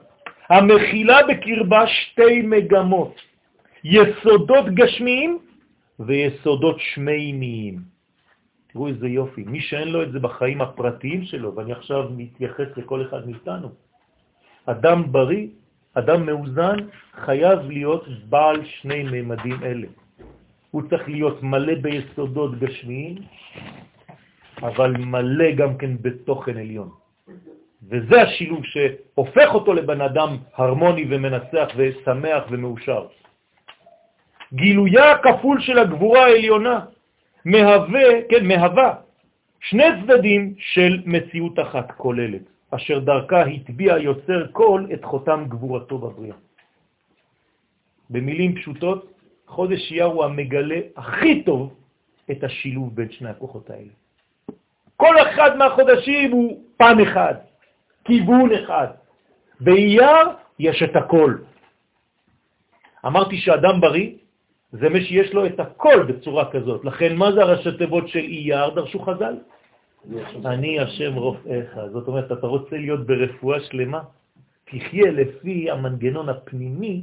המכילה 0.50 1.20
בקרבה 1.28 1.88
שתי 1.88 2.42
מגמות, 2.42 3.16
יסודות 3.84 4.66
גשמיים 4.66 5.40
ויסודות 6.00 6.76
שמימיים. 6.80 7.93
תראו 8.74 8.88
איזה 8.88 9.08
יופי, 9.08 9.44
מי 9.44 9.62
שאין 9.62 9.88
לו 9.88 10.04
את 10.04 10.12
זה 10.12 10.20
בחיים 10.20 10.62
הפרטיים 10.62 11.24
שלו, 11.24 11.56
ואני 11.56 11.72
עכשיו 11.72 12.10
מתייחס 12.18 12.78
לכל 12.78 13.06
אחד 13.06 13.28
מאיתנו, 13.28 13.70
אדם 14.66 15.12
בריא, 15.12 15.48
אדם 15.94 16.26
מאוזן, 16.26 16.78
חייב 17.26 17.60
להיות 17.70 18.08
בעל 18.30 18.66
שני 18.66 19.04
מימדים 19.04 19.64
אלה. 19.64 19.88
הוא 20.72 20.82
צריך 20.90 21.10
להיות 21.10 21.44
מלא 21.44 21.76
ביסודות 21.76 22.60
גשמיים, 22.60 23.16
אבל 24.62 24.92
מלא 24.98 25.52
גם 25.52 25.78
כן 25.78 25.92
בתוכן 26.02 26.58
עליון. 26.58 26.90
וזה 27.90 28.22
השילוב 28.22 28.62
שהופך 28.66 29.50
אותו 29.54 29.74
לבן 29.74 30.02
אדם 30.02 30.38
הרמוני 30.56 31.06
ומנצח 31.10 31.68
ושמח 31.78 32.44
ומאושר. 32.50 33.06
גילויה 34.54 35.12
הכפול 35.12 35.62
של 35.62 35.80
הגבורה 35.80 36.26
העליונה, 36.26 36.80
מהווה, 37.46 38.22
כן, 38.30 38.48
מהווה 38.48 38.96
שני 39.60 39.84
צדדים 40.02 40.54
של 40.58 41.02
מציאות 41.06 41.60
אחת 41.60 41.92
כוללת, 41.92 42.42
אשר 42.72 43.00
דרכה 43.00 43.46
התביע 43.46 43.98
יוצר 43.98 44.48
כל 44.52 44.86
את 44.94 45.06
חותם 45.06 45.46
גבורתו 45.48 45.98
בבריאה. 45.98 46.36
במילים 48.10 48.56
פשוטות, 48.56 49.12
חודש 49.48 49.92
אייר 49.92 50.06
הוא 50.06 50.24
המגלה 50.24 50.80
הכי 50.96 51.44
טוב 51.44 51.74
את 52.32 52.44
השילוב 52.44 52.96
בין 52.96 53.12
שני 53.12 53.30
הכוחות 53.30 53.70
האלה. 53.70 53.94
כל 54.98 55.16
אחד 55.22 55.58
מהחודשים 55.58 56.32
הוא 56.32 56.64
פן 56.78 56.98
אחד, 57.00 57.34
כיוון 58.06 58.50
אחד. 58.54 58.88
באייר 59.60 60.28
יש 60.60 60.84
את 60.84 60.96
הכל. 60.96 61.36
אמרתי 63.06 63.38
שאדם 63.38 63.82
בריא 63.82 64.10
זה 64.74 64.90
מי 64.90 65.06
שיש 65.06 65.34
לו 65.34 65.46
את 65.46 65.60
הכל 65.60 66.04
בצורה 66.04 66.52
כזאת. 66.52 66.86
לכן, 66.86 67.16
מה 67.16 67.32
זה 67.32 67.42
הראשי 67.42 67.78
תיבות 67.78 68.08
של 68.08 68.20
אייר? 68.20 68.70
דרשו 68.70 69.00
חז"ל. 69.00 69.36
אני 70.46 70.80
השם 70.80 71.14
רופאיך. 71.14 71.78
זאת 71.92 72.08
אומרת, 72.08 72.32
אתה 72.32 72.48
רוצה 72.48 72.78
להיות 72.78 73.06
ברפואה 73.06 73.60
שלמה? 73.60 74.02
תחיה 74.66 75.12
לפי 75.12 75.72
המנגנון 75.72 76.30
הפנימי 76.30 77.02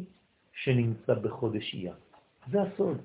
שנמצא 0.52 1.14
בחודש 1.14 1.74
אייר. 1.74 1.94
זה 2.50 2.58
הסוד. 2.62 2.98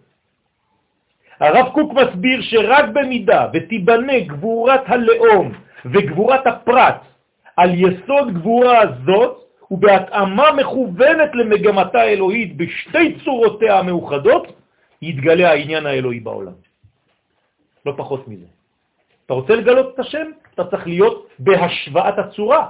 הרב 1.39 1.65
קוק 1.73 1.93
מסביר 1.93 2.41
שרק 2.41 2.85
במידה 2.93 3.47
ותיבנה 3.53 4.19
גבורת 4.19 4.81
הלאום 4.85 5.51
וגבורת 5.85 6.47
הפרט 6.47 7.01
על 7.57 7.69
יסוד 7.73 8.33
גבורה 8.33 8.79
הזאת 8.81 9.44
ובהתאמה 9.75 10.51
מכוונת 10.51 11.31
למגמתה 11.33 11.99
האלוהית 11.99 12.57
בשתי 12.57 13.19
צורותיה 13.23 13.79
המאוחדות, 13.79 14.47
יתגלה 15.01 15.51
העניין 15.51 15.85
האלוהי 15.85 16.19
בעולם. 16.19 16.55
לא 17.85 17.93
פחות 17.97 18.27
מזה. 18.27 18.45
אתה 19.25 19.33
רוצה 19.33 19.55
לגלות 19.55 19.93
את 19.93 19.99
השם? 19.99 20.27
אתה 20.53 20.63
צריך 20.63 20.87
להיות 20.87 21.27
בהשוואת 21.39 22.17
הצורה. 22.19 22.69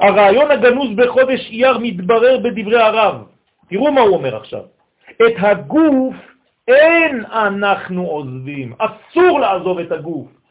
הרעיון 0.00 0.50
הגנוז 0.50 0.96
בחודש 0.96 1.40
אייר 1.50 1.78
מתברר 1.78 2.38
בדברי 2.38 2.80
הרב. 2.80 3.16
תראו 3.68 3.92
מה 3.92 4.00
הוא 4.00 4.16
אומר 4.16 4.36
עכשיו. 4.36 4.64
את 5.20 5.36
הגוף 5.38 6.16
אין 6.68 7.24
אנחנו 7.24 8.06
עוזבים, 8.06 8.72
אסור 8.78 9.40
לעזוב 9.40 9.78
את 9.78 9.92
הגוף. 9.92 10.41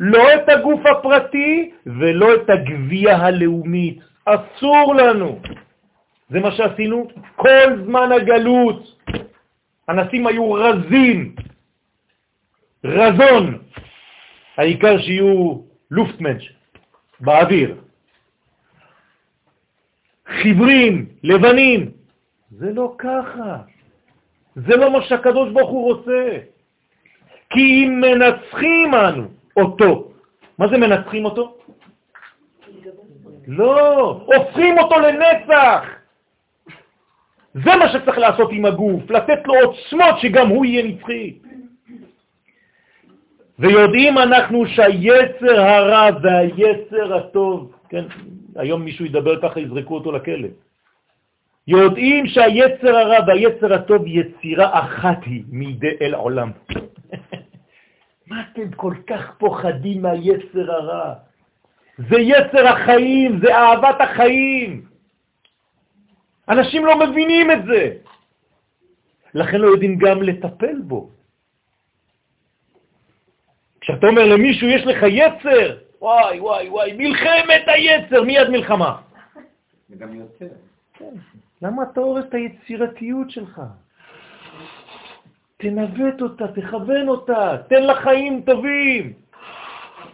לא 0.00 0.34
את 0.34 0.48
הגוף 0.48 0.80
הפרטי 0.86 1.70
ולא 1.86 2.34
את 2.34 2.50
הגבייה 2.50 3.16
הלאומית. 3.16 3.98
אסור 4.24 4.94
לנו. 4.94 5.40
זה 6.30 6.40
מה 6.40 6.52
שעשינו 6.52 7.08
כל 7.36 7.84
זמן 7.84 8.12
הגלות. 8.12 9.00
אנשים 9.88 10.26
היו 10.26 10.52
רזים, 10.52 11.34
רזון, 12.84 13.58
העיקר 14.56 14.98
שיהיו 14.98 15.60
לופטמנש 15.90 16.52
באוויר. 17.20 17.76
חיברים, 20.26 21.06
לבנים. 21.22 21.90
זה 22.50 22.72
לא 22.72 22.94
ככה. 22.98 23.56
זה 24.56 24.76
לא 24.76 24.92
מה 24.92 25.02
שהקדוש 25.02 25.52
ברוך 25.52 25.70
הוא 25.70 25.84
רוצה. 25.84 26.38
כי 27.50 27.60
אם 27.60 28.00
מנצחים 28.00 28.94
אנו 28.94 29.28
אותו, 29.56 30.10
מה 30.58 30.68
זה 30.68 30.78
מנצחים 30.78 31.24
אותו? 31.24 31.56
לא, 33.46 34.20
הופכים 34.26 34.78
אותו 34.78 34.94
לנצח. 35.00 35.84
זה 37.54 37.70
מה 37.76 37.88
שצריך 37.88 38.18
לעשות 38.18 38.48
עם 38.52 38.64
הגוף, 38.64 39.10
לתת 39.10 39.46
לו 39.46 39.54
עוצמות 39.54 40.18
שגם 40.18 40.48
הוא 40.48 40.64
יהיה 40.64 40.82
נצחי. 40.82 41.38
ויודעים 43.58 44.18
אנחנו 44.18 44.66
שהיצר 44.66 45.60
הרע 45.60 46.08
והיצר 46.22 47.14
הטוב, 47.14 47.72
כן, 47.88 48.04
היום 48.56 48.82
מישהו 48.82 49.04
ידבר 49.04 49.40
ככה, 49.42 49.60
יזרקו 49.60 49.94
אותו 49.94 50.12
לכלא. 50.12 50.48
יודעים 51.66 52.26
שהיצר 52.26 52.96
הרע 52.96 53.18
והיצר 53.26 53.74
הטוב 53.74 54.02
יצירה 54.06 54.80
אחת 54.80 55.24
היא 55.26 55.42
מידי 55.48 55.96
אל 56.02 56.14
עולם. 56.14 56.50
מה 58.26 58.44
אתם 58.52 58.72
כל 58.72 58.94
כך 59.06 59.38
פוחדים 59.38 60.02
מהיצר 60.02 60.72
הרע? 60.72 61.14
זה 61.98 62.16
יצר 62.20 62.66
החיים, 62.66 63.40
זה 63.40 63.56
אהבת 63.56 64.00
החיים. 64.00 64.84
אנשים 66.48 66.86
לא 66.86 66.98
מבינים 66.98 67.50
את 67.50 67.64
זה. 67.64 67.96
לכן 69.34 69.60
לא 69.60 69.66
יודעים 69.66 69.98
גם 69.98 70.22
לטפל 70.22 70.80
בו. 70.82 71.10
כשאתה 73.80 74.06
אומר 74.06 74.24
למישהו, 74.26 74.68
יש 74.68 74.86
לך 74.86 75.02
יצר, 75.08 75.76
וואי, 76.00 76.40
וואי, 76.40 76.68
וואי, 76.68 76.92
מלחמת 76.92 77.62
היצר, 77.66 78.22
מיד 78.22 78.48
מלחמה. 78.48 79.00
זה 79.88 79.96
גם 79.96 80.14
יוצר. 80.14 80.54
כן. 80.94 81.14
למה 81.62 81.82
אתה 81.82 82.00
הורס 82.00 82.24
את 82.28 82.34
היצירתיות 82.34 83.30
שלך? 83.30 83.60
תנווט 85.64 86.22
אותה, 86.22 86.48
תכוון 86.48 87.08
אותה, 87.08 87.56
תן 87.68 87.82
לה 87.82 87.94
חיים 87.94 88.42
טובים. 88.46 89.12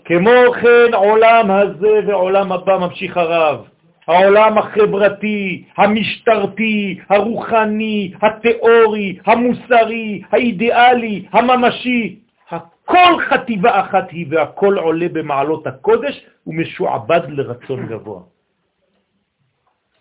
כמו 0.05 0.31
כן 0.63 0.95
עולם 0.95 1.51
הזה 1.51 2.01
ועולם 2.07 2.53
הבא 2.53 2.79
ממשיך 2.79 3.17
הרב. 3.17 3.65
העולם 4.07 4.59
החברתי, 4.59 5.65
המשטרתי, 5.77 6.99
הרוחני, 7.09 8.13
התיאורי, 8.23 9.19
המוסרי, 9.27 10.23
האידיאלי, 10.31 11.27
הממשי, 11.33 12.19
הכל 12.51 13.21
חטיבה 13.29 13.81
אחת 13.81 14.11
היא 14.11 14.27
והכל 14.31 14.79
עולה 14.79 15.09
במעלות 15.13 15.67
הקודש 15.67 16.27
ומשועבד 16.47 17.21
לרצון 17.29 17.87
גבוה. 17.87 18.21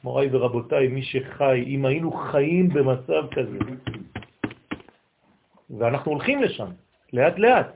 מוריי 0.04 0.30
ורבותיי, 0.32 0.88
מי 0.88 1.02
שחי, 1.02 1.64
אם 1.68 1.86
היינו 1.86 2.12
חיים 2.12 2.70
במצב 2.70 3.24
כזה, 3.32 3.58
ואנחנו 5.78 6.12
הולכים 6.12 6.44
לשם, 6.44 6.68
לאט 7.14 7.40
לאט, 7.40 7.68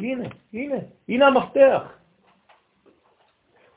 הנה, 0.00 0.28
הנה, 0.54 0.76
הנה 1.08 1.26
המפתח. 1.26 1.82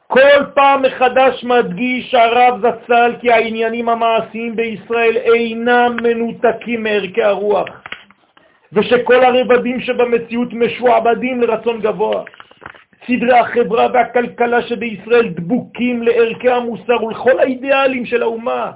כל 0.07 0.45
פעם 0.55 0.81
מחדש 0.81 1.43
מדגיש 1.43 2.13
הרב 2.13 2.61
זצ"ל 2.61 3.15
כי 3.21 3.31
העניינים 3.31 3.89
המעשיים 3.89 4.55
בישראל 4.55 5.17
אינם 5.17 5.97
מנותקים 6.03 6.83
מערכי 6.83 7.23
הרוח. 7.23 7.69
ושכל 8.73 9.23
הרבדים 9.23 9.81
שבמציאות 9.81 10.53
משועבדים 10.53 11.41
לרצון 11.41 11.81
גבוה. 11.81 12.23
סדרי 13.07 13.39
החברה 13.39 13.87
והכלכלה 13.93 14.61
שבישראל 14.61 15.27
דבוקים 15.27 16.03
לערכי 16.03 16.49
המוסר 16.49 17.03
ולכל 17.03 17.39
האידיאלים 17.39 18.05
של 18.05 18.21
האומה. 18.21 18.71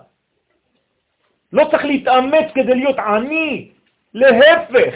לא 1.54 1.68
צריך 1.72 1.86
להתאמץ 1.86 2.46
כדי 2.56 2.76
להיות 2.76 3.00
עני, 3.00 3.70
להפך. 4.14 4.96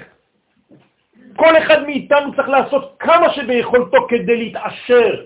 כל 1.36 1.58
אחד 1.58 1.84
מאיתנו 1.84 2.36
צריך 2.36 2.50
לעשות 2.50 2.96
כמה 3.00 3.34
שביכולתו 3.34 4.08
כדי 4.10 4.38
להתעשר. 4.38 5.26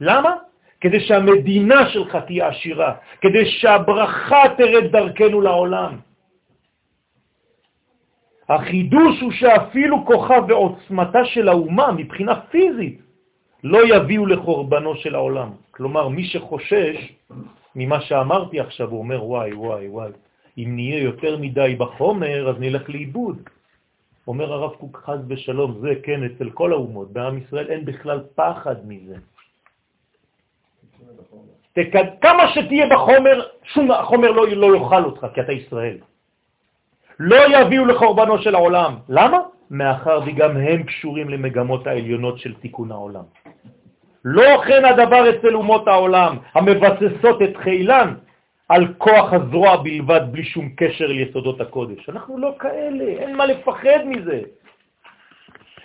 למה? 0.00 0.34
כדי 0.80 1.00
שהמדינה 1.00 1.90
שלך 1.90 2.16
תהיה 2.26 2.48
עשירה, 2.48 2.94
כדי 3.20 3.44
שהברכה 3.46 4.42
תרד 4.56 4.92
דרכנו 4.92 5.40
לעולם. 5.40 5.96
החידוש 8.48 9.20
הוא 9.20 9.32
שאפילו 9.32 10.06
כוחה 10.06 10.34
ועוצמתה 10.48 11.24
של 11.24 11.48
האומה 11.48 11.92
מבחינה 11.92 12.40
פיזית 12.40 13.00
לא 13.64 13.96
יביאו 13.96 14.26
לחורבנו 14.26 14.94
של 14.96 15.14
העולם. 15.14 15.50
כלומר, 15.70 16.08
מי 16.08 16.24
שחושש 16.24 17.12
ממה 17.76 18.00
שאמרתי 18.00 18.60
עכשיו, 18.60 18.90
הוא 18.90 18.98
אומר, 18.98 19.24
וואי, 19.24 19.52
וואי, 19.52 19.88
וואי, 19.88 20.10
אם 20.58 20.72
נהיה 20.74 21.02
יותר 21.02 21.36
מדי 21.36 21.74
בחומר, 21.78 22.48
אז 22.50 22.56
נלך 22.58 22.90
לאיבוד. 22.90 23.42
אומר 24.26 24.52
הרב 24.52 24.72
קוק 24.74 25.02
חז 25.04 25.20
בשלום, 25.26 25.78
זה 25.80 25.90
כן 26.02 26.24
אצל 26.24 26.50
כל 26.50 26.72
האומות, 26.72 27.12
בעם 27.12 27.38
ישראל 27.38 27.66
אין 27.70 27.84
בכלל 27.84 28.20
פחד 28.34 28.76
מזה. 28.86 29.16
כמה 32.20 32.48
שתהיה 32.54 32.86
בחומר, 32.86 33.46
שום 33.64 33.90
חומר 34.04 34.30
לא, 34.30 34.48
לא 34.48 34.76
יאכל 34.76 35.04
אותך, 35.04 35.26
כי 35.34 35.40
אתה 35.40 35.52
ישראל. 35.52 35.96
לא 37.20 37.36
יביאו 37.58 37.84
לחורבנו 37.84 38.38
של 38.38 38.54
העולם. 38.54 38.94
למה? 39.08 39.38
מאחר 39.70 40.20
וגם 40.26 40.56
הם 40.56 40.82
קשורים 40.82 41.28
למגמות 41.28 41.86
העליונות 41.86 42.38
של 42.38 42.54
תיקון 42.54 42.90
העולם. 42.92 43.24
לא 44.24 44.62
כן 44.66 44.84
הדבר 44.84 45.30
אצל 45.30 45.54
אומות 45.54 45.88
העולם, 45.88 46.36
המבססות 46.54 47.42
את 47.42 47.56
חילן 47.56 48.14
על 48.70 48.94
כוח 48.98 49.32
הזרוע 49.32 49.76
בלבד, 49.82 50.20
בלי 50.30 50.44
שום 50.44 50.68
קשר 50.76 51.06
ליסודות 51.06 51.60
הקודש. 51.60 52.08
אנחנו 52.08 52.38
לא 52.38 52.54
כאלה, 52.58 53.04
אין 53.04 53.36
מה 53.36 53.46
לפחד 53.46 54.06
מזה. 54.06 54.40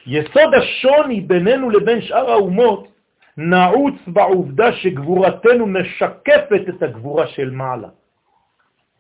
יסוד 0.07 0.53
השוני 0.53 1.21
בינינו 1.21 1.69
לבין 1.69 2.01
שאר 2.01 2.31
האומות 2.31 2.87
נעוץ 3.37 3.95
בעובדה 4.07 4.73
שגבורתנו 4.73 5.65
משקפת 5.67 6.61
את 6.69 6.83
הגבורה 6.83 7.27
של 7.27 7.49
מעלה. 7.49 7.89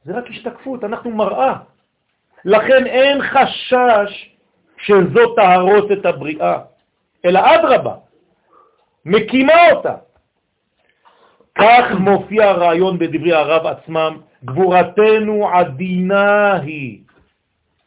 זה 0.03 0.17
רק 0.17 0.29
השתקפות, 0.29 0.83
אנחנו 0.83 1.09
מראה. 1.11 1.55
לכן 2.45 2.85
אין 2.85 3.21
חשש 3.21 4.11
שזאת 4.77 5.35
תהרוס 5.35 5.91
את 5.93 6.05
הבריאה, 6.05 6.57
אלא 7.25 7.39
אדרבה, 7.55 7.95
מקימה 9.05 9.71
אותה. 9.71 9.95
כך 11.55 11.85
מופיע 11.99 12.49
הרעיון 12.49 12.99
בדברי 12.99 13.33
הרב 13.33 13.65
עצמם, 13.65 14.17
גבורתנו 14.45 15.49
עדינה 15.49 16.53
היא. 16.55 16.99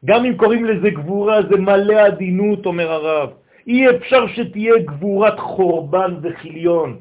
גם 0.04 0.24
אם 0.24 0.36
קוראים 0.36 0.64
לזה 0.64 0.90
גבורה, 0.90 1.42
זה 1.50 1.56
מלא 1.56 2.00
עדינות, 2.00 2.66
אומר 2.66 2.92
הרב. 2.92 3.30
אי 3.66 3.90
אפשר 3.90 4.26
שתהיה 4.26 4.74
גבורת 4.78 5.38
חורבן 5.38 6.14
וחיליון. 6.22 6.98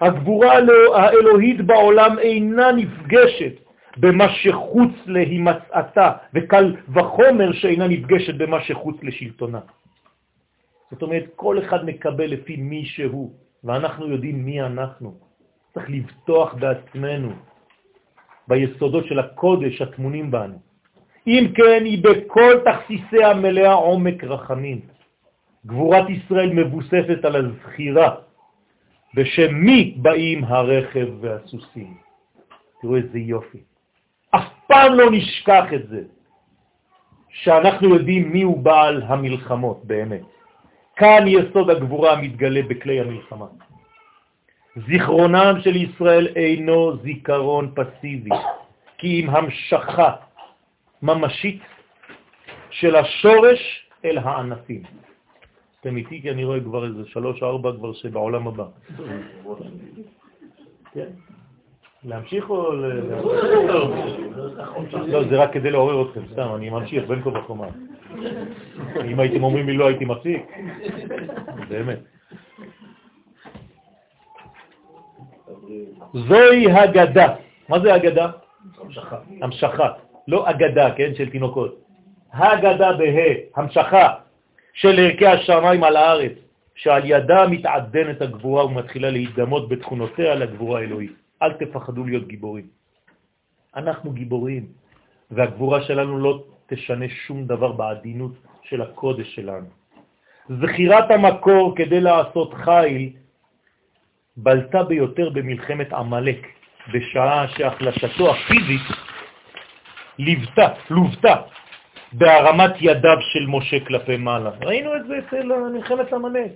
הגבורה 0.00 0.52
האלוהית 0.94 1.60
בעולם 1.60 2.18
אינה 2.18 2.72
נפגשת 2.72 3.52
במה 3.96 4.28
שחוץ 4.28 4.92
להימצאתה, 5.06 6.12
וקל 6.34 6.76
וחומר 6.94 7.52
שאינה 7.52 7.88
נפגשת 7.88 8.34
במה 8.34 8.60
שחוץ 8.60 8.96
לשלטונה. 9.02 9.60
זאת 10.90 11.02
אומרת, 11.02 11.24
כל 11.36 11.58
אחד 11.58 11.84
מקבל 11.84 12.26
לפי 12.26 12.56
מי 12.56 12.84
שהוא, 12.84 13.32
ואנחנו 13.64 14.08
יודעים 14.08 14.44
מי 14.44 14.62
אנחנו. 14.62 15.31
צריך 15.74 15.86
לבטוח 15.90 16.54
בעצמנו, 16.54 17.32
ביסודות 18.48 19.06
של 19.06 19.18
הקודש 19.18 19.82
הטמונים 19.82 20.30
בנו. 20.30 20.58
אם 21.26 21.44
כן, 21.54 21.84
היא 21.84 22.04
בכל 22.04 22.52
תכסיסי 22.64 23.22
מלאה 23.42 23.72
עומק 23.72 24.24
רחמים. 24.24 24.80
גבורת 25.66 26.10
ישראל 26.10 26.52
מבוססת 26.52 27.24
על 27.24 27.36
הזכירה, 27.36 28.14
בשם 29.14 29.54
מי 29.54 29.94
באים 29.96 30.44
הרכב 30.44 31.08
והסוסים. 31.20 31.96
תראו 32.80 32.96
איזה 32.96 33.18
יופי. 33.18 33.58
אף 34.30 34.48
פעם 34.66 34.94
לא 34.94 35.10
נשכח 35.10 35.64
את 35.74 35.88
זה, 35.88 36.02
שאנחנו 37.28 37.94
יודעים 37.94 38.32
מי 38.32 38.42
הוא 38.42 38.58
בעל 38.58 39.02
המלחמות 39.02 39.84
באמת. 39.84 40.22
כאן 40.96 41.24
יסוד 41.26 41.70
הגבורה 41.70 42.12
המתגלה 42.12 42.62
בכלי 42.62 43.00
המלחמה. 43.00 43.46
זיכרונם 44.76 45.54
של 45.60 45.76
ישראל 45.76 46.26
אינו 46.36 46.96
זיכרון 47.02 47.74
פסיבי, 47.74 48.30
כי 48.98 49.20
אם 49.20 49.30
המשכה 49.30 50.12
ממשית 51.02 51.62
של 52.70 52.96
השורש 52.96 53.88
אל 54.04 54.18
הענפים. 54.18 54.82
אתם 55.80 55.96
איתי? 55.96 56.22
כי 56.22 56.30
אני 56.30 56.44
רואה 56.44 56.60
כבר 56.60 56.86
איזה 56.86 57.02
שלוש, 57.06 57.42
ארבע 57.42 57.72
כבר 57.72 57.92
שבעולם 57.92 58.48
הבא. 58.48 58.64
כן. 60.92 61.08
להמשיך 62.04 62.50
או... 62.50 62.72
לא, 65.06 65.24
זה 65.30 65.42
רק 65.42 65.52
כדי 65.52 65.70
לעורר 65.70 66.08
אתכם, 66.08 66.20
סתם, 66.32 66.48
אני 66.56 66.70
ממשיך 66.70 67.04
בין 67.08 67.22
כה 67.22 67.28
וכה 67.28 67.54
אם 69.04 69.20
הייתם 69.20 69.44
אומרים 69.44 69.66
לי 69.66 69.76
לא 69.76 69.86
הייתי 69.86 70.04
מפסיק, 70.04 70.42
באמת. 71.68 71.98
זוהי 76.14 76.70
הגדה. 76.70 77.34
מה 77.68 77.80
זה 77.80 77.94
הגדה? 77.94 78.30
המשכה. 79.42 79.88
לא 80.28 80.50
אגדה, 80.50 80.94
כן, 80.96 81.14
של 81.14 81.30
תינוקות. 81.30 81.78
הגדה 82.32 82.92
בה, 82.92 83.04
המשכה 83.56 84.14
של 84.72 84.98
ערכי 84.98 85.26
השמיים 85.26 85.84
על 85.84 85.96
הארץ, 85.96 86.32
שעל 86.74 87.02
ידה 87.04 87.48
מתעדנת 87.48 88.22
הגבורה 88.22 88.66
ומתחילה 88.66 89.10
להתדמות 89.10 89.68
בתכונותיה 89.68 90.34
לגבורה 90.34 90.80
האלוהית. 90.80 91.12
אל 91.42 91.52
תפחדו 91.52 92.04
להיות 92.04 92.26
גיבורים. 92.26 92.66
אנחנו 93.76 94.12
גיבורים, 94.12 94.66
והגבורה 95.30 95.82
שלנו 95.82 96.18
לא 96.18 96.44
תשנה 96.66 97.08
שום 97.08 97.46
דבר 97.46 97.72
בעדינות 97.72 98.32
של 98.62 98.82
הקודש 98.82 99.34
שלנו. 99.34 99.66
זכירת 100.48 101.10
המקור 101.10 101.76
כדי 101.76 102.00
לעשות 102.00 102.54
חיל 102.54 103.10
בלטה 104.36 104.82
ביותר 104.82 105.30
במלחמת 105.30 105.92
עמלק, 105.92 106.46
בשעה 106.92 107.48
שהחלטתו 107.48 108.30
הפיזית 108.30 108.80
ליוותה, 110.18 110.68
לוותה 110.90 111.36
בהרמת 112.12 112.72
ידיו 112.80 113.16
של 113.32 113.46
משה 113.46 113.80
כלפי 113.80 114.16
מעלה. 114.16 114.50
ראינו 114.60 114.96
את 114.96 115.06
זה 115.06 115.18
אצל 115.18 115.46
מלחמת 115.72 116.12
עמלק. 116.12 116.52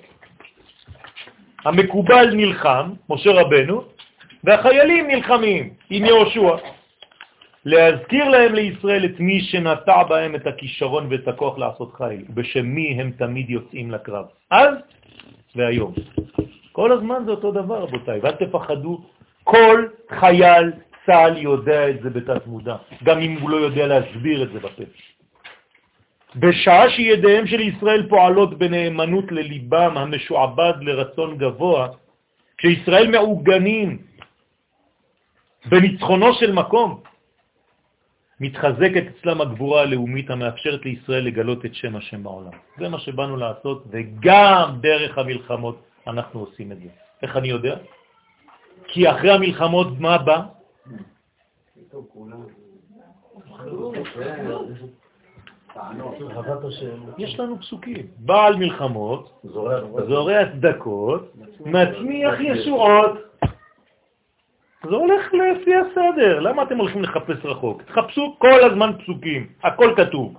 המקובל 1.64 2.34
נלחם, 2.34 2.92
משה 3.08 3.30
רבנו, 3.32 3.84
והחיילים 4.44 5.06
נלחמים 5.10 5.74
עם 5.90 6.04
יהושע. 6.04 6.56
להזכיר 7.64 8.28
להם 8.28 8.54
לישראל 8.54 9.04
את 9.04 9.20
מי 9.20 9.40
שנטע 9.40 10.02
בהם 10.02 10.34
את 10.34 10.46
הכישרון 10.46 11.06
ואת 11.10 11.28
הכוח 11.28 11.58
לעשות 11.58 11.94
חיל, 11.94 12.24
ובשם 12.28 12.66
מי 12.66 13.00
הם 13.00 13.10
תמיד 13.18 13.50
יוצאים 13.50 13.90
לקרב. 13.90 14.24
אז 14.50 14.74
והיום. 15.56 15.94
כל 16.76 16.92
הזמן 16.92 17.22
זה 17.24 17.30
אותו 17.30 17.52
דבר, 17.52 17.78
רבותיי, 17.88 18.20
ואל 18.20 18.36
תפחדו, 18.36 19.00
כל 19.44 19.86
חייל 20.20 20.72
צה"ל 21.06 21.36
יודע 21.36 21.90
את 21.90 22.02
זה 22.02 22.10
בתת 22.10 22.46
מודע, 22.46 22.76
גם 23.04 23.18
אם 23.18 23.40
הוא 23.40 23.50
לא 23.50 23.56
יודע 23.56 23.86
להסביר 23.86 24.42
את 24.42 24.52
זה 24.52 24.58
בפה. 24.60 24.82
בשעה 26.36 26.90
שידיהם 26.90 27.46
של 27.46 27.60
ישראל 27.60 28.08
פועלות 28.08 28.58
בנאמנות 28.58 29.32
לליבם 29.32 29.92
המשועבד 29.96 30.72
לרצון 30.80 31.38
גבוה, 31.38 31.88
כשישראל 32.58 33.10
מעוגנים 33.10 33.98
בניצחונו 35.66 36.34
של 36.34 36.52
מקום, 36.52 37.00
מתחזקת 38.40 39.04
אצלם 39.16 39.40
הגבורה 39.40 39.82
הלאומית 39.82 40.30
המאפשרת 40.30 40.84
לישראל 40.84 41.24
לגלות 41.24 41.64
את 41.64 41.74
שם 41.74 41.96
השם 41.96 42.22
בעולם. 42.22 42.52
זה 42.78 42.88
מה 42.88 42.98
שבאנו 42.98 43.36
לעשות, 43.36 43.84
וגם 43.90 44.84
דרך 44.84 45.18
המלחמות 45.18 45.85
אנחנו 46.06 46.40
עושים 46.40 46.72
את 46.72 46.78
זה. 46.78 46.88
איך 47.22 47.36
אני 47.36 47.48
יודע? 47.48 47.76
כי 48.86 49.10
אחרי 49.10 49.30
המלחמות 49.30 49.86
מה 50.00 50.18
בא? 50.18 50.42
יש 57.18 57.40
לנו 57.40 57.58
פסוקים. 57.60 58.06
בעל 58.18 58.56
מלחמות, 58.56 59.40
זורע 60.08 60.46
צדקות, 60.52 61.32
מצמיח 61.60 62.34
ישועות. 62.40 63.12
זה 64.88 64.94
הולך 64.94 65.34
לפי 65.34 65.74
הסדר. 65.74 66.40
למה 66.40 66.62
אתם 66.62 66.78
הולכים 66.78 67.02
לחפש 67.02 67.44
רחוק? 67.44 67.82
תחפשו 67.82 68.36
כל 68.38 68.64
הזמן 68.64 68.92
פסוקים, 68.98 69.46
הכל 69.62 69.94
כתוב. 69.96 70.34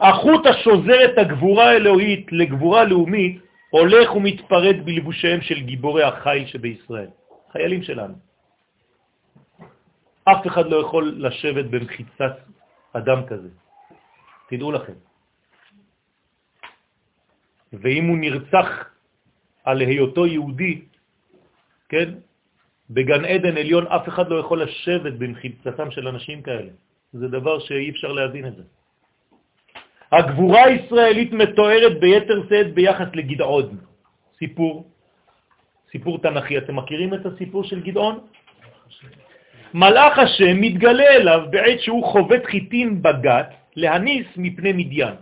החוט 0.00 0.46
השוזר 0.46 1.04
את 1.04 1.18
הגבורה 1.18 1.64
האלוהית 1.70 2.32
לגבורה 2.32 2.84
לאומית 2.84 3.42
הולך 3.70 4.16
ומתפרד 4.16 4.76
בלבושיהם 4.84 5.40
של 5.40 5.60
גיבורי 5.60 6.02
החיל 6.02 6.46
שבישראל, 6.46 7.08
חיילים 7.52 7.82
שלנו. 7.82 8.14
אף 10.24 10.46
אחד 10.46 10.66
לא 10.66 10.76
יכול 10.76 11.14
לשבת 11.18 11.64
במחיצת 11.64 12.34
אדם 12.92 13.26
כזה, 13.26 13.48
תדעו 14.48 14.72
לכם. 14.72 14.98
ואם 17.72 18.04
הוא 18.08 18.18
נרצח 18.18 18.68
על 19.64 19.80
היותו 19.80 20.26
יהודי, 20.26 20.74
כן, 21.88 22.08
בגן 22.90 23.24
עדן 23.24 23.56
עליון 23.56 23.86
אף 23.86 24.08
אחד 24.08 24.28
לא 24.28 24.36
יכול 24.40 24.62
לשבת 24.62 25.12
במחיצתם 25.12 25.90
של 25.90 26.08
אנשים 26.08 26.42
כאלה. 26.42 26.70
זה 27.12 27.28
דבר 27.28 27.58
שאי 27.58 27.90
אפשר 27.90 28.12
להבין 28.12 28.46
את 28.46 28.56
זה. 28.56 28.62
הגבורה 30.12 30.64
הישראלית 30.64 31.32
מתוארת 31.32 32.00
ביתר 32.00 32.42
שאת 32.48 32.74
ביחס 32.74 33.08
לגדעון. 33.14 33.76
סיפור, 34.38 34.90
סיפור 35.92 36.18
תנכי. 36.18 36.58
אתם 36.58 36.76
מכירים 36.76 37.14
את 37.14 37.26
הסיפור 37.26 37.64
של 37.64 37.80
גדעון? 37.80 38.18
מלאך 39.74 40.18
השם 40.18 40.60
מתגלה 40.60 41.08
אליו 41.08 41.40
בעת 41.50 41.80
שהוא 41.80 42.04
חובט 42.04 42.44
חיטים 42.44 43.02
בגת 43.02 43.48
להניס 43.76 44.26
מפני 44.36 44.72
מדיין. 44.72 45.14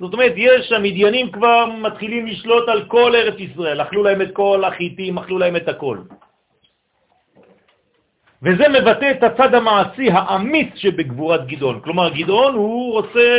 זאת 0.00 0.12
אומרת, 0.12 0.32
יש 0.36 0.72
המדיינים 0.72 1.30
כבר 1.30 1.66
מתחילים 1.78 2.26
לשלוט 2.26 2.68
על 2.68 2.84
כל 2.90 3.14
ארץ 3.14 3.38
ישראל, 3.38 3.82
אכלו 3.82 4.02
להם 4.02 4.22
את 4.22 4.30
כל 4.32 4.64
החיטים, 4.64 5.18
אכלו 5.18 5.38
להם 5.38 5.56
את 5.56 5.68
הכל. 5.68 5.98
וזה 8.42 8.68
מבטא 8.68 9.10
את 9.10 9.22
הצד 9.22 9.54
המעשי 9.54 10.10
האמיץ 10.10 10.74
שבגבורת 10.76 11.46
גדעון. 11.46 11.80
כלומר, 11.80 12.08
גדעון 12.08 12.54
הוא 12.54 12.92
רוצה 12.92 13.38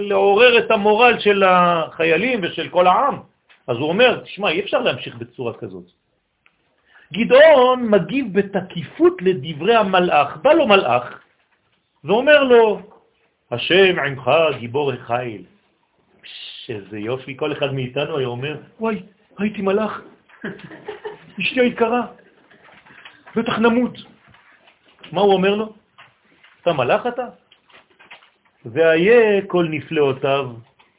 לעורר 0.00 0.58
את 0.58 0.70
המורל 0.70 1.18
של 1.18 1.42
החיילים 1.46 2.40
ושל 2.42 2.68
כל 2.68 2.86
העם. 2.86 3.16
אז 3.66 3.76
הוא 3.76 3.88
אומר, 3.88 4.20
תשמע, 4.20 4.48
אי 4.48 4.60
אפשר 4.60 4.80
להמשיך 4.80 5.16
בצורה 5.16 5.52
כזאת. 5.54 5.84
גדעון 7.12 7.88
מגיב 7.88 8.26
בתקיפות 8.38 9.22
לדברי 9.22 9.74
המלאך. 9.74 10.36
בא 10.36 10.52
לו 10.52 10.66
מלאך 10.66 11.20
ואומר 12.04 12.44
לו, 12.44 12.80
השם 13.50 13.98
עמך 13.98 14.30
גיבור 14.58 14.92
החיל. 14.92 15.42
שזה 16.66 16.98
יופי, 16.98 17.36
כל 17.36 17.52
אחד 17.52 17.74
מאיתנו 17.74 18.18
היה 18.18 18.26
אומר, 18.26 18.56
וואי, 18.80 19.02
ראיתי 19.40 19.62
מלאך, 19.62 20.00
אשתי 21.40 21.60
היקרה, 21.60 22.06
בטח 23.36 23.58
נמות. 23.58 24.11
מה 25.12 25.20
הוא 25.20 25.32
אומר 25.32 25.54
לו? 25.54 25.72
אתה 26.62 26.72
מלאך 26.72 27.06
אתה? 27.06 27.26
ואיה 28.66 29.42
כל 29.46 29.66
נפלאותיו 29.70 30.50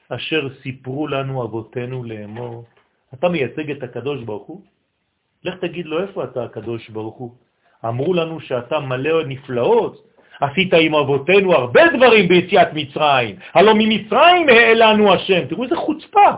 אשר 0.10 0.48
סיפרו 0.62 1.08
לנו 1.08 1.44
אבותינו 1.44 2.04
לאמור. 2.04 2.66
אתה 3.14 3.30
מייצג 3.30 3.72
את 3.72 3.84
הקדוש 3.84 4.22
ברוך 4.22 4.48
הוא? 4.48 4.62
לך 5.44 5.56
תגיד 5.56 5.86
לו 5.86 6.02
איפה 6.02 6.24
אתה 6.24 6.44
הקדוש 6.44 6.90
ברוך 6.90 7.16
הוא. 7.16 7.32
אמרו 7.86 8.14
לנו 8.14 8.40
שאתה 8.40 8.80
מלא 8.80 9.24
נפלאות, 9.28 10.08
עשית 10.42 10.74
עם 10.74 10.96
אבותינו 10.96 11.54
הרבה 11.54 11.82
דברים 11.98 12.28
ביציאת 12.28 12.68
מצרים, 12.74 13.36
הלא 13.54 13.74
ממצרים 13.76 14.50
העלנו 14.50 15.14
השם. 15.14 15.46
תראו 15.48 15.64
איזה 15.64 15.76
חוצפה. 15.76 16.30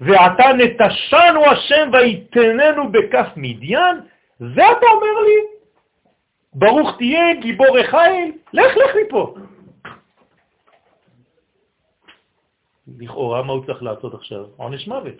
ועתה 0.00 0.44
נטשנו 0.58 1.44
השם 1.44 1.90
ויתננו 1.92 2.92
בכף 2.92 3.28
מדיין, 3.36 3.96
זה 4.38 4.62
אתה 4.70 4.86
אומר 4.86 5.20
לי? 5.26 5.57
ברוך 6.54 6.96
תהיה 6.98 7.34
גיבור 7.40 7.82
חיל, 7.90 8.32
לך 8.52 8.72
לך 8.76 8.90
מפה. 9.06 9.34
לכאורה, 12.98 13.42
מה 13.42 13.52
הוא 13.52 13.66
צריך 13.66 13.82
לעשות 13.82 14.14
עכשיו? 14.14 14.44
עונש 14.56 14.88
מוות. 14.88 15.14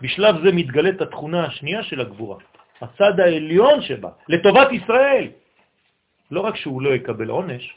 בשלב 0.00 0.34
זה 0.44 0.52
מתגלית 0.52 1.00
התכונה 1.00 1.44
השנייה 1.44 1.82
של 1.82 2.00
הגבורה, 2.00 2.38
הצד 2.80 3.20
העליון 3.20 3.82
שבה, 3.82 4.10
לטובת 4.28 4.72
ישראל. 4.72 5.28
לא 6.30 6.40
רק 6.40 6.56
שהוא 6.56 6.82
לא 6.82 6.90
יקבל 6.94 7.28
עונש, 7.28 7.76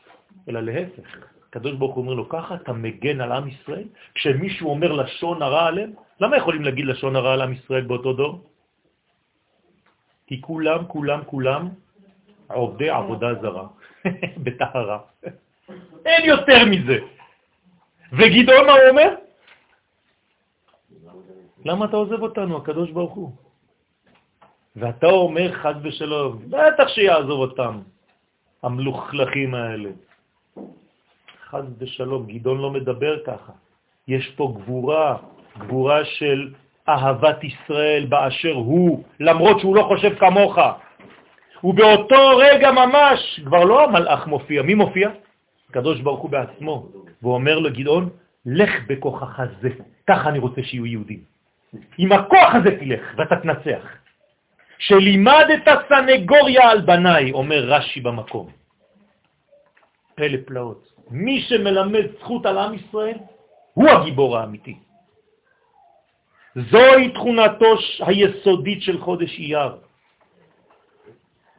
אלא 0.49 0.59
להפך. 0.59 1.17
הקדוש 1.49 1.73
ברוך 1.75 1.95
הוא 1.95 2.03
אומר 2.03 2.13
לו, 2.13 2.29
ככה 2.29 2.55
אתה 2.55 2.73
מגן 2.73 3.21
על 3.21 3.31
עם 3.31 3.47
ישראל? 3.47 3.87
כשמישהו 4.15 4.69
אומר 4.69 4.91
לשון 4.91 5.41
הרע 5.41 5.67
עליהם, 5.67 5.91
למה 6.19 6.37
יכולים 6.37 6.63
להגיד 6.63 6.85
לשון 6.85 7.15
הרע 7.15 7.33
על 7.33 7.41
עם 7.41 7.53
ישראל 7.53 7.81
באותו 7.81 8.13
דור? 8.13 8.43
כי 10.27 10.41
כולם, 10.41 10.85
כולם, 10.87 11.19
כולם 11.25 11.69
עובדי 12.53 12.89
עבודה 12.89 13.33
זרה, 13.41 13.67
בטהרה. 14.43 14.99
אין 16.05 16.25
יותר 16.25 16.65
מזה. 16.65 16.97
וגדעון 18.13 18.65
מה 18.65 18.73
הוא 18.73 18.89
אומר? 18.89 19.09
למה 21.65 21.85
אתה 21.85 21.97
עוזב 21.97 22.21
אותנו, 22.21 22.57
הקדוש 22.57 22.91
ברוך 22.91 23.13
הוא? 23.13 23.31
ואתה 24.75 25.07
אומר 25.07 25.51
חד 25.51 25.75
ושלום, 25.83 26.49
בטח 26.49 26.87
שיעזוב 26.87 27.39
אותם, 27.39 27.79
המלוכלכים 28.63 29.55
האלה. 29.55 29.89
חד 31.49 31.63
ושלום, 31.77 32.27
גדעון 32.27 32.57
לא 32.57 32.69
מדבר 32.71 33.23
ככה. 33.25 33.53
יש 34.07 34.31
פה 34.35 34.53
גבורה, 34.57 35.17
גבורה 35.57 36.05
של 36.05 36.53
אהבת 36.89 37.43
ישראל 37.43 38.05
באשר 38.09 38.53
הוא, 38.53 39.03
למרות 39.19 39.59
שהוא 39.59 39.75
לא 39.75 39.83
חושב 39.83 40.15
כמוך. 40.19 40.57
ובאותו 41.63 42.37
רגע 42.37 42.71
ממש, 42.71 43.39
כבר 43.45 43.63
לא 43.63 43.83
המלאך 43.83 44.27
מופיע, 44.27 44.61
מי 44.61 44.73
מופיע? 44.73 45.09
הקדוש 45.69 46.01
ברוך 46.01 46.21
הוא 46.21 46.29
בעצמו, 46.29 46.87
והוא 47.21 47.33
אומר 47.33 47.59
לגדעון, 47.59 48.09
לך 48.45 48.71
בכוחך 48.87 49.41
זה, 49.61 49.69
ככה 50.07 50.29
אני 50.29 50.39
רוצה 50.39 50.63
שיהיו 50.63 50.85
יהודים. 50.85 51.19
עם 51.97 52.11
הכוח 52.11 52.55
הזה 52.55 52.79
תלך 52.79 53.13
ואתה 53.17 53.35
תנצח. 53.35 53.83
שלימד 54.79 55.45
את 55.53 55.67
הסנגוריה 55.67 56.69
על 56.69 56.81
בניי, 56.81 57.31
אומר 57.31 57.63
רש"י 57.65 58.01
במקום. 58.01 58.49
פלא 60.15 60.37
פלאות. 60.45 60.87
מי 61.11 61.41
שמלמד 61.41 62.05
זכות 62.19 62.45
על 62.45 62.57
עם 62.57 62.73
ישראל 62.73 63.17
הוא 63.73 63.89
הגיבור 63.89 64.37
האמיתי. 64.37 64.77
זוהי 66.55 67.13
תכונתו 67.13 67.75
היסודית 67.99 68.81
של 68.81 69.01
חודש 69.01 69.39
אייר, 69.39 69.77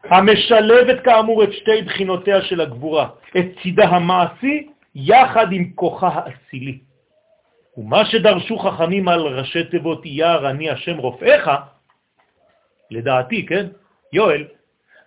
המשלבת 0.09 1.05
כאמור 1.05 1.45
את 1.45 1.53
שתי 1.53 1.83
בחינותיה 1.83 2.43
של 2.43 2.61
הגבורה, 2.61 3.09
את 3.39 3.47
צידה 3.63 3.85
המעשי 3.85 4.69
יחד 4.95 5.53
עם 5.53 5.71
כוחה 5.75 6.09
האצילי. 6.09 6.79
ומה 7.77 8.05
שדרשו 8.05 8.59
חכמים 8.59 9.09
על 9.09 9.21
ראשי 9.21 9.65
תיבות 9.65 10.05
אייר 10.05 10.51
אני 10.51 10.71
השם 10.71 10.97
רופאיך, 10.97 11.51
לדעתי, 12.91 13.47
כן, 13.47 13.67
יואל, 14.13 14.45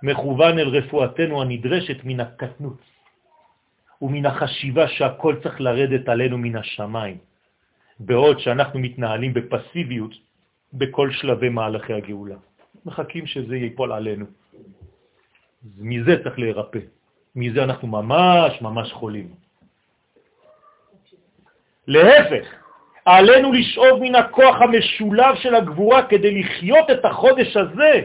מכוון 0.04 0.60
אל 0.60 0.68
רפואתנו 0.68 1.42
הנדרשת 1.42 1.98
מן 2.04 2.20
הקטנות 2.20 2.80
ומן 4.02 4.26
החשיבה 4.26 4.88
שהכל 4.88 5.36
צריך 5.44 5.62
לרדת 5.62 6.10
עלינו 6.10 6.38
מן 6.38 6.56
השמיים, 6.56 7.18
בעוד 8.00 8.40
שאנחנו 8.40 8.80
מתנהלים 8.80 9.34
בפסיביות 9.34 10.12
בכל 10.74 11.12
שלבי 11.12 11.50
מהלכי 11.50 11.94
הגאולה. 11.94 12.36
מחכים 12.86 13.28
שזה 13.28 13.56
ייפול 13.56 13.92
עלינו. 13.92 14.41
מזה 15.78 16.24
צריך 16.24 16.40
להירפא. 16.40 16.80
מזה 17.36 17.64
אנחנו 17.64 17.88
ממש 17.88 18.62
ממש 18.62 18.94
חולים. 18.94 19.28
להפך, 21.88 22.46
עלינו 23.06 23.54
לשאוב 23.54 24.00
מן 24.02 24.16
הכוח 24.16 24.56
המשולב 24.62 25.36
של 25.36 25.56
הגבורה 25.56 26.08
כדי 26.08 26.40
לחיות 26.40 26.90
את 26.92 27.06
החודש 27.06 27.58
הזה 27.58 28.02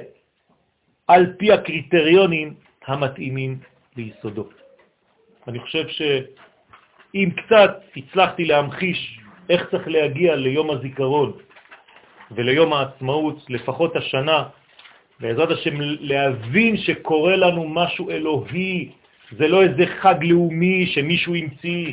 על 1.06 1.34
פי 1.38 1.52
הקריטריונים 1.52 2.54
המתאימים 2.86 3.58
ליסודו. 3.96 4.48
אני 5.48 5.58
חושב 5.60 5.88
שאם 5.88 7.28
קצת 7.36 7.80
הצלחתי 7.96 8.44
להמחיש 8.44 9.20
איך 9.50 9.70
צריך 9.70 9.88
להגיע 9.88 10.36
ליום 10.36 10.70
הזיכרון 10.70 11.32
וליום 12.30 12.72
העצמאות, 12.72 13.50
לפחות 13.50 13.96
השנה, 13.96 14.48
בעזרת 15.20 15.50
השם 15.50 15.74
להבין 15.80 16.76
שקורה 16.76 17.36
לנו 17.36 17.68
משהו 17.68 18.10
אלוהי, 18.10 18.90
זה 19.38 19.48
לא 19.48 19.62
איזה 19.62 19.84
חג 19.86 20.14
לאומי 20.22 20.86
שמישהו 20.86 21.34
המציא. 21.34 21.92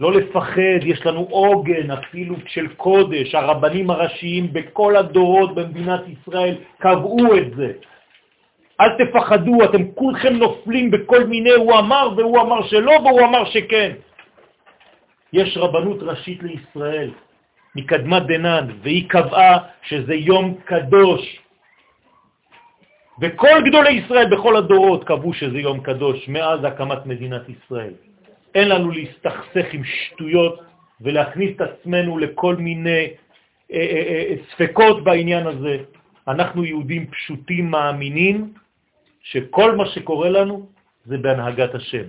לא 0.00 0.12
לפחד, 0.12 0.82
יש 0.82 1.06
לנו 1.06 1.20
עוגן 1.30 1.90
אפילו 1.90 2.36
של 2.46 2.68
קודש, 2.68 3.34
הרבנים 3.34 3.90
הראשיים 3.90 4.52
בכל 4.52 4.96
הדורות 4.96 5.54
במדינת 5.54 6.00
ישראל 6.08 6.54
קבעו 6.78 7.36
את 7.36 7.54
זה. 7.56 7.72
אל 8.80 8.90
תפחדו, 8.98 9.64
אתם 9.64 9.92
כולכם 9.94 10.32
נופלים 10.32 10.90
בכל 10.90 11.24
מיני, 11.24 11.50
הוא 11.50 11.78
אמר 11.78 12.08
והוא 12.16 12.40
אמר 12.40 12.66
שלא 12.66 12.90
והוא 12.90 13.20
אמר 13.20 13.44
שכן. 13.44 13.92
יש 15.32 15.56
רבנות 15.56 16.02
ראשית 16.02 16.42
לישראל, 16.42 17.10
מקדמת 17.76 18.22
דנן, 18.22 18.66
והיא 18.82 19.08
קבעה 19.08 19.58
שזה 19.82 20.14
יום 20.14 20.54
קדוש. 20.64 21.42
וכל 23.20 23.58
גדולי 23.68 23.92
ישראל 23.92 24.26
בכל 24.36 24.56
הדורות 24.56 25.04
קבעו 25.04 25.32
שזה 25.32 25.58
יום 25.58 25.80
קדוש 25.80 26.28
מאז 26.28 26.64
הקמת 26.64 27.06
מדינת 27.06 27.42
ישראל. 27.48 27.94
אין 28.54 28.68
לנו 28.68 28.90
להסתכסך 28.90 29.66
עם 29.72 29.82
שטויות 29.84 30.60
ולהכניס 31.00 31.56
את 31.56 31.60
עצמנו 31.60 32.18
לכל 32.18 32.56
מיני 32.56 33.06
אה, 33.72 33.76
אה, 33.76 34.02
אה, 34.08 34.34
ספקות 34.52 35.04
בעניין 35.04 35.46
הזה. 35.46 35.76
אנחנו 36.28 36.64
יהודים 36.64 37.06
פשוטים 37.10 37.70
מאמינים 37.70 38.52
שכל 39.22 39.76
מה 39.76 39.86
שקורה 39.86 40.28
לנו 40.28 40.66
זה 41.04 41.18
בהנהגת 41.18 41.74
השם, 41.74 42.04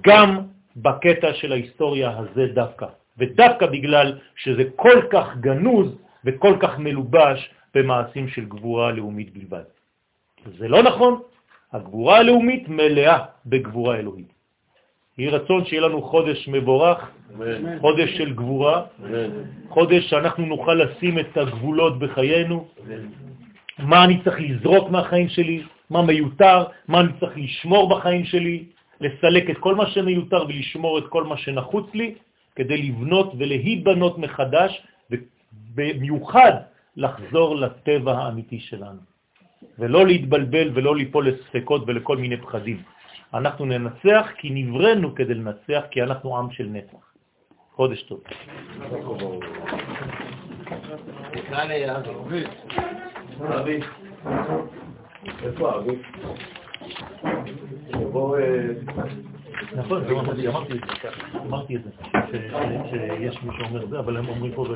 גם 0.00 0.38
בקטע 0.76 1.34
של 1.34 1.52
ההיסטוריה 1.52 2.18
הזה 2.18 2.46
דווקא. 2.54 2.86
ודווקא 3.18 3.66
בגלל 3.66 4.18
שזה 4.36 4.64
כל 4.76 5.02
כך 5.10 5.36
גנוז 5.40 5.88
וכל 6.24 6.56
כך 6.60 6.78
מלובש 6.78 7.50
במעשים 7.74 8.28
של 8.28 8.44
גבורה 8.44 8.92
לאומית 8.92 9.32
בלבד. 9.34 9.66
זה 10.58 10.68
לא 10.68 10.82
נכון, 10.82 11.20
הגבורה 11.72 12.18
הלאומית 12.18 12.68
מלאה 12.68 13.18
בגבורה 13.46 13.96
אלוהית. 13.96 14.32
יהי 15.18 15.30
רצון 15.30 15.64
שיהיה 15.64 15.82
לנו 15.82 16.02
חודש 16.02 16.48
מבורך, 16.48 17.10
חודש 17.80 18.10
של 18.16 18.34
גבורה, 18.34 18.82
חודש 19.68 20.10
שאנחנו 20.10 20.46
נוכל 20.46 20.74
לשים 20.74 21.18
את 21.18 21.36
הגבולות 21.36 21.98
בחיינו, 21.98 22.68
מה 23.78 24.04
אני 24.04 24.20
צריך 24.24 24.36
לזרוק 24.40 24.90
מהחיים 24.90 25.28
שלי, 25.28 25.62
מה 25.90 26.02
מיותר, 26.02 26.64
מה 26.88 27.00
אני 27.00 27.12
צריך 27.20 27.32
לשמור 27.36 27.88
בחיים 27.88 28.24
שלי, 28.24 28.64
לסלק 29.00 29.50
את 29.50 29.58
כל 29.58 29.74
מה 29.74 29.86
שמיותר 29.86 30.44
ולשמור 30.48 30.98
את 30.98 31.06
כל 31.08 31.24
מה 31.24 31.36
שנחוץ 31.36 31.86
לי, 31.94 32.14
כדי 32.56 32.82
לבנות 32.82 33.32
ולהיבנות 33.38 34.18
מחדש, 34.18 34.82
ובמיוחד 35.10 36.52
לחזור 36.96 37.56
לטבע 37.56 38.12
האמיתי 38.18 38.60
שלנו, 38.60 39.00
ולא 39.78 40.06
להתבלבל 40.06 40.70
ולא 40.74 40.96
ליפול 40.96 41.28
לספקות 41.28 41.82
ולכל 41.86 42.16
מיני 42.16 42.36
פחדים. 42.36 42.82
אנחנו 43.34 43.64
ננצח 43.64 44.26
כי 44.38 44.50
נברנו 44.50 45.14
כדי 45.14 45.34
לנצח, 45.34 45.82
כי 45.90 46.02
אנחנו 46.02 46.38
עם 46.38 46.50
של 46.50 46.66
נצח. 46.66 47.04
חודש 47.74 48.02
טוב. 48.02 48.20
איפה 55.42 55.76
אבי? 55.76 55.96
נכון, 59.76 60.04
לא, 60.08 60.22
אמרתי 61.46 61.76
את 61.76 61.80
זה, 61.84 61.90
שיש 62.90 63.42
מי 63.42 63.50
שאומר 63.58 63.86
זה, 63.86 63.98
אבל 63.98 64.16
הם 64.16 64.28
אומרים 64.28 64.52
פה... 64.54 64.66